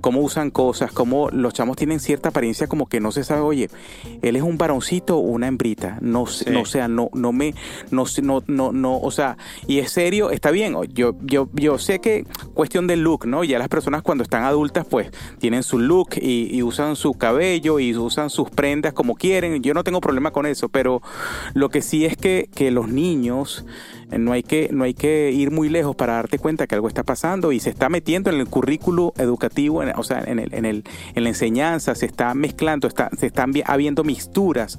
Cómo 0.00 0.20
usan 0.20 0.50
cosas, 0.50 0.90
cómo 0.90 1.28
los 1.30 1.52
chamos 1.52 1.76
tienen 1.76 2.00
cierta 2.00 2.30
apariencia 2.30 2.66
como 2.66 2.86
que 2.86 3.00
no 3.00 3.12
se 3.12 3.24
sabe, 3.24 3.42
oye, 3.42 3.68
él 4.22 4.36
es 4.36 4.42
un 4.42 4.56
varoncito 4.56 5.18
o 5.18 5.20
una 5.20 5.48
hembrita, 5.48 5.98
no, 6.00 6.24
no 6.50 6.64
sea, 6.64 6.88
no, 6.88 7.10
no 7.12 7.32
me, 7.32 7.54
no, 7.90 8.04
no, 8.22 8.42
no, 8.46 8.72
no, 8.72 8.98
o 8.98 9.10
sea, 9.10 9.36
y 9.66 9.80
es 9.80 9.92
serio, 9.92 10.30
está 10.30 10.50
bien, 10.50 10.74
yo, 10.94 11.14
yo 11.22 11.41
yo, 11.52 11.78
sé 11.78 12.00
que 12.00 12.24
cuestión 12.54 12.86
del 12.86 13.02
look, 13.02 13.26
¿no? 13.26 13.44
Ya 13.44 13.58
las 13.58 13.68
personas 13.68 14.02
cuando 14.02 14.24
están 14.24 14.44
adultas 14.44 14.86
pues 14.88 15.10
tienen 15.38 15.62
su 15.62 15.78
look 15.78 16.10
y, 16.20 16.62
usan 16.62 16.96
su 16.96 17.14
cabello 17.14 17.80
y 17.80 17.96
usan 17.96 18.30
sus 18.30 18.50
prendas 18.50 18.92
como 18.92 19.14
quieren. 19.14 19.62
Yo 19.62 19.74
no 19.74 19.84
tengo 19.84 20.00
problema 20.00 20.30
con 20.30 20.46
eso, 20.46 20.68
pero 20.68 21.02
lo 21.54 21.68
que 21.68 21.82
sí 21.82 22.04
es 22.04 22.16
que, 22.16 22.48
que 22.54 22.70
los 22.70 22.88
niños 22.88 23.64
eh, 24.10 24.18
no 24.18 24.32
hay, 24.32 24.42
que, 24.42 24.68
no 24.72 24.84
hay 24.84 24.94
que 24.94 25.32
ir 25.32 25.50
muy 25.50 25.68
lejos 25.68 25.96
para 25.96 26.14
darte 26.14 26.38
cuenta 26.38 26.66
que 26.66 26.74
algo 26.74 26.88
está 26.88 27.02
pasando 27.02 27.52
y 27.52 27.60
se 27.60 27.70
está 27.70 27.88
metiendo 27.88 28.30
en 28.30 28.38
el 28.38 28.46
currículo 28.46 29.14
educativo, 29.16 29.82
o 29.96 30.02
sea, 30.04 30.22
en, 30.26 30.38
el, 30.38 30.54
en, 30.54 30.64
el, 30.64 30.84
en 31.14 31.24
la 31.24 31.30
enseñanza, 31.30 31.94
se 31.94 32.06
está 32.06 32.34
mezclando, 32.34 32.88
está, 32.88 33.10
se 33.18 33.26
están 33.26 33.52
habiendo 33.66 34.04
mixturas, 34.04 34.78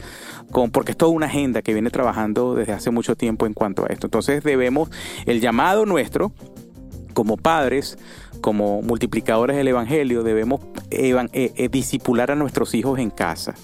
con, 0.54 0.72
porque 0.72 0.92
es 0.92 0.98
toda 0.98 1.12
una 1.12 1.26
agenda 1.26 1.62
que 1.62 1.74
viene 1.74 1.89
trabajando 1.89 2.56
desde 2.56 2.72
hace 2.72 2.92
mucho 2.92 3.18
tiempo 3.18 3.46
en 3.46 3.54
cuanto 3.54 3.84
a 3.84 3.88
esto. 3.88 4.08
Entonces 4.08 4.44
debemos, 4.44 4.89
el 5.26 5.42
llamado 5.42 5.86
nuestro 5.86 6.32
como 7.13 7.38
padres, 7.38 7.98
como 8.42 8.82
multiplicadores 8.82 9.56
del 9.56 9.68
Evangelio, 9.68 10.24
debemos 10.24 10.62
eh, 10.92 11.16
eh, 11.34 11.70
disipular 11.70 12.32
a 12.32 12.36
nuestros 12.36 12.74
hijos 12.74 13.00
en 13.00 13.10
casa. 13.10 13.56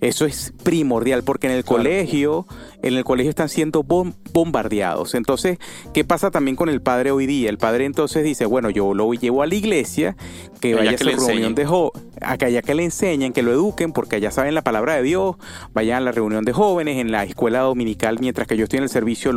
Eso 0.00 0.26
es 0.26 0.52
primordial 0.62 1.22
porque 1.22 1.46
en 1.46 1.54
el 1.54 1.64
colegio, 1.64 2.46
en 2.82 2.94
el 2.94 3.04
colegio 3.04 3.30
están 3.30 3.48
siendo 3.48 3.82
bombardeados. 3.82 5.14
Entonces, 5.14 5.58
¿qué 5.94 6.04
pasa 6.04 6.30
también 6.30 6.56
con 6.56 6.68
el 6.68 6.82
padre 6.82 7.12
hoy 7.12 7.26
día? 7.26 7.48
El 7.48 7.58
padre 7.58 7.84
entonces 7.84 8.24
dice, 8.24 8.46
bueno, 8.46 8.70
yo 8.70 8.94
lo 8.94 9.12
llevo 9.14 9.42
a 9.42 9.46
la 9.46 9.54
iglesia, 9.54 10.16
que 10.60 10.74
vaya 10.74 10.92
a 10.92 10.98
su 10.98 11.04
reunión 11.04 11.54
de 11.54 11.66
jóvenes, 11.66 12.05
allá 12.20 12.62
que 12.62 12.74
le 12.74 12.84
enseñen, 12.84 13.32
que 13.32 13.42
lo 13.42 13.52
eduquen, 13.52 13.92
porque 13.92 14.16
allá 14.16 14.30
saben 14.30 14.54
la 14.54 14.62
palabra 14.62 14.94
de 14.94 15.02
Dios, 15.02 15.36
vayan 15.74 15.98
a 15.98 16.00
la 16.00 16.12
reunión 16.12 16.44
de 16.44 16.52
jóvenes, 16.52 16.98
en 16.98 17.12
la 17.12 17.24
escuela 17.24 17.60
dominical, 17.60 18.18
mientras 18.20 18.46
que 18.46 18.56
yo 18.56 18.64
estoy 18.64 18.78
en 18.78 18.84
el 18.84 18.88
servicio, 18.88 19.32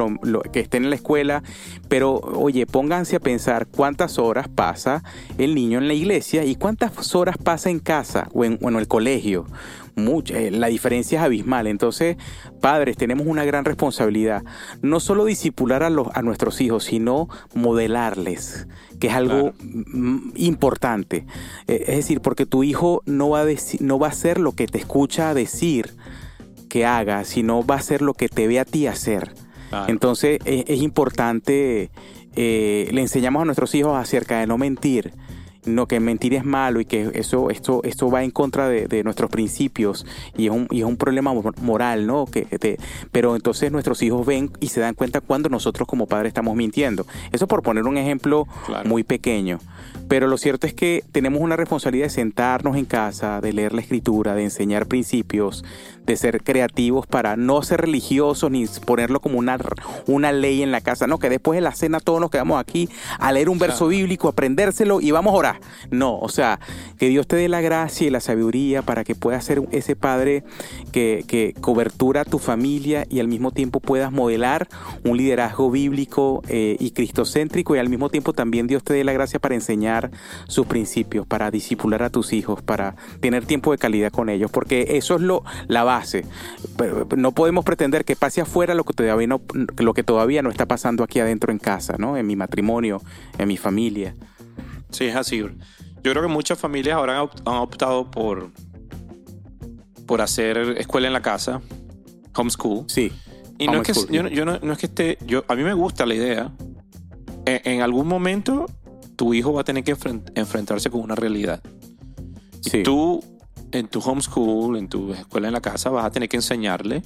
que 0.52 0.60
estén 0.60 0.84
en 0.84 0.90
la 0.90 0.96
escuela. 0.96 1.44
Pero, 1.88 2.14
oye, 2.16 2.66
pónganse 2.66 3.16
a 3.16 3.20
pensar 3.20 3.68
cuántas 3.68 4.18
horas 4.18 4.48
pasa 4.48 5.04
el 5.38 5.56
niño 5.56 5.80
en 5.80 5.88
la 5.88 5.94
iglesia 5.94 6.46
y 6.46 6.56
cuántas 6.56 7.16
horas 7.16 7.38
pasa 7.38 7.70
en 7.70 7.80
casa 7.80 8.28
o 8.34 8.46
en, 8.46 8.60
el 8.62 8.88
colegio. 8.88 9.46
Eh, 10.30 10.52
la 10.52 10.68
diferencia 10.68 11.20
es 11.20 11.26
abismal. 11.26 11.68
Entonces, 11.68 12.18
padres, 12.62 12.98
tenemos 12.98 13.28
una 13.28 13.46
gran 13.46 13.66
responsabilidad. 13.66 14.44
No 14.82 15.00
solo 15.00 15.26
disipular 15.26 15.84
a, 15.84 15.90
los, 15.90 16.08
a 16.14 16.22
nuestros 16.22 16.62
hijos, 16.62 16.86
sino 16.86 17.30
modelarles, 17.54 18.68
que 19.00 19.08
es 19.08 19.14
algo 19.14 19.54
importante. 20.36 21.26
Eh, 21.68 21.86
es 21.88 21.96
decir, 21.98 22.22
porque 22.22 22.46
tu 22.46 22.64
hijo 22.64 23.02
no 23.06 23.30
va, 23.30 23.42
a 23.42 23.46
no 23.80 24.00
va 24.00 24.08
a 24.08 24.12
hacer 24.12 24.40
lo 24.40 24.54
que 24.54 24.68
te 24.68 24.78
escucha 24.78 25.34
decir 25.34 25.96
que 26.70 26.86
haga, 26.86 27.24
sino 27.24 27.66
va 27.66 27.76
a 27.76 27.80
hacer 27.80 28.02
lo 28.02 28.14
que 28.14 28.30
te 28.30 28.48
ve 28.48 28.60
a 28.60 28.66
ti 28.66 28.88
hacer. 28.88 29.34
Entonces, 29.88 30.40
es, 30.46 30.64
es 30.68 30.82
importante, 30.82 31.92
eh, 32.36 32.90
le 32.92 33.02
enseñamos 33.02 33.44
a 33.44 33.46
nuestros 33.46 33.76
hijos 33.76 33.96
acerca 33.96 34.40
de 34.40 34.48
no 34.48 34.58
mentir 34.58 35.14
no 35.76 35.88
que 35.88 36.00
mentir 36.00 36.34
es 36.34 36.46
malo 36.46 36.80
y 36.80 36.86
que 36.86 37.12
eso 37.14 37.50
esto 37.50 37.82
esto 37.84 38.10
va 38.10 38.24
en 38.24 38.32
contra 38.32 38.68
de, 38.70 39.04
nuestros 39.04 39.30
principios 39.30 40.06
y 40.38 40.48
es 40.48 40.52
un 40.52 40.68
y 40.72 40.80
es 40.80 40.86
un 40.86 40.98
problema 40.98 41.34
moral 41.62 42.06
no 42.06 42.26
que 42.26 42.48
pero 43.12 43.36
entonces 43.36 43.72
nuestros 43.72 44.02
hijos 44.02 44.26
ven 44.26 44.52
y 44.60 44.68
se 44.68 44.82
dan 44.82 44.96
cuenta 44.96 45.22
cuando 45.22 45.50
nosotros 45.50 45.88
como 45.88 46.08
padres 46.08 46.30
estamos 46.30 46.56
mintiendo. 46.56 47.06
Eso 47.32 47.48
por 47.48 47.64
poner 47.64 47.86
un 47.86 47.98
ejemplo 47.98 48.48
muy 48.86 49.04
pequeño. 49.04 49.60
Pero 50.08 50.28
lo 50.28 50.38
cierto 50.38 50.66
es 50.66 50.74
que 50.74 51.04
tenemos 51.12 51.42
una 51.42 51.56
responsabilidad 51.56 52.08
de 52.08 52.10
sentarnos 52.10 52.76
en 52.76 52.86
casa 52.86 53.42
de 53.42 53.54
leer 53.54 53.74
la 53.74 53.82
escritura 53.82 54.34
de 54.34 54.44
enseñar 54.44 54.88
principios 54.88 55.64
de 56.10 56.18
ser 56.18 56.44
creativos 56.44 57.06
para 57.06 57.36
no 57.36 57.62
ser 57.62 57.82
religiosos 57.82 58.50
ni 58.50 58.66
ponerlo 58.84 59.20
como 59.20 59.38
una, 59.38 59.60
una 60.08 60.32
ley 60.32 60.64
en 60.64 60.72
la 60.72 60.82
casa. 60.82 61.06
No, 61.06 61.20
que 61.20 61.30
después 61.30 61.56
de 61.56 61.62
la 61.62 61.72
cena 61.76 62.00
todos 62.00 62.20
nos 62.20 62.32
quedamos 62.32 62.60
aquí 62.60 62.90
a 63.20 63.32
leer 63.32 63.48
un 63.48 63.60
verso 63.60 63.88
bíblico, 63.88 64.28
aprendérselo 64.28 65.02
y 65.02 65.12
vamos 65.12 65.36
a 65.36 65.38
orar. 65.38 65.60
No, 65.92 66.18
o 66.18 66.28
sea, 66.28 66.60
que 66.98 67.10
Dios 67.10 67.28
te 67.28 67.36
dé 67.36 67.48
la 67.48 67.62
gracia 67.62 68.08
y 68.08 68.10
la 68.10 68.22
sabiduría 68.22 68.82
para 68.82 69.04
que 69.04 69.14
puedas 69.14 69.46
ser 69.46 69.62
ese 69.72 69.96
padre 69.96 70.44
que, 70.92 71.24
que 71.28 71.54
cobertura 71.62 72.22
a 72.22 72.26
tu 72.26 72.40
familia 72.40 73.06
y 73.08 73.20
al 73.20 73.28
mismo 73.28 73.52
tiempo 73.52 73.80
puedas 73.80 74.12
modelar 74.12 74.68
un 75.04 75.16
liderazgo 75.16 75.70
bíblico 75.70 76.42
eh, 76.48 76.76
y 76.80 76.90
cristocéntrico 76.90 77.76
y 77.76 77.80
al 77.80 77.90
mismo 77.90 78.10
tiempo 78.10 78.34
también 78.34 78.66
Dios 78.66 78.84
te 78.84 78.96
dé 78.96 79.04
la 79.04 79.14
gracia 79.14 79.38
para 79.38 79.54
enseñar 79.54 80.10
sus 80.48 80.66
principios, 80.66 81.28
para 81.28 81.52
disipular 81.52 82.02
a 82.02 82.10
tus 82.10 82.34
hijos, 82.34 82.64
para 82.64 82.96
tener 83.20 83.46
tiempo 83.46 83.72
de 83.72 83.78
calidad 83.78 84.12
con 84.12 84.30
ellos, 84.30 84.50
porque 84.50 84.98
eso 84.98 85.16
es 85.16 85.22
lo, 85.22 85.44
la 85.68 85.84
base 85.84 85.99
no 87.18 87.32
podemos 87.32 87.66
pretender 87.66 88.06
que 88.06 88.16
pase 88.16 88.42
afuera 88.42 88.74
lo 88.74 88.84
que 88.84 88.94
todavía 88.94 89.28
no, 89.28 89.42
lo 89.78 89.94
que 89.94 90.04
todavía 90.04 90.42
no 90.42 90.50
está 90.50 90.66
pasando 90.66 91.04
aquí 91.04 91.20
adentro 91.20 91.52
en 91.52 91.60
casa, 91.60 91.96
¿no? 91.98 92.18
En 92.18 92.28
mi 92.28 92.36
matrimonio, 92.36 93.02
en 93.38 93.48
mi 93.48 93.58
familia. 93.58 94.16
Sí, 94.92 95.06
es 95.06 95.16
así. 95.16 95.40
Yo 95.40 96.12
creo 96.12 96.22
que 96.22 96.28
muchas 96.28 96.58
familias 96.58 96.96
ahora 96.96 97.20
han 97.20 97.56
optado 97.56 98.10
por, 98.10 98.52
por 100.06 100.22
hacer 100.22 100.58
escuela 100.78 101.08
en 101.08 101.14
la 101.14 101.22
casa, 101.22 101.62
homeschool. 102.36 102.86
Sí. 102.88 103.12
Y 103.58 103.68
no 103.68 103.82
es, 103.82 103.88
que, 103.88 104.14
yo, 104.14 104.24
no, 104.46 104.54
es 104.54 104.78
que 104.78 104.86
esté, 104.86 105.18
yo, 105.26 105.44
a 105.50 105.56
mí 105.56 105.64
me 105.64 105.74
gusta 105.74 106.06
la 106.06 106.16
idea. 106.16 106.52
En, 107.46 107.82
algún 107.82 108.08
momento 108.08 108.68
tu 109.16 109.34
hijo 109.34 109.52
va 109.52 109.62
a 109.62 109.64
tener 109.64 109.84
que 109.84 109.96
enfrentarse 110.36 110.90
con 110.90 111.02
una 111.02 111.16
realidad. 111.16 111.62
Y 112.64 112.84
tú 112.84 113.22
en 113.72 113.88
tu 113.88 114.00
homeschool, 114.00 114.78
en 114.78 114.88
tu 114.88 115.14
escuela 115.14 115.48
en 115.48 115.54
la 115.54 115.62
casa, 115.62 115.90
vas 115.90 116.06
a 116.06 116.12
tener 116.12 116.30
que 116.30 116.38
enseñarle 116.38 117.04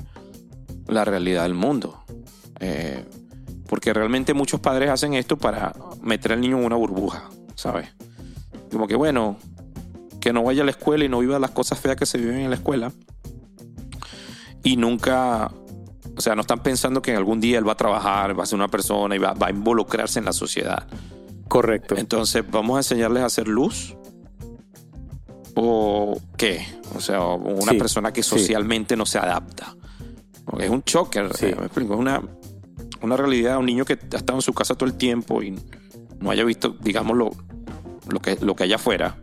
la 0.88 1.06
realidad 1.06 1.43
del 1.43 1.54
mundo. 1.54 2.04
Eh, 2.60 3.06
porque 3.67 3.93
realmente 3.93 4.34
muchos 4.34 4.60
padres 4.60 4.89
hacen 4.89 5.13
esto 5.13 5.38
para 5.38 5.73
meter 6.02 6.34
al 6.34 6.41
niño 6.41 6.60
en 6.60 6.65
una 6.65 6.76
burbuja, 6.76 7.30
¿sabes? 7.56 7.89
Como 8.71 8.88
que 8.88 8.95
bueno, 8.95 9.38
que 10.19 10.32
no 10.32 10.43
vaya 10.43 10.62
a 10.62 10.65
la 10.65 10.71
escuela 10.71 11.04
y 11.04 11.10
no 11.10 11.19
viva 11.19 11.39
las 11.39 11.52
cosas 11.52 11.80
feas 11.80 11.95
que 11.95 12.06
se 12.06 12.17
viven 12.17 12.39
en 12.39 12.49
la 12.49 12.56
escuela. 12.56 12.91
Y 14.63 14.78
nunca, 14.78 15.52
o 16.15 16.21
sea, 16.21 16.36
no 16.36 16.41
están 16.41 16.62
pensando 16.62 17.02
que 17.02 17.15
algún 17.15 17.41
día 17.41 17.58
él 17.58 17.67
va 17.67 17.73
a 17.73 17.78
trabajar, 17.78 18.38
va 18.38 18.43
a 18.43 18.45
ser 18.45 18.56
una 18.56 18.69
persona 18.69 19.15
y 19.15 19.19
va, 19.19 19.34
va 19.34 19.47
a 19.47 19.52
involucrarse 19.52 20.19
en 20.19 20.26
la 20.26 20.34
sociedad. 20.34 20.88
Correcto. 21.47 21.95
Entonces 21.97 22.43
vamos 22.49 22.76
a 22.76 22.80
enseñarles 22.80 23.23
a 23.23 23.26
hacer 23.26 23.47
luz 23.47 23.95
o 25.56 26.20
qué? 26.38 26.66
O 26.96 27.02
sea, 27.02 27.22
una 27.22 27.74
persona 27.74 28.12
que 28.12 28.24
socialmente 28.24 28.96
no 28.96 29.06
se 29.06 29.18
adapta. 29.18 29.76
es 30.60 30.70
un 30.70 30.84
choque, 30.84 31.20
eh, 31.20 31.56
es 31.76 31.78
una, 31.78 32.22
una 33.02 33.18
realidad, 33.18 33.58
un 33.58 33.66
niño 33.66 33.86
que 33.86 33.94
ha 33.94 34.18
estado 34.18 34.38
en 34.38 34.42
su 34.42 34.54
casa 34.54 34.76
todo 34.76 34.88
el 34.88 34.96
tiempo 34.96 35.42
y 35.42 35.56
no 36.20 36.32
haya 36.32 36.44
visto, 36.44 36.76
digamos, 36.82 37.18
lo, 37.18 37.32
lo, 38.08 38.20
que, 38.20 38.38
lo 38.42 38.56
que 38.56 38.63
hay 38.63 38.74
afuera. 38.74 39.18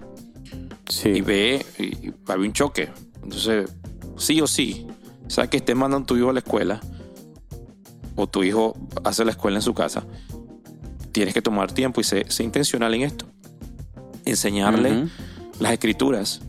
Y 1.04 1.20
ve, 1.20 1.64
y, 1.78 2.10
va 2.10 2.14
a 2.28 2.32
haber 2.32 2.46
un 2.46 2.52
choque. 2.52 2.90
Entonces, 3.22 3.70
sí 4.16 4.40
o 4.40 4.46
sí, 4.46 4.86
sabes 5.28 5.50
que 5.50 5.58
estés 5.58 5.76
mandando 5.76 6.04
a 6.04 6.06
tu 6.06 6.16
hijo 6.16 6.30
a 6.30 6.32
la 6.32 6.40
escuela, 6.40 6.80
o 8.16 8.26
tu 8.26 8.42
hijo 8.42 8.76
hace 9.04 9.24
la 9.24 9.30
escuela 9.30 9.58
en 9.58 9.62
su 9.62 9.72
casa, 9.72 10.04
tienes 11.12 11.32
que 11.32 11.42
tomar 11.42 11.72
tiempo 11.72 12.00
y 12.00 12.04
ser, 12.04 12.26
intencional 12.40 12.94
en 12.94 13.02
esto. 13.02 13.26
Enseñarle 14.24 15.08
las 15.60 15.72
escrituras 15.72 16.40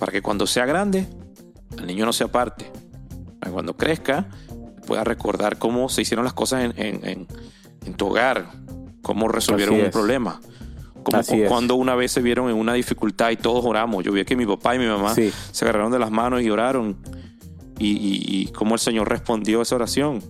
para 0.00 0.10
que 0.10 0.22
cuando 0.22 0.46
sea 0.46 0.66
grande, 0.66 1.06
el 1.78 1.86
niño 1.86 2.04
no 2.04 2.12
se 2.12 2.24
aparte. 2.24 2.70
Cuando 3.52 3.76
crezca, 3.76 4.26
pueda 4.86 5.04
recordar 5.04 5.58
cómo 5.58 5.88
se 5.88 6.02
hicieron 6.02 6.24
las 6.24 6.32
cosas 6.32 6.72
en, 6.76 7.26
tu 7.96 8.06
hogar, 8.06 8.46
cómo 9.02 9.28
resolvieron 9.28 9.80
un 9.80 9.90
problema. 9.90 10.40
Como 11.02 11.22
cuando 11.46 11.74
una 11.74 11.94
vez 11.94 12.12
se 12.12 12.22
vieron 12.22 12.48
en 12.48 12.56
una 12.56 12.72
dificultad 12.72 13.30
y 13.30 13.36
todos 13.36 13.64
oramos. 13.64 14.02
Yo 14.02 14.12
vi 14.12 14.24
que 14.24 14.34
mi 14.34 14.46
papá 14.46 14.74
y 14.74 14.78
mi 14.78 14.86
mamá 14.86 15.14
se 15.14 15.64
agarraron 15.64 15.92
de 15.92 15.98
las 15.98 16.10
manos 16.10 16.42
y 16.42 16.48
oraron. 16.48 16.96
Y, 17.78 18.46
cómo 18.54 18.74
el 18.74 18.80
Señor 18.80 19.08
respondió 19.08 19.60
a 19.60 19.62
esa 19.62 19.74
oración. 19.76 20.22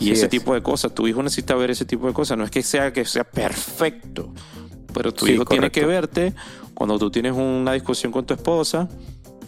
y 0.00 0.10
ese 0.10 0.28
tipo 0.28 0.52
de 0.52 0.62
cosas. 0.62 0.94
Tu 0.94 1.08
hijo 1.08 1.22
necesita 1.22 1.54
ver 1.54 1.70
ese 1.70 1.86
tipo 1.86 2.06
de 2.06 2.12
cosas. 2.12 2.36
No 2.36 2.44
es 2.44 2.50
que 2.50 2.62
sea 2.62 2.92
que 2.92 3.06
sea 3.06 3.24
perfecto, 3.24 4.34
pero 4.92 5.12
tu 5.12 5.26
hijo 5.26 5.46
tiene 5.46 5.70
que 5.70 5.86
verte 5.86 6.34
cuando 6.80 6.98
tú 6.98 7.10
tienes 7.10 7.34
una 7.34 7.74
discusión 7.74 8.10
con 8.10 8.24
tu 8.24 8.32
esposa, 8.32 8.88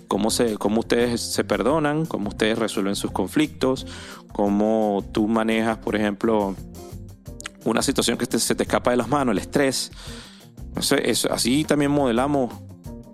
cómo, 0.06 0.30
se, 0.30 0.58
cómo 0.58 0.80
ustedes 0.80 1.18
se 1.18 1.44
perdonan, 1.44 2.04
cómo 2.04 2.28
ustedes 2.28 2.58
resuelven 2.58 2.94
sus 2.94 3.10
conflictos, 3.10 3.86
cómo 4.34 5.02
tú 5.12 5.26
manejas, 5.28 5.78
por 5.78 5.96
ejemplo, 5.96 6.54
una 7.64 7.80
situación 7.80 8.18
que 8.18 8.26
se 8.38 8.54
te 8.54 8.64
escapa 8.64 8.90
de 8.90 8.98
las 8.98 9.08
manos, 9.08 9.32
el 9.32 9.38
estrés. 9.38 9.90
así 11.30 11.64
también 11.64 11.90
modelamos 11.90 12.52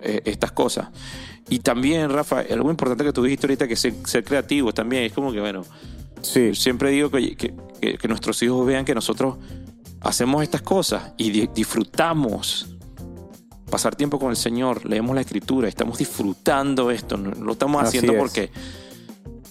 eh, 0.01 0.21
estas 0.25 0.51
cosas. 0.51 0.89
Y 1.47 1.59
también, 1.59 2.09
Rafa, 2.09 2.41
algo 2.41 2.69
importante 2.69 3.05
que 3.05 3.13
tú 3.13 3.23
dijiste 3.23 3.47
ahorita, 3.47 3.69
que 3.69 3.77
ser, 3.77 3.93
ser 4.03 4.25
creativo 4.25 4.73
también. 4.73 5.03
Es 5.03 5.13
como 5.13 5.31
que, 5.31 5.39
bueno, 5.39 5.63
sí. 6.21 6.53
siempre 6.55 6.91
digo 6.91 7.09
que, 7.09 7.37
que, 7.37 8.07
nuestros 8.09 8.43
hijos 8.43 8.67
vean 8.67 8.83
que 8.83 8.93
nosotros 8.93 9.37
hacemos 10.01 10.43
estas 10.43 10.61
cosas 10.61 11.13
y 11.15 11.47
disfrutamos 11.47 12.78
pasar 13.69 13.95
tiempo 13.95 14.19
con 14.19 14.29
el 14.31 14.35
Señor, 14.35 14.85
leemos 14.85 15.15
la 15.15 15.21
Escritura, 15.21 15.67
estamos 15.67 15.97
disfrutando 15.97 16.91
esto, 16.91 17.17
no 17.17 17.31
lo 17.31 17.53
estamos 17.53 17.83
haciendo 17.83 18.15
porque, 18.17 18.49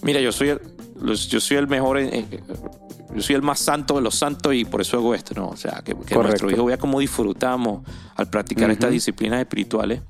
mira, 0.01 0.19
yo 0.21 0.31
soy, 0.31 0.49
el, 0.49 0.61
yo 1.01 1.39
soy 1.39 1.57
el 1.57 1.67
mejor, 1.67 1.99
yo 2.01 3.21
soy 3.21 3.35
el 3.35 3.41
más 3.41 3.59
santo 3.59 3.95
de 3.95 4.01
los 4.01 4.15
santos 4.15 4.53
y 4.53 4.65
por 4.65 4.81
eso 4.81 4.97
hago 4.97 5.15
esto, 5.15 5.33
¿no? 5.35 5.49
O 5.49 5.57
sea, 5.57 5.81
que, 5.83 5.95
nuestro 5.95 6.51
hijo 6.51 6.65
vea 6.65 6.77
cómo 6.77 6.99
disfrutamos 6.99 7.87
al 8.15 8.29
practicar 8.29 8.69
estas 8.71 8.91
disciplinas 8.91 9.39
espirituales 9.39 10.01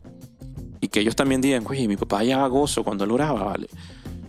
y 0.82 0.88
que 0.88 1.00
ellos 1.02 1.16
también 1.16 1.42
digan, 1.42 1.64
oye, 1.68 1.88
mi 1.88 1.98
papá 1.98 2.24
ya 2.24 2.46
gozo 2.48 2.84
cuando 2.84 3.04
él 3.04 3.12
oraba, 3.12 3.44
¿vale? 3.44 3.68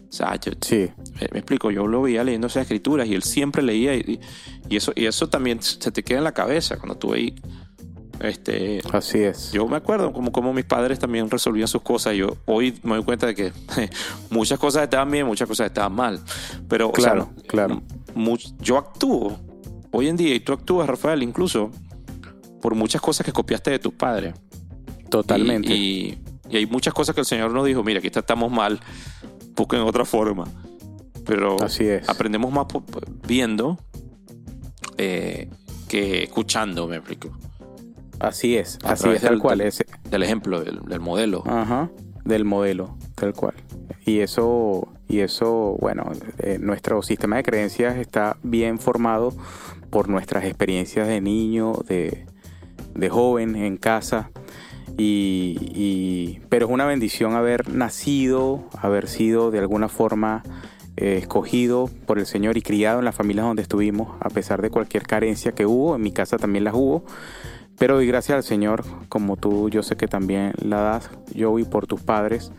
O 0.08 0.12
sea, 0.12 0.34
yo, 0.40 0.52
sí. 0.60 0.90
me, 1.32 1.38
explico, 1.38 1.70
yo 1.70 1.86
lo 1.86 2.02
veía 2.02 2.24
leyendo 2.24 2.48
esas 2.48 2.62
escrituras 2.62 3.06
y 3.06 3.14
él 3.14 3.22
siempre 3.22 3.62
leía 3.62 3.94
y, 3.94 4.20
y, 4.68 4.76
eso, 4.76 4.92
y 4.96 5.06
eso 5.06 5.28
también 5.28 5.62
se 5.62 5.92
te 5.92 6.02
queda 6.02 6.18
en 6.18 6.24
la 6.24 6.32
cabeza 6.32 6.78
cuando 6.78 6.96
tú 6.96 7.10
veis 7.10 7.34
este, 8.20 8.80
Así 8.92 9.18
es. 9.18 9.50
Yo 9.52 9.66
me 9.66 9.76
acuerdo 9.76 10.12
como, 10.12 10.30
como 10.30 10.52
mis 10.52 10.64
padres 10.64 10.98
también 10.98 11.30
resolvían 11.30 11.68
sus 11.68 11.82
cosas. 11.82 12.14
Yo 12.14 12.36
hoy 12.46 12.78
me 12.82 12.96
doy 12.96 13.04
cuenta 13.04 13.26
de 13.26 13.34
que 13.34 13.52
muchas 14.30 14.58
cosas 14.58 14.84
estaban 14.84 15.10
bien, 15.10 15.26
muchas 15.26 15.48
cosas 15.48 15.66
estaban 15.66 15.94
mal. 15.94 16.20
Pero, 16.68 16.92
claro, 16.92 17.30
claro. 17.46 17.82
yo 18.60 18.76
actúo 18.76 19.38
hoy 19.90 20.08
en 20.08 20.16
día 20.16 20.34
y 20.34 20.40
tú 20.40 20.52
actúas, 20.52 20.88
Rafael, 20.88 21.22
incluso 21.22 21.70
por 22.60 22.74
muchas 22.74 23.00
cosas 23.00 23.24
que 23.24 23.32
copiaste 23.32 23.70
de 23.70 23.78
tus 23.78 23.94
padres. 23.94 24.34
Totalmente. 25.08 25.72
Y, 25.74 26.18
hay 26.52 26.66
muchas 26.66 26.92
cosas 26.92 27.14
que 27.14 27.20
el 27.20 27.26
Señor 27.26 27.52
nos 27.52 27.64
dijo, 27.64 27.84
mira, 27.84 28.00
aquí 28.00 28.08
estamos 28.12 28.50
mal, 28.50 28.80
busquen 29.54 29.80
otra 29.80 30.04
forma. 30.04 30.48
Pero 31.24 31.62
Así 31.62 31.86
es. 31.86 32.08
aprendemos 32.08 32.52
más 32.52 32.66
viendo 33.26 33.78
eh, 34.98 35.48
que 35.88 36.24
escuchando, 36.24 36.88
me 36.88 36.96
explico. 36.96 37.30
Así 38.20 38.56
es, 38.56 38.78
así 38.84 39.08
es, 39.08 39.22
tal 39.22 39.38
cual. 39.38 39.62
es. 39.62 39.82
del 40.10 40.22
ejemplo, 40.22 40.62
del, 40.62 41.00
modelo. 41.00 41.42
Ajá, 41.46 41.90
del 42.24 42.44
modelo, 42.44 42.96
tal 43.14 43.32
cual. 43.32 43.54
Y 44.04 44.20
eso, 44.20 44.88
y 45.08 45.20
eso 45.20 45.76
bueno, 45.80 46.04
eh, 46.38 46.58
nuestro 46.60 47.02
sistema 47.02 47.36
de 47.36 47.42
creencias 47.42 47.96
está 47.96 48.36
bien 48.42 48.78
formado 48.78 49.32
por 49.90 50.08
nuestras 50.08 50.44
experiencias 50.44 51.08
de 51.08 51.20
niño, 51.20 51.72
de, 51.88 52.26
de 52.94 53.08
joven 53.08 53.56
en 53.56 53.76
casa. 53.76 54.30
Y, 55.02 56.40
pero 56.50 56.66
es 56.66 56.72
una 56.72 56.84
bendición 56.84 57.34
haber 57.34 57.72
nacido, 57.72 58.64
haber 58.78 59.08
sido 59.08 59.50
de 59.50 59.58
alguna 59.58 59.88
forma 59.88 60.42
eh, 60.98 61.16
escogido 61.16 61.88
por 62.06 62.18
el 62.18 62.26
Señor 62.26 62.58
y 62.58 62.62
criado 62.62 62.98
en 62.98 63.06
las 63.06 63.14
familias 63.14 63.46
donde 63.46 63.62
estuvimos, 63.62 64.16
a 64.20 64.28
pesar 64.28 64.60
de 64.60 64.68
cualquier 64.68 65.04
carencia 65.04 65.52
que 65.52 65.64
hubo. 65.64 65.96
En 65.96 66.02
mi 66.02 66.12
casa 66.12 66.36
también 66.36 66.64
las 66.64 66.74
hubo. 66.74 67.04
Pero 67.80 67.94
doy 67.94 68.06
gracias 68.06 68.36
al 68.36 68.42
Señor, 68.42 68.84
como 69.08 69.38
tú 69.38 69.70
yo 69.70 69.82
sé 69.82 69.96
que 69.96 70.06
también 70.06 70.52
la 70.62 70.82
das, 70.82 71.10
yo 71.32 71.58
y 71.58 71.64
por 71.64 71.86
tus 71.86 72.02
padres. 72.02 72.52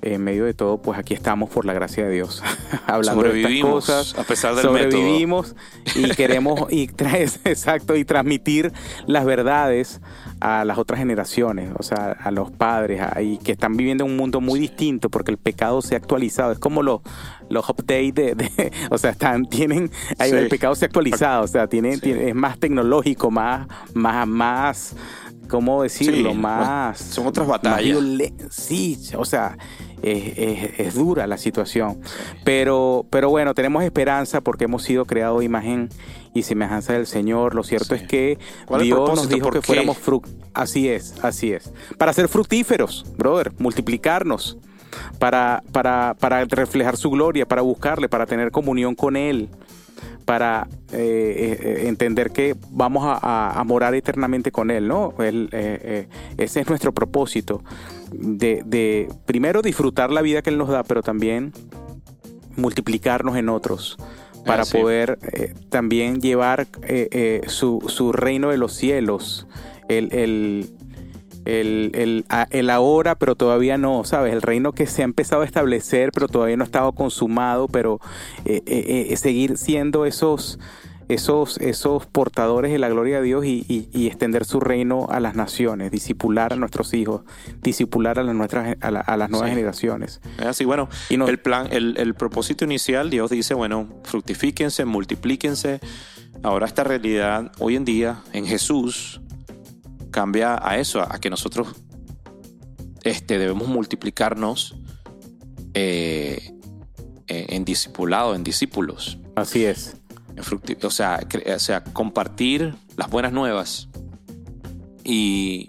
En 0.00 0.22
medio 0.22 0.44
de 0.44 0.54
todo, 0.54 0.78
pues 0.78 0.98
aquí 0.98 1.14
estamos 1.14 1.50
por 1.50 1.64
la 1.64 1.72
gracia 1.72 2.06
de 2.06 2.12
Dios, 2.12 2.42
hablando 2.86 3.22
de 3.24 3.42
estas 3.42 3.62
cosas. 3.62 4.18
A 4.18 4.22
pesar 4.22 4.54
del 4.54 4.64
sobrevivimos 4.64 5.56
y 5.94 6.08
queremos 6.10 6.70
y 6.70 6.82
exacto 7.44 7.96
y 7.96 8.04
transmitir 8.04 8.72
las 9.06 9.24
verdades 9.24 10.00
a 10.40 10.64
las 10.64 10.78
otras 10.78 11.00
generaciones, 11.00 11.70
o 11.78 11.82
sea, 11.82 12.12
a 12.12 12.30
los 12.30 12.50
padres, 12.50 13.02
ahí 13.12 13.38
que 13.38 13.52
están 13.52 13.76
viviendo 13.76 14.04
un 14.04 14.16
mundo 14.16 14.40
muy 14.40 14.60
distinto 14.60 15.10
porque 15.10 15.30
el 15.30 15.38
pecado 15.38 15.82
se 15.82 15.94
ha 15.94 15.98
actualizado. 15.98 16.52
Es 16.52 16.58
como 16.58 16.82
los, 16.82 17.00
los 17.48 17.68
updates 17.68 18.14
de, 18.36 18.72
o 18.90 18.98
sea, 18.98 19.10
están, 19.10 19.46
tienen, 19.46 19.90
ahí 20.18 20.30
el 20.30 20.48
pecado 20.48 20.74
se 20.74 20.84
ha 20.84 20.86
actualizado, 20.86 21.44
o 21.44 21.48
sea, 21.48 21.66
tiene, 21.66 21.98
es 22.02 22.34
más 22.34 22.58
tecnológico, 22.58 23.30
más, 23.30 23.66
más, 23.94 24.26
más, 24.26 24.96
¿cómo 25.48 25.82
decirlo? 25.82 26.34
más. 26.34 26.98
Son 26.98 27.26
otras 27.26 27.46
batallas. 27.46 27.98
Sí, 28.50 28.98
o 29.16 29.24
sea, 29.24 29.56
es, 30.02 30.94
dura 30.94 31.26
la 31.26 31.38
situación. 31.38 32.00
Pero, 32.44 33.06
pero 33.10 33.30
bueno, 33.30 33.54
tenemos 33.54 33.82
esperanza 33.82 34.40
porque 34.40 34.64
hemos 34.64 34.82
sido 34.82 35.04
creados 35.04 35.40
de 35.40 35.46
imagen 35.46 35.88
y 36.34 36.42
semejanza 36.42 36.92
del 36.92 37.06
Señor. 37.06 37.54
Lo 37.54 37.64
cierto 37.64 37.94
es 37.94 38.02
que 38.02 38.38
Dios 38.80 39.14
nos 39.14 39.28
dijo 39.28 39.50
que 39.50 39.62
fuéramos 39.62 39.98
fructíferos. 39.98 40.48
Así 40.54 40.88
es, 40.88 41.14
así 41.22 41.52
es. 41.52 41.72
Para 41.98 42.12
ser 42.12 42.28
fructíferos, 42.28 43.04
brother, 43.16 43.52
multiplicarnos. 43.58 44.58
Para, 45.18 45.62
para, 45.70 46.16
para 46.18 46.44
reflejar 46.46 46.96
su 46.96 47.10
gloria, 47.10 47.46
para 47.46 47.60
buscarle, 47.62 48.08
para 48.08 48.24
tener 48.24 48.50
comunión 48.50 48.94
con 48.94 49.16
Él 49.16 49.48
para 50.24 50.68
eh, 50.92 51.58
eh, 51.62 51.88
entender 51.88 52.30
que 52.30 52.54
vamos 52.70 53.02
a, 53.06 53.62
morar 53.64 53.94
eternamente 53.94 54.52
con 54.52 54.70
Él, 54.70 54.86
¿no? 54.86 55.14
Eh, 55.20 56.06
ese 56.36 56.60
es 56.60 56.68
nuestro 56.68 56.92
propósito, 56.92 57.62
de, 58.12 59.08
primero 59.24 59.62
disfrutar 59.62 60.10
la 60.10 60.20
vida 60.20 60.42
que 60.42 60.50
Él 60.50 60.58
nos 60.58 60.68
da, 60.68 60.82
pero 60.82 61.02
también 61.02 61.52
multiplicarnos 62.56 63.36
en 63.38 63.48
otros 63.48 63.96
para 64.44 64.64
poder 64.66 65.18
también 65.70 66.20
llevar 66.20 66.66
su, 67.46 67.82
su, 67.86 68.12
reino 68.12 68.50
de 68.50 68.58
los 68.58 68.74
cielos, 68.74 69.46
el, 69.88 70.12
el, 70.12 70.70
el, 71.48 72.24
el, 72.50 72.70
ahora, 72.70 73.14
pero 73.14 73.34
todavía 73.34 73.78
no, 73.78 74.04
¿sabes? 74.04 74.34
El 74.34 74.42
reino 74.42 74.72
que 74.72 74.86
se 74.86 75.00
ha 75.00 75.04
empezado 75.06 75.42
a 75.42 75.44
establecer, 75.46 76.12
pero 76.12 76.28
todavía 76.28 76.56
no 76.58 76.64
ha 76.64 76.66
estado 76.66 76.92
consumado, 76.92 77.68
pero 77.68 78.00
eh, 78.44 78.62
eh, 78.66 79.06
eh, 79.10 79.16
seguir 79.16 79.56
siendo 79.56 80.04
esos, 80.04 80.58
esos, 81.08 81.56
esos 81.58 82.04
portadores 82.04 82.70
de 82.70 82.78
la 82.78 82.90
gloria 82.90 83.16
de 83.16 83.22
Dios 83.22 83.46
y, 83.46 83.86
extender 84.06 84.44
su 84.44 84.60
reino 84.60 85.06
a 85.08 85.20
las 85.20 85.36
naciones, 85.36 85.90
disipular 85.90 86.52
a 86.52 86.56
nuestros 86.56 86.92
hijos, 86.92 87.22
disipular 87.62 88.18
a 88.18 88.24
las, 88.24 88.34
nuestras, 88.34 88.76
a, 88.82 89.16
las 89.16 89.30
nuevas 89.30 89.48
generaciones. 89.48 90.20
Es 90.38 90.46
así, 90.46 90.66
bueno, 90.66 90.90
y 91.08 91.14
el 91.14 91.38
plan, 91.38 91.68
el, 91.70 91.96
el 91.96 92.14
propósito 92.14 92.66
inicial, 92.66 93.08
Dios 93.08 93.30
dice, 93.30 93.54
bueno, 93.54 93.88
fructifíquense, 94.04 94.84
multiplíquense. 94.84 95.80
Ahora 96.42 96.66
esta 96.66 96.84
realidad, 96.84 97.50
hoy 97.58 97.74
en 97.74 97.84
día, 97.84 98.20
en 98.32 98.46
Jesús, 98.46 99.20
cambia 100.10 100.58
a 100.60 100.78
eso, 100.78 101.00
a 101.02 101.18
que 101.20 101.30
nosotros 101.30 101.68
este, 103.02 103.38
debemos 103.38 103.68
multiplicarnos 103.68 104.76
eh, 105.74 106.54
en 107.26 107.64
discipulado, 107.64 108.34
en 108.34 108.42
discípulos. 108.44 109.18
Así 109.36 109.64
es. 109.64 109.96
O 110.82 110.90
sea, 110.90 111.20
o 111.54 111.58
sea, 111.58 111.84
compartir 111.84 112.74
las 112.96 113.10
buenas 113.10 113.32
nuevas. 113.32 113.88
Y, 115.04 115.68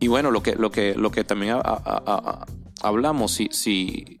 y 0.00 0.08
bueno, 0.08 0.30
lo 0.30 0.42
que, 0.42 0.54
lo 0.54 0.70
que, 0.70 0.94
lo 0.94 1.10
que 1.10 1.24
también 1.24 1.56
hablamos, 2.82 3.32
si, 3.32 3.48
si, 3.52 4.20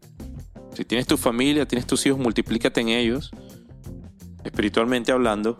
si 0.74 0.84
tienes 0.84 1.06
tu 1.06 1.16
familia, 1.16 1.66
tienes 1.66 1.86
tus 1.86 2.06
hijos, 2.06 2.18
multiplícate 2.18 2.80
en 2.80 2.88
ellos, 2.88 3.30
espiritualmente 4.44 5.12
hablando. 5.12 5.58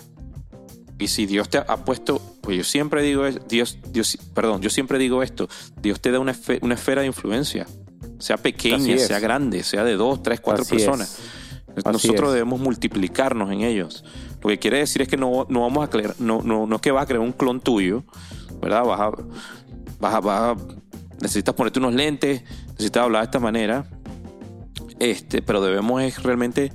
Y 1.03 1.09
si 1.09 1.27
Dios 1.27 1.49
te 1.49 1.59
ha 1.59 1.77
puesto, 1.79 2.23
pues 2.43 2.57
yo 2.57 2.63
siempre 2.63 3.03
digo, 3.03 3.29
Dios, 3.49 3.77
Dios, 3.91 4.17
perdón, 4.35 4.63
yo 4.63 4.71
siempre 4.71 4.99
digo 4.99 5.25
esto, 5.25 5.49
Dios 5.81 6.01
te 6.01 6.13
da 6.13 6.21
una, 6.21 6.31
esfera 6.31 7.01
de 7.01 7.09
influencia, 7.09 7.67
sea 8.21 8.37
pequeña, 8.37 8.97
sea 8.99 9.19
grande, 9.19 9.65
sea 9.65 9.83
de 9.83 9.97
dos, 9.97 10.23
tres, 10.23 10.39
cuatro 10.39 10.65
personas. 10.65 11.19
Nosotros 11.85 12.33
debemos 12.33 12.61
multiplicarnos 12.61 13.51
en 13.51 13.63
ellos. 13.63 14.05
Lo 14.43 14.49
que 14.51 14.61
quiere 14.61 14.79
decir 14.79 15.03
es 15.03 15.09
que 15.09 15.17
no, 15.17 15.45
no 15.49 15.63
vamos 15.63 15.85
a 15.85 15.91
creer, 15.91 16.15
no, 16.21 16.41
no, 16.41 16.69
no 16.69 16.77
es 16.77 16.81
que 16.81 16.93
vas 16.93 17.03
a 17.03 17.07
crear 17.07 17.21
un 17.21 17.33
clon 17.33 17.61
tuyo, 17.61 18.05
¿verdad? 18.61 18.85
Vas 18.85 19.01
a, 19.01 19.11
vas 19.99 20.15
a, 20.15 20.21
vas 20.21 20.41
a, 20.41 20.57
necesitas 21.21 21.53
ponerte 21.53 21.81
unos 21.81 21.95
lentes, 21.95 22.45
necesitas 22.69 23.03
hablar 23.03 23.23
de 23.23 23.25
esta 23.25 23.41
manera, 23.41 23.87
este, 25.01 25.43
pero 25.43 25.61
debemos 25.63 26.01
es, 26.01 26.23
realmente 26.23 26.73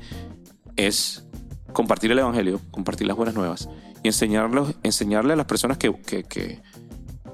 es 0.75 1.23
compartir 1.71 2.11
el 2.11 2.19
evangelio, 2.19 2.59
compartir 2.71 3.07
las 3.07 3.15
buenas 3.15 3.33
nuevas 3.33 3.69
y 4.07 4.09
enseñarlos, 4.09 4.73
enseñarle 4.83 5.33
a 5.33 5.35
las 5.35 5.45
personas 5.45 5.77
que, 5.77 5.93
que, 5.93 6.61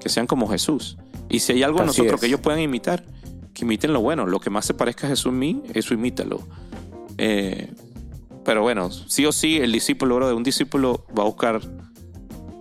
sean 0.06 0.26
como 0.26 0.48
Jesús. 0.48 0.98
Y 1.28 1.38
si 1.38 1.52
hay 1.52 1.62
algo 1.62 1.78
en 1.80 1.86
nosotros 1.86 2.20
que 2.20 2.26
ellos 2.26 2.40
puedan 2.40 2.60
imitar, 2.60 3.04
que 3.54 3.64
imiten 3.64 3.92
lo 3.92 4.00
bueno. 4.00 4.26
Lo 4.26 4.40
que 4.40 4.50
más 4.50 4.66
se 4.66 4.74
parezca 4.74 5.06
a 5.06 5.10
Jesús 5.10 5.32
en 5.32 5.38
mí, 5.38 5.62
eso 5.72 5.94
imítalo. 5.94 6.42
Eh, 7.16 7.72
pero 8.44 8.62
bueno, 8.62 8.90
sí 8.90 9.24
o 9.24 9.30
sí, 9.30 9.58
el 9.58 9.70
discípulo, 9.70 10.26
de 10.26 10.34
un 10.34 10.42
discípulo 10.42 11.06
va 11.16 11.22
a 11.22 11.26
buscar 11.26 11.60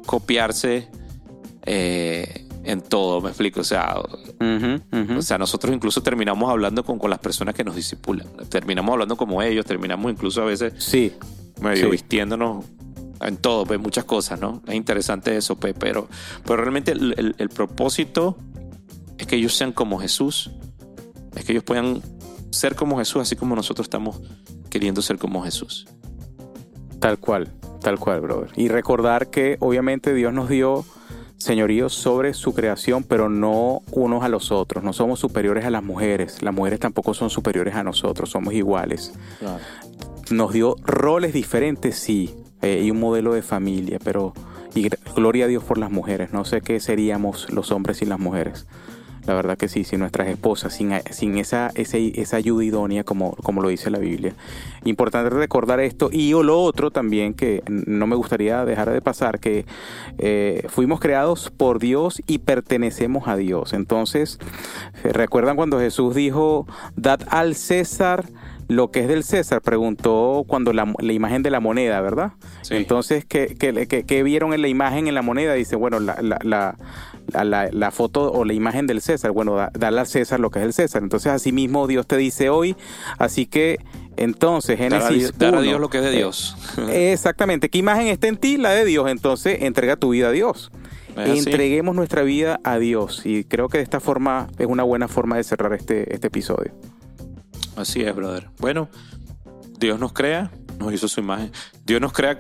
copiarse 0.06 0.88
eh, 1.66 2.48
en 2.64 2.82
todo, 2.82 3.20
me 3.20 3.30
explico. 3.30 3.62
O 3.62 3.66
sea, 3.66 3.96
o 3.98 5.22
sea, 5.24 5.38
nosotros 5.40 5.74
incluso 5.74 6.04
terminamos 6.04 6.50
hablando 6.50 6.86
con, 6.86 7.00
con 7.00 7.10
las 7.10 7.20
personas 7.20 7.56
que 7.56 7.64
nos 7.64 7.76
disipulan. 7.76 8.28
Terminamos 8.48 8.94
hablando 8.94 9.18
como 9.18 9.42
ellos, 9.42 9.66
terminamos 9.66 10.12
incluso 10.12 10.44
a 10.44 10.46
veces 10.46 10.74
sí, 10.78 11.14
medio 11.60 11.90
vistiéndonos 11.90 12.64
en 13.28 13.38
todo, 13.38 13.66
pues 13.66 13.80
muchas 13.80 14.06
cosas, 14.06 14.40
¿no? 14.40 14.62
Es 14.68 14.76
interesante 14.76 15.36
eso, 15.36 15.56
pues, 15.56 15.74
pero, 15.78 16.08
pero 16.46 16.58
realmente 16.58 16.92
el, 16.92 17.50
propósito 17.50 18.38
es 19.18 19.28
que 19.28 19.36
ellos 19.36 19.56
sean 19.56 19.72
como 19.72 20.00
Jesús, 20.00 20.52
es 21.36 21.46
que 21.46 21.54
ellos 21.54 21.64
puedan 21.64 22.02
ser 22.52 22.76
como 22.76 22.98
Jesús, 22.98 23.22
así 23.22 23.36
como 23.36 23.56
nosotros 23.56 23.86
estamos 23.86 24.20
queriendo 24.70 25.02
ser 25.02 25.18
como 25.18 25.44
Jesús. 25.44 25.88
Tal 27.00 27.18
cual, 27.18 27.52
tal 27.82 28.00
cual, 28.00 28.22
brother. 28.22 28.52
Y 28.56 28.70
recordar 28.70 29.30
que 29.30 29.58
obviamente 29.60 30.14
Dios 30.14 30.34
nos 30.34 30.50
dio 30.50 30.86
señorío 31.38 31.90
sobre 31.90 32.34
su 32.34 32.54
creación, 32.54 33.04
pero 33.04 33.30
no 33.30 33.82
unos 33.92 34.24
a 34.24 34.30
los 34.30 34.52
otros. 34.52 34.84
No 34.84 34.94
somos 34.94 35.20
superiores 35.20 35.66
a 35.66 35.70
las 35.70 35.84
mujeres. 35.84 36.42
Las 36.42 36.54
mujeres 36.54 36.80
tampoco 36.80 37.14
son 37.14 37.30
superiores 37.30 37.76
a 37.76 37.84
nosotros, 37.84 38.30
somos 38.30 38.54
iguales. 38.54 39.14
Nos 40.32 40.54
dio 40.54 40.76
roles 40.84 41.34
diferentes, 41.34 41.98
sí, 41.98 42.34
eh, 42.64 42.82
y 42.84 42.90
un 42.90 43.00
modelo 43.00 43.34
de 43.34 43.44
familia, 43.44 44.00
pero 44.04 44.34
y 44.76 44.90
gloria 45.16 45.46
a 45.46 45.48
Dios 45.48 45.64
por 45.64 45.78
las 45.78 45.92
mujeres. 45.92 46.34
No 46.34 46.46
sé 46.46 46.62
qué 46.62 46.80
seríamos 46.80 47.52
los 47.52 47.72
hombres 47.72 47.98
sin 47.98 48.10
las 48.10 48.20
mujeres. 48.20 48.66
La 49.26 49.36
verdad 49.36 49.58
que 49.58 49.70
sí, 49.70 49.86
sin 49.86 50.00
nuestras 50.02 50.28
esposas, 50.28 50.74
sin, 50.74 50.92
sin 51.12 51.38
esa, 51.38 51.72
esa 51.76 52.36
ayuda 52.36 52.64
idónea, 52.66 53.06
como, 53.06 53.36
como 53.38 53.62
lo 53.62 53.70
dice 53.70 53.90
la 53.90 54.00
Biblia. 54.00 54.34
Importante 54.84 55.30
recordar 55.30 55.80
esto. 55.80 56.10
Y 56.12 56.32
lo 56.32 56.62
otro 56.62 56.92
también 56.92 57.34
que 57.34 57.64
no 57.68 58.06
me 58.06 58.18
gustaría 58.18 58.66
dejar 58.66 58.92
de 58.92 59.02
pasar, 59.02 59.40
que 59.40 59.66
eh, 60.18 60.66
fuimos 60.68 61.00
creados 61.00 61.52
por 61.56 61.80
Dios 61.80 62.22
y 62.28 62.40
pertenecemos 62.40 63.30
a 63.30 63.38
Dios. 63.38 63.72
Entonces, 63.72 64.40
¿recuerdan 65.04 65.56
cuando 65.56 65.80
Jesús 65.80 66.16
dijo, 66.16 66.68
dad 66.98 67.22
al 67.30 67.56
César 67.56 68.26
lo 68.68 68.92
que 68.92 69.02
es 69.02 69.08
del 69.08 69.24
César, 69.24 69.62
preguntó 69.62 70.46
cuando 70.48 70.74
la, 70.74 70.94
imagen 71.02 71.44
de 71.44 71.52
la 71.52 71.60
moneda, 71.60 72.02
¿verdad? 72.02 72.34
Entonces, 72.70 73.26
¿qué, 73.26 73.56
qué, 73.56 74.24
vieron 74.24 74.54
en 74.54 74.62
la 74.62 74.68
imagen 74.68 75.08
en 75.08 75.16
la 75.16 75.22
moneda? 75.22 75.54
Dice, 75.54 75.76
bueno, 75.76 76.00
la, 76.00 76.18
la, 76.22 76.78
la, 77.44 77.70
la, 77.72 77.92
foto 77.92 78.32
o 78.32 78.46
la 78.46 78.54
imagen 78.54 78.88
del 78.88 79.02
César, 79.02 79.32
bueno, 79.32 79.56
da, 79.56 79.72
darle 79.74 80.02
al 80.02 80.08
César 80.08 80.40
lo 80.40 80.50
que 80.50 80.60
es 80.60 80.66
el 80.66 80.74
César. 80.74 81.04
Entonces, 81.04 81.32
así 81.32 81.52
mismo 81.52 81.88
Dios 81.88 82.08
te 82.08 82.18
dice 82.18 82.50
hoy, 82.50 82.76
así 83.18 83.46
que 83.46 83.80
entonces, 84.18 84.78
Génesis. 84.78 85.38
Dar 85.38 85.56
a, 85.56 85.62
Dios 85.62 85.80
lo 85.80 85.90
que 85.90 85.98
es 85.98 86.04
de 86.04 86.12
Dios. 86.12 86.56
exactamente. 86.92 87.70
¿Qué 87.70 87.80
imagen 87.80 88.08
está 88.08 88.28
en 88.28 88.38
ti? 88.38 88.58
La 88.58 88.72
de 88.72 88.86
Dios. 88.86 89.10
Entonces, 89.10 89.62
entrega 89.62 89.96
tu 89.96 90.10
vida 90.10 90.28
a 90.28 90.32
Dios. 90.32 90.72
Entreguemos 91.16 91.96
nuestra 91.96 92.24
vida 92.24 92.60
a 92.64 92.78
Dios. 92.78 93.26
Y 93.26 93.44
creo 93.44 93.70
que 93.70 93.78
de 93.78 93.84
esta 93.84 94.00
forma 94.00 94.48
es 94.58 94.68
una 94.68 94.84
buena 94.84 95.08
forma 95.08 95.38
de 95.38 95.44
cerrar 95.44 95.74
este, 95.74 96.14
este 96.14 96.28
episodio. 96.28 96.72
Así 97.76 98.02
es, 98.02 98.16
brother. 98.16 98.50
Bueno, 98.60 98.90
Dios 99.80 100.00
nos 100.00 100.14
crea, 100.14 100.52
nos 100.80 100.94
hizo 100.94 101.08
su 101.08 101.20
imagen. 101.20 101.52
Dios 101.86 102.00
nos 102.00 102.14
crea 102.14 102.38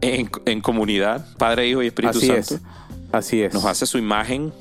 en, 0.00 0.60
comunidad, 0.60 1.26
Padre, 1.36 1.68
Hijo 1.68 1.82
y 1.82 1.88
Espíritu 1.88 2.18
Así 2.18 2.26
Santo. 2.26 2.54
Es. 2.54 2.60
Así 3.12 3.42
es. 3.42 3.54
Nos 3.54 3.64
hace 3.64 3.86
su 3.86 3.98
imagen 3.98 4.52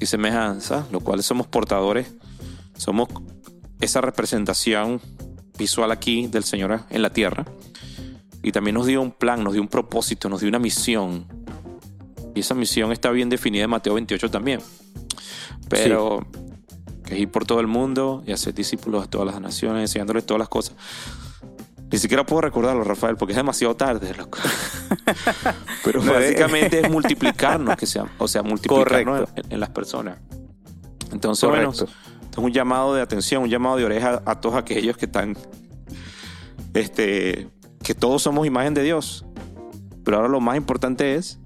y 0.00 0.06
semejanza, 0.06 0.86
lo 0.90 1.00
cual 1.00 1.22
somos 1.22 1.46
portadores. 1.46 2.14
Somos 2.76 3.08
esa 3.80 4.00
representación 4.00 5.00
visual 5.56 5.90
aquí 5.90 6.26
del 6.26 6.44
Señor 6.44 6.82
en 6.90 7.02
la 7.02 7.10
tierra. 7.10 7.44
Y 8.42 8.52
también 8.52 8.74
nos 8.74 8.86
dio 8.86 9.02
un 9.02 9.10
plan, 9.10 9.42
nos 9.42 9.52
dio 9.52 9.62
un 9.62 9.68
propósito, 9.68 10.28
nos 10.28 10.40
dio 10.40 10.48
una 10.48 10.58
misión. 10.58 11.26
Y 12.34 12.40
esa 12.40 12.54
misión 12.54 12.92
está 12.92 13.10
bien 13.10 13.28
definida 13.28 13.64
en 13.64 13.70
Mateo 13.70 13.94
28 13.94 14.30
también. 14.30 14.60
Pero 15.68 16.26
que 17.08 17.14
es 17.14 17.20
ir 17.22 17.30
por 17.30 17.46
todo 17.46 17.60
el 17.60 17.66
mundo 17.66 18.22
y 18.26 18.32
hacer 18.32 18.52
discípulos 18.52 19.02
a 19.02 19.06
todas 19.08 19.26
las 19.26 19.40
naciones, 19.40 19.80
enseñándoles 19.80 20.26
todas 20.26 20.38
las 20.38 20.48
cosas. 20.48 20.76
Ni 21.90 21.96
siquiera 21.96 22.26
puedo 22.26 22.42
recordarlo, 22.42 22.84
Rafael, 22.84 23.16
porque 23.16 23.32
es 23.32 23.36
demasiado 23.36 23.74
tarde, 23.74 24.14
loco. 24.14 24.38
Pero 25.84 26.02
básicamente 26.02 26.80
es 26.80 26.90
multiplicarnos, 26.90 27.76
que 27.76 27.86
sea, 27.86 28.04
o 28.18 28.28
sea, 28.28 28.42
multiplicarnos 28.42 29.26
en, 29.48 29.58
las 29.58 29.70
personas. 29.70 30.18
Entonces, 31.10 31.48
bueno, 31.48 31.70
es 31.70 31.86
un 32.36 32.52
llamado 32.52 32.94
de 32.94 33.00
atención, 33.00 33.44
un 33.44 33.48
llamado 33.48 33.78
de 33.78 33.86
oreja 33.86 34.20
a 34.26 34.38
todos 34.38 34.56
aquellos 34.56 34.98
que 34.98 35.06
están, 35.06 35.34
este, 36.74 37.48
que 37.82 37.94
todos 37.94 38.20
somos 38.20 38.46
imagen 38.46 38.74
de 38.74 38.82
Dios. 38.82 39.24
Pero 40.04 40.18
ahora 40.18 40.28
lo 40.28 40.40
más 40.40 40.58
importante 40.58 41.14
es, 41.14 41.38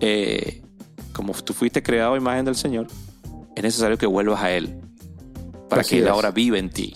eh, 0.00 0.62
como 1.14 1.32
tú 1.32 1.54
fuiste 1.54 1.82
creado 1.82 2.12
a 2.12 2.16
imagen 2.18 2.44
del 2.44 2.54
Señor, 2.54 2.86
es 3.58 3.64
necesario 3.64 3.98
que 3.98 4.06
vuelvas 4.06 4.40
a 4.40 4.52
Él 4.52 4.80
para 5.68 5.82
que 5.82 5.98
Él 5.98 6.06
ahora 6.06 6.30
viva 6.30 6.58
en 6.58 6.70
ti. 6.70 6.94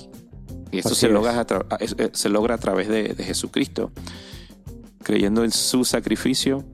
Y 0.71 0.79
esto 0.79 0.95
se 0.95 1.09
logra, 1.09 1.41
a 1.41 1.77
eh, 1.81 2.11
se 2.13 2.29
logra 2.29 2.55
a 2.55 2.59
través 2.59 2.87
de, 2.89 3.15
Jesucristo, 3.17 3.91
creyendo 5.03 5.43
en 5.43 5.51
su 5.51 5.85
sacrificio, 5.85 6.65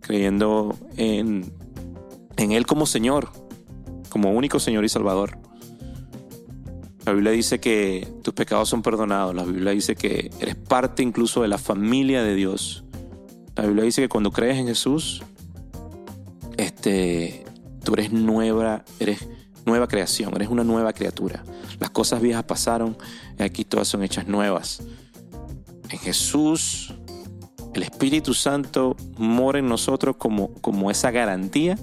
creyendo 0.00 0.76
en, 0.98 1.50
en 2.36 2.52
Él 2.52 2.66
como 2.66 2.84
Señor, 2.84 3.30
como 4.10 4.32
único 4.32 4.60
Señor 4.60 4.84
y 4.84 4.90
Salvador. 4.90 5.38
La 7.06 7.12
Biblia 7.12 7.32
dice 7.32 7.58
que 7.60 8.06
tus 8.22 8.34
pecados 8.34 8.68
son 8.68 8.82
perdonados. 8.82 9.34
La 9.34 9.44
Biblia 9.44 9.72
dice 9.72 9.96
que 9.96 10.30
eres 10.40 10.56
parte 10.56 11.02
incluso 11.02 11.40
de 11.40 11.48
la 11.48 11.58
familia 11.58 12.22
de 12.22 12.34
Dios. 12.34 12.84
La 13.56 13.64
Biblia 13.64 13.84
dice 13.84 14.02
que 14.02 14.08
cuando 14.10 14.30
crees 14.30 14.58
en 14.58 14.66
Jesús, 14.66 15.22
este, 16.58 17.43
Tú 17.84 17.92
eres 17.94 18.12
nueva, 18.12 18.84
eres 18.98 19.28
nueva 19.66 19.88
creación, 19.88 20.34
eres 20.34 20.48
una 20.48 20.64
nueva 20.64 20.92
criatura. 20.92 21.44
Las 21.80 21.90
cosas 21.90 22.20
viejas 22.20 22.44
pasaron 22.44 22.96
y 23.38 23.42
aquí 23.42 23.64
todas 23.64 23.88
son 23.88 24.02
hechas 24.02 24.26
nuevas. 24.26 24.82
En 25.90 25.98
Jesús, 25.98 26.94
el 27.74 27.82
Espíritu 27.82 28.34
Santo 28.34 28.96
mora 29.18 29.58
en 29.58 29.68
nosotros 29.68 30.16
como, 30.16 30.54
como 30.54 30.90
esa 30.90 31.10
garantía 31.10 31.78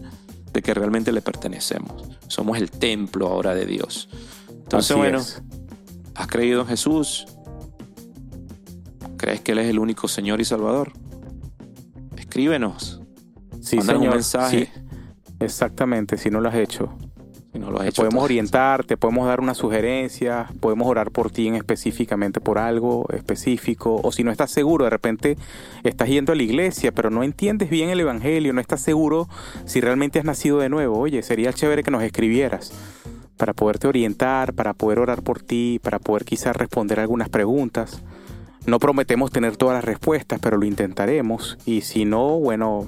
de 0.54 0.62
que 0.62 0.74
realmente 0.74 1.12
le 1.12 1.22
pertenecemos. 1.22 2.04
Somos 2.28 2.58
el 2.58 2.72
templo 2.72 3.28
ahora 3.28 3.54
de 3.56 3.66
Dios. 3.66 4.10
Entonces, 4.50 4.96
bueno, 4.96 5.22
has 6.16 6.28
creído 6.28 6.62
en 6.62 6.68
Jesús. 6.68 7.26
¿Crees 9.18 9.42
que 9.42 9.52
Él 9.52 9.60
es 9.60 9.70
el 9.70 9.80
único 9.80 10.08
Señor 10.08 10.42
y 10.42 10.46
Salvador? 10.46 10.94
Escríbenos. 12.18 13.02
Sí, 13.62 13.82
señor. 13.82 13.98
un 13.98 14.10
mensaje. 14.10 14.72
Exactamente, 15.42 16.18
si 16.18 16.30
no 16.30 16.40
lo 16.40 16.50
has 16.50 16.56
hecho. 16.56 16.90
Si 17.52 17.60
no 17.60 17.70
lo 17.70 17.82
has 17.82 17.88
te 17.88 17.92
podemos 17.92 18.24
orientar, 18.24 18.86
te 18.86 18.96
podemos 18.96 19.28
dar 19.28 19.42
una 19.42 19.54
sugerencia, 19.54 20.48
podemos 20.62 20.88
orar 20.88 21.12
por 21.12 21.32
ti 21.32 21.48
en 21.48 21.56
específicamente 21.56 22.40
por 22.40 22.58
algo 22.58 23.06
específico, 23.12 24.00
o 24.02 24.12
si 24.12 24.24
no 24.24 24.32
estás 24.32 24.52
seguro, 24.52 24.86
de 24.86 24.90
repente 24.90 25.38
estás 25.84 26.08
yendo 26.08 26.32
a 26.32 26.36
la 26.36 26.44
iglesia, 26.44 26.94
pero 26.94 27.10
no 27.10 27.24
entiendes 27.24 27.70
bien 27.70 27.90
el 27.90 28.00
Evangelio, 28.00 28.54
no 28.54 28.62
estás 28.62 28.82
seguro 28.82 29.28
si 29.66 29.82
realmente 29.82 30.20
has 30.20 30.26
nacido 30.26 30.60
de 30.60 30.70
nuevo. 30.70 30.98
Oye, 30.98 31.24
sería 31.24 31.52
chévere 31.52 31.84
que 31.84 31.92
nos 31.92 32.04
escribieras 32.04 32.72
para 33.36 33.54
poderte 33.54 33.88
orientar, 33.88 34.54
para 34.54 34.74
poder 34.74 35.00
orar 35.00 35.24
por 35.24 35.42
ti, 35.42 35.80
para 35.82 35.98
poder 35.98 36.26
quizás 36.26 36.56
responder 36.56 37.00
algunas 37.00 37.28
preguntas. 37.28 38.04
No 38.68 38.78
prometemos 38.78 39.32
tener 39.32 39.58
todas 39.58 39.74
las 39.74 39.84
respuestas, 39.84 40.40
pero 40.40 40.58
lo 40.58 40.66
intentaremos. 40.66 41.58
Y 41.66 41.82
si 41.82 42.06
no, 42.06 42.40
bueno, 42.40 42.88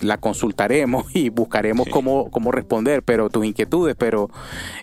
la 0.00 0.18
consultaremos 0.18 1.06
y 1.14 1.28
buscaremos 1.28 1.88
cómo, 1.88 2.30
cómo, 2.30 2.52
responder, 2.52 3.02
pero 3.02 3.30
tus 3.30 3.44
inquietudes, 3.44 3.96
pero 3.96 4.30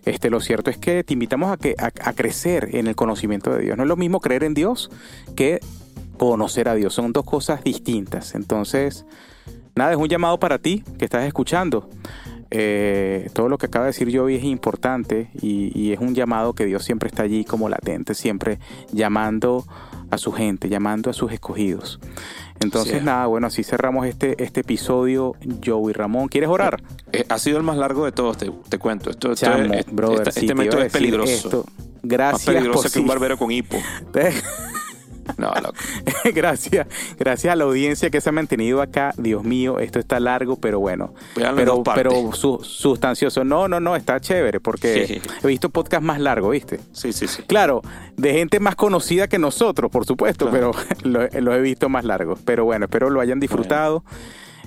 este, 0.06 0.30
lo 0.30 0.40
cierto 0.40 0.70
es 0.70 0.78
que 0.78 1.04
te 1.04 1.14
invitamos 1.14 1.52
a, 1.52 1.58
que, 1.58 1.76
a, 1.78 2.14
crecer 2.14 2.70
en 2.74 2.88
el 2.88 2.96
conocimiento 2.96 3.54
de 3.54 3.62
Dios. 3.62 3.78
No 3.78 3.84
es 3.84 3.90
lo 3.90 3.96
mismo 3.96 4.20
creer 4.20 4.44
en 4.44 4.54
Dios 4.54 4.90
que 5.36 5.60
conocer 6.18 6.68
a 6.68 6.76
Dios, 6.76 6.94
son 6.94 7.14
dos 7.14 7.26
cosas 7.26 7.64
distintas. 7.64 8.36
Entonces, 8.36 9.06
nada, 9.76 9.92
es 9.92 9.98
un 9.98 10.08
llamado 10.08 10.40
para 10.40 10.60
ti 10.60 10.84
que 10.98 11.06
estás 11.06 11.26
escuchando. 11.26 11.90
Eh, 12.54 13.30
todo 13.34 13.48
lo 13.48 13.58
que 13.58 13.68
acaba 13.68 13.86
de 13.86 13.92
decir 13.92 14.10
yo 14.10 14.26
hoy 14.26 14.36
es 14.36 14.44
importante 14.44 15.30
y, 15.42 15.72
y, 15.74 15.94
es 15.94 16.00
un 16.00 16.14
llamado 16.14 16.52
que 16.54 16.66
Dios 16.66 16.84
siempre 16.84 17.08
está 17.08 17.24
allí 17.24 17.46
como 17.46 17.70
latente, 17.70 18.14
siempre 18.14 18.60
llamando 18.92 19.66
a 20.12 20.18
su 20.18 20.32
gente, 20.32 20.70
llamando 20.70 21.10
a 21.10 21.14
sus 21.14 21.32
escogidos. 21.32 22.00
Entonces, 22.60 23.02
nada, 23.02 23.26
bueno, 23.26 23.48
así 23.48 23.64
cerramos 23.64 24.06
este, 24.06 24.42
este 24.44 24.62
episodio. 24.62 25.36
Joey 25.66 25.94
Ramón, 25.94 26.28
¿quieres 26.28 26.50
orar? 26.50 26.84
Eh, 27.12 27.26
ha 27.28 27.40
sido 27.40 27.58
el 27.58 27.64
más 27.64 27.78
largo 27.78 28.06
de 28.06 28.12
todos, 28.12 28.38
te, 28.38 28.52
te 28.70 28.78
cuento. 28.78 29.10
Esto, 29.10 29.34
brother, 29.92 30.28
este 30.28 30.54
método 30.54 30.84
es 30.84 30.92
peligroso. 30.92 31.66
Gracias. 32.04 32.48
Más 32.48 32.56
peligroso 32.56 32.90
que 32.92 33.00
un 33.00 33.08
barbero 33.08 33.38
con 33.38 33.52
hipo. 33.52 33.78
No, 35.38 35.52
loco. 35.62 35.76
gracias, 36.34 36.88
gracias 37.18 37.54
a 37.54 37.56
la 37.56 37.64
audiencia 37.66 38.10
que 38.10 38.22
se 38.22 38.30
ha 38.30 38.32
mantenido 38.32 38.82
acá. 38.82 39.14
Dios 39.18 39.44
mío, 39.44 39.80
esto 39.80 40.00
está 40.00 40.20
largo, 40.20 40.56
pero 40.58 40.80
bueno. 40.80 41.14
Pero, 41.36 41.84
pero 41.84 42.32
sustancioso. 42.34 43.44
No, 43.44 43.68
no, 43.68 43.80
no, 43.80 43.96
está 43.96 44.20
chévere 44.20 44.60
porque 44.60 45.22
he 45.44 45.48
visto 45.48 45.70
podcast 45.70 46.04
más 46.04 46.20
largos, 46.20 46.52
¿viste? 46.52 46.80
Sí, 46.92 47.14
sí, 47.14 47.28
sí. 47.28 47.44
Claro, 47.44 47.82
de 48.18 48.34
gente 48.34 48.60
más 48.60 48.76
conocida 48.76 49.28
que 49.28 49.40
nosotros, 49.40 49.92
por 49.92 50.06
supuesto, 50.06 50.50
pero 50.52 50.72
lo, 51.04 51.54
he 51.54 51.62
visto 51.62 51.90
más 51.90 52.06
largos. 52.06 52.40
Pero 52.46 52.66
bueno, 52.66 52.86
espero 52.86 53.10
lo 53.10 53.22
hayan 53.22 53.40
disfrutado. 53.40 54.04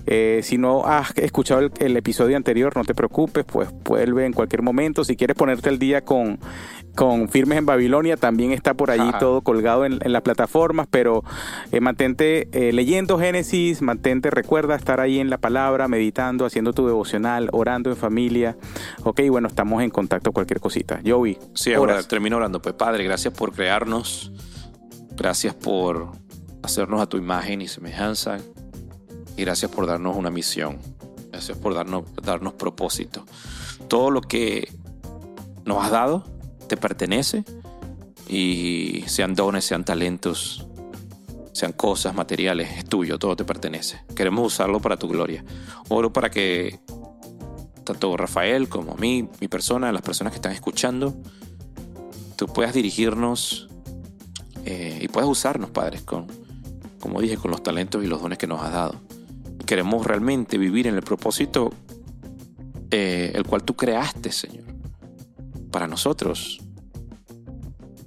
Eh, 0.07 0.41
si 0.43 0.59
no 0.59 0.85
has 0.85 1.17
escuchado 1.17 1.71
el, 1.79 1.97
episodio 1.97 2.37
anterior, 2.37 2.77
no 2.77 2.85
te 2.85 2.95
preocupes, 2.95 3.45
pues 3.45 3.71
vuelve 3.85 4.27
en 4.27 4.33
cualquier 4.33 4.63
momento. 4.63 5.03
Si 5.05 5.17
quieres 5.17 5.37
ponerte 5.37 5.71
al 5.71 5.79
día 5.79 6.03
con 6.03 6.39
con 6.95 7.29
Firmes 7.29 7.59
en 7.59 7.67
Babilonia, 7.67 8.17
también 8.17 8.53
está 8.53 8.75
por 8.75 8.91
allí 8.91 9.11
todo 9.19 9.43
colgado 9.43 9.85
en, 9.85 10.01
las 10.05 10.23
plataformas, 10.23 10.87
pero 10.91 11.25
eh, 11.73 11.81
mantente 11.81 12.49
eh, 12.53 12.73
leyendo 12.73 13.19
Génesis, 13.19 13.83
mantente, 13.83 14.31
recuerda 14.31 14.77
estar 14.77 15.01
ahí 15.01 15.19
en 15.19 15.31
la 15.31 15.39
palabra, 15.39 15.89
meditando, 15.89 16.47
haciendo 16.47 16.73
tu 16.73 16.87
devocional, 16.87 17.49
orando 17.53 17.91
en 17.91 17.97
familia. 17.97 18.57
Ok, 19.03 19.21
bueno, 19.29 19.49
estamos 19.49 19.83
en 19.83 19.91
contacto 19.91 20.33
cualquier 20.33 20.61
cosita. 20.61 21.01
Joey. 21.05 21.39
Sí, 21.55 21.73
ahora 21.75 22.03
termino 22.03 22.37
orando. 22.37 22.63
Pues 22.63 22.75
Padre, 22.75 23.05
gracias 23.05 23.35
por 23.35 23.53
crearnos, 23.53 24.33
gracias 25.17 25.55
por 25.55 26.13
hacernos 26.63 27.01
a 27.01 27.07
tu 27.07 27.17
imagen 27.17 27.61
y 27.61 27.69
semejanza, 27.69 28.39
y 29.37 29.43
gracias 29.43 29.71
por 29.71 29.87
darnos 29.87 30.17
una 30.17 30.31
misión, 30.31 30.79
gracias 31.31 31.59
por 31.59 31.75
darnos, 31.75 32.05
darnos 32.23 32.55
propósito. 32.55 33.25
Todo 33.89 34.11
lo 34.11 34.21
que 34.21 34.69
nos 35.65 35.85
has 35.85 35.91
dado, 35.91 36.25
te 36.67 36.77
pertenece 36.77 37.45
y 38.29 39.05
sean 39.07 39.35
dones, 39.35 39.65
sean 39.65 39.85
talentos, 39.85 40.67
sean 41.53 41.73
cosas, 41.73 42.15
materiales, 42.15 42.79
es 42.79 42.85
tuyo, 42.85 43.19
todo 43.19 43.37
te 43.37 43.45
pertenece. 43.45 44.01
Queremos 44.15 44.47
usarlo 44.47 44.81
para 44.81 44.97
tu 44.97 45.09
gloria. 45.09 45.45
Oro 45.89 46.13
para 46.13 46.31
que 46.31 46.81
tanto 47.85 48.17
Rafael 48.17 48.69
como 48.69 48.95
mí, 48.97 49.29
mi 49.41 49.49
persona, 49.49 49.93
las 49.93 50.03
personas 50.03 50.33
que 50.33 50.37
están 50.37 50.53
escuchando, 50.53 51.15
tú 52.37 52.47
puedas 52.47 52.73
dirigirnos 52.73 53.69
eh, 54.65 54.99
y 55.03 55.09
puedas 55.09 55.29
usarnos, 55.29 55.71
Padres, 55.71 56.03
con, 56.03 56.27
como 56.99 57.21
dije, 57.21 57.37
con 57.37 57.51
los 57.51 57.63
talentos 57.63 58.03
y 58.03 58.07
los 58.07 58.23
dones 58.23 58.39
que 58.39 58.47
nos 58.47 58.63
has 58.63 58.73
dado. 58.73 59.01
Queremos 59.67 60.07
realmente 60.07 60.59
vivir 60.59 60.87
en 60.87 60.95
el 60.95 61.03
propósito 61.03 61.73
eh, 62.91 63.33
el 63.35 63.45
cual 63.45 63.63
tú 63.65 63.75
creaste, 63.75 64.33
Señor 64.33 64.74
para 65.75 65.89
nosotros. 65.89 66.61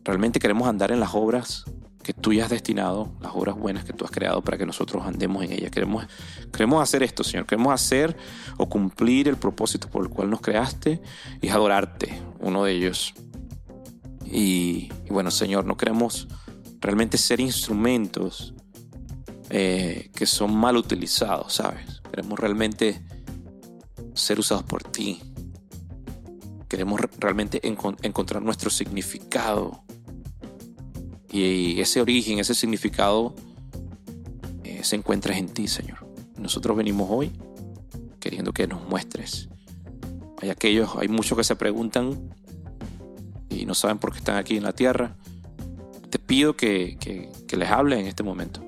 realmente 0.06 0.40
queremos 0.40 0.70
andar 0.70 0.94
en 0.94 1.02
las 1.02 1.14
obras 1.14 1.66
que 2.02 2.14
tú 2.14 2.32
ya 2.32 2.46
has 2.46 2.50
destinado, 2.50 3.12
las 3.20 3.34
obras 3.36 3.58
buenas 3.58 3.84
que 3.84 3.92
tú 3.92 4.06
has 4.06 4.12
creado 4.12 4.42
para 4.42 4.58
que 4.58 4.66
nosotros 4.66 5.06
andemos 5.06 5.44
en 5.44 5.52
ellas. 5.52 5.70
Queremos, 5.70 6.08
queremos 6.54 6.82
hacer 6.82 7.04
esto, 7.04 7.26
Señor. 7.26 7.46
Queremos 7.46 7.74
hacer 7.74 8.16
o 8.56 8.70
cumplir 8.70 9.28
el 9.28 9.36
propósito 9.36 9.90
por 9.90 10.02
el 10.04 10.10
cual 10.10 10.30
nos 10.30 10.40
creaste 10.40 11.02
y 11.42 11.48
es 11.48 11.54
adorarte, 11.54 12.22
uno 12.40 12.64
de 12.64 12.72
ellos. 12.72 13.14
Y, 14.24 14.88
bueno, 15.10 15.30
Señor, 15.30 15.66
no 15.66 15.76
queremos 15.76 16.30
realmente 16.80 17.18
ser 17.18 17.42
instrumentos 17.42 18.54
eh, 19.50 20.10
que 20.16 20.26
son 20.26 20.56
mal 20.56 20.78
utilizados, 20.78 21.56
¿sabes? 21.56 22.02
Queremos 22.10 22.40
realmente 22.40 23.06
ser 24.14 24.40
usados 24.40 24.64
por 24.64 24.84
ti. 24.84 25.20
Queremos 26.68 27.00
realmente 27.20 27.62
encontrar 27.66 28.42
nuestro 28.42 28.70
significado 28.70 29.84
y 31.32 31.80
ese 31.80 32.02
origen, 32.02 32.40
ese 32.40 32.56
significado 32.56 33.36
eh, 34.64 34.82
se 34.84 34.96
encuentra 34.96 35.38
en 35.38 35.50
ti, 35.50 35.68
Señor. 35.68 36.08
Nosotros 36.38 36.76
venimos 36.76 37.08
hoy 37.10 37.32
queriendo 38.20 38.54
que 38.54 38.68
nos 38.68 38.88
muestres. 38.88 39.50
Hay 40.42 40.50
aquellos, 40.50 40.96
hay 40.98 41.08
muchos 41.08 41.38
que 41.38 41.44
se 41.44 41.56
preguntan 41.56 42.34
y 43.50 43.66
no 43.66 43.74
saben 43.74 43.98
por 43.98 44.12
qué 44.12 44.20
están 44.20 44.38
aquí 44.38 44.58
en 44.58 44.64
la 44.64 44.74
tierra. 44.74 45.16
Te 46.10 46.20
pido 46.20 46.56
que, 46.56 46.98
les 47.50 47.70
hables 47.70 48.00
en 48.00 48.08
este 48.08 48.24
momento. 48.24 48.62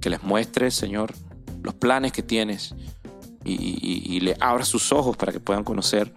Que 0.00 0.10
les 0.10 0.22
muestres, 0.22 0.74
Señor, 0.74 1.14
los 1.62 1.74
planes 1.74 2.12
que 2.12 2.22
tienes 2.22 2.74
y, 3.44 4.20
le 4.20 4.36
abras 4.40 4.68
sus 4.68 4.92
ojos 4.92 5.16
para 5.16 5.32
que 5.32 5.40
puedan 5.40 5.62
conocer 5.62 6.12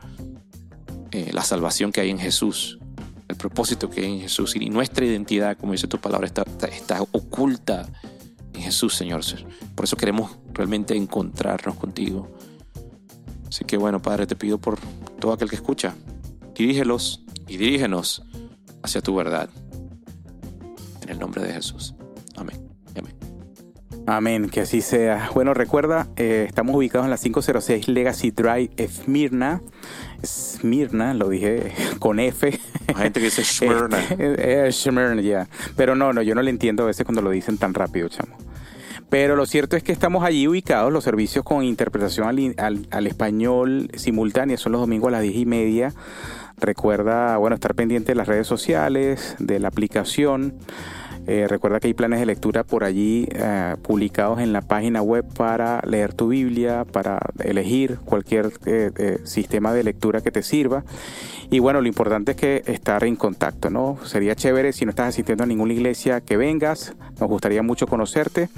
eh, 1.12 1.32
la 1.34 1.44
salvación 1.44 1.92
que 1.92 2.02
hay 2.02 2.10
en 2.10 2.20
Jesús 2.20 2.80
el 3.30 3.36
propósito 3.36 3.90
que 3.90 4.02
hay 4.02 4.14
en 4.14 4.22
Jesús 4.22 4.56
y 4.56 4.70
nuestra 4.70 5.06
identidad, 5.06 5.56
como 5.56 5.72
dice 5.72 5.88
tu 5.88 6.00
palabra, 6.00 6.26
está, 6.26 6.44
está, 6.68 7.02
oculta 7.02 7.88
en 8.54 8.62
Jesús, 8.64 8.96
Señor. 8.96 9.22
Por 9.76 9.86
eso 9.86 9.96
queremos 9.96 10.32
realmente 10.52 10.96
encontrarnos 10.96 11.76
contigo. 11.76 12.28
Así 13.48 13.66
que 13.66 13.78
bueno, 13.78 14.02
Padre, 14.02 14.26
te 14.26 14.36
pido 14.36 14.58
por 14.58 14.80
todo 15.20 15.32
aquel 15.32 15.48
que 15.48 15.56
escucha, 15.56 15.94
dirígelos 16.56 17.24
y 17.48 17.58
dirígenos 17.58 18.24
hacia 18.82 19.02
tu 19.02 19.16
verdad. 19.16 19.50
En 21.04 21.10
el 21.10 21.20
nombre 21.20 21.44
de 21.44 21.54
Jesús. 21.54 21.94
Amén. 24.10 24.50
Que 24.50 24.62
así 24.62 24.82
sea. 24.82 25.30
Bueno, 25.36 25.54
recuerda, 25.54 26.08
eh, 26.16 26.46
estamos 26.48 26.76
ubicados 26.76 27.06
en 27.06 27.12
la 27.12 27.18
506 27.18 27.88
Legacy 27.88 28.32
Drive, 28.32 28.72
Esmirna. 28.76 29.62
Esmirna, 30.24 31.14
lo 31.14 31.30
dije 31.30 31.74
con 32.00 32.20
F. 32.20 32.60
Hay 32.88 32.96
gente 32.96 33.20
que 33.20 33.26
dice 33.26 33.44
Smyrna. 33.44 34.00
Smyrna, 34.72 35.22
ya. 35.22 35.48
Pero 35.76 35.96
no, 35.96 36.12
no, 36.12 36.24
yo 36.24 36.34
no 36.34 36.42
le 36.42 36.50
entiendo 36.50 36.84
a 36.84 36.88
veces 36.88 37.06
cuando 37.06 37.22
lo 37.22 37.30
dicen 37.30 37.60
tan 37.60 37.76
rápido, 37.76 38.10
chamo. 38.10 38.36
Pero 39.12 39.36
lo 39.36 39.46
cierto 39.46 39.78
es 39.78 39.84
que 39.84 39.92
estamos 39.92 40.24
allí 40.24 40.48
ubicados, 40.48 40.92
los 40.92 41.04
servicios 41.04 41.46
con 41.46 41.64
interpretación 41.64 42.28
al, 42.58 42.88
al, 42.90 43.08
español 43.08 43.92
simultánea 43.96 44.58
son 44.58 44.72
los 44.72 44.82
domingos 44.82 45.10
a 45.10 45.12
las 45.12 45.22
10 45.22 45.36
y 45.36 45.46
media. 45.46 45.94
Recuerda, 46.58 47.38
bueno, 47.38 47.54
estar 47.54 47.76
pendiente 47.76 48.12
de 48.12 48.16
las 48.16 48.28
redes 48.28 48.48
sociales, 48.48 49.36
de 49.38 49.60
la 49.60 49.68
aplicación. 49.68 50.56
Eh, 51.32 51.48
recuerda 51.48 51.80
que 51.80 51.86
hay 51.86 51.94
planes 51.94 52.20
de 52.20 52.26
lectura 52.26 52.64
por 52.64 52.84
allí 52.84 53.28
eh, 53.30 53.76
publicados 53.84 54.40
en 54.40 54.52
la 54.52 54.62
página 54.62 55.04
web 55.04 55.24
para 55.38 55.80
leer 55.86 56.12
tu 56.16 56.30
Biblia, 56.30 56.86
para 56.92 57.20
elegir 57.44 58.00
cualquier 58.04 58.52
eh, 58.66 59.20
sistema 59.26 59.72
de 59.72 59.84
lectura 59.84 60.22
que 60.22 60.32
te 60.32 60.42
sirva. 60.42 60.84
Y 61.52 61.60
bueno, 61.60 61.82
lo 61.82 61.88
importante 61.88 62.32
es 62.32 62.38
que 62.38 62.64
estar 62.66 63.04
en 63.04 63.16
contacto, 63.16 63.70
¿no? 63.70 64.00
Sería 64.06 64.36
chévere 64.36 64.74
si 64.74 64.86
no 64.86 64.90
estás 64.90 65.10
asistiendo 65.10 65.44
a 65.44 65.46
ninguna 65.46 65.72
iglesia 65.72 66.20
que 66.20 66.36
vengas. 66.36 66.96
Nos 67.20 67.30
gustaría 67.30 67.62
mucho 67.62 67.86
conocerte. 67.86 68.50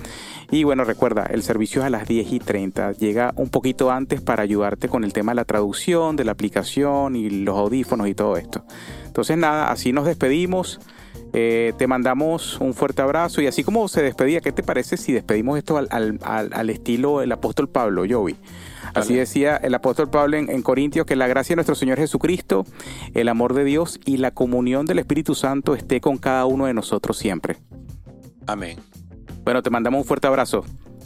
Y 0.49 0.63
bueno, 0.63 0.85
recuerda, 0.85 1.25
el 1.25 1.43
servicio 1.43 1.81
es 1.81 1.87
a 1.87 1.89
las 1.89 2.07
10 2.07 2.31
y 2.31 2.39
30. 2.39 2.93
Llega 2.93 3.33
un 3.35 3.49
poquito 3.49 3.91
antes 3.91 4.21
para 4.21 4.43
ayudarte 4.43 4.87
con 4.87 5.03
el 5.03 5.11
tema 5.11 5.33
de 5.33 5.37
la 5.37 5.45
traducción, 5.45 6.15
de 6.15 6.23
la 6.23 6.31
aplicación 6.31 7.17
y 7.17 7.29
los 7.29 7.57
audífonos 7.57 8.07
y 8.07 8.13
todo 8.13 8.37
esto. 8.37 8.63
Entonces 9.07 9.37
nada, 9.37 9.71
así 9.73 9.91
nos 9.91 10.05
despedimos. 10.05 10.79
Eh, 11.33 11.73
te 11.77 11.87
mandamos 11.87 12.59
un 12.59 12.73
fuerte 12.73 13.01
abrazo 13.01 13.41
y 13.41 13.47
así 13.47 13.63
como 13.63 13.87
se 13.87 14.01
despedía, 14.01 14.41
¿qué 14.41 14.51
te 14.51 14.63
parece 14.63 14.97
si 14.97 15.13
despedimos 15.13 15.57
esto 15.57 15.77
al, 15.77 16.69
estilo 16.69 17.19
del 17.19 17.31
apóstol 17.31 17.69
Pablo, 17.69 18.03
Joey? 18.09 18.35
Así 18.93 19.15
decía 19.15 19.55
el 19.55 19.73
apóstol 19.73 20.09
Pablo 20.09 20.35
en, 20.35 20.49
en, 20.49 20.61
Corintios, 20.61 21.05
que 21.05 21.15
la 21.15 21.27
gracia 21.27 21.53
de 21.53 21.57
nuestro 21.57 21.75
Señor 21.75 21.97
Jesucristo, 21.97 22.65
el 23.13 23.29
amor 23.29 23.53
de 23.53 23.63
Dios 23.63 23.99
y 24.05 24.17
la 24.17 24.31
comunión 24.31 24.85
del 24.85 24.99
Espíritu 24.99 25.33
Santo 25.33 25.75
esté 25.75 26.01
con 26.01 26.17
cada 26.17 26.45
uno 26.45 26.65
de 26.65 26.73
nosotros 26.73 27.17
siempre. 27.17 27.57
Amén. 28.47 28.79
Bueno, 29.43 29.63
te 29.63 29.69
mandamos 29.69 29.99
un 29.99 30.05
fuerte 30.05 30.27
abrazo. 30.27 30.65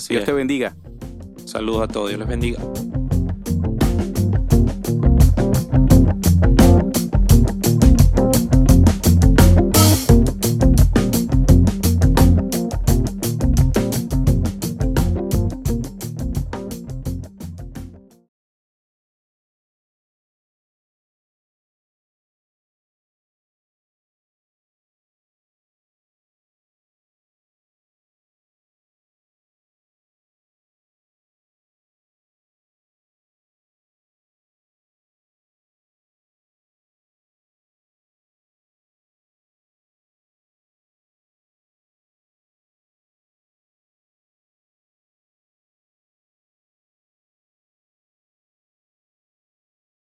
Dios 0.09 0.25
te 0.25 0.33
bendiga. 0.33 0.75
Saludos 1.45 1.83
a 1.83 1.87
todos, 1.87 2.09
Dios 2.09 2.19
les 2.19 2.27
bendiga. 2.27 2.59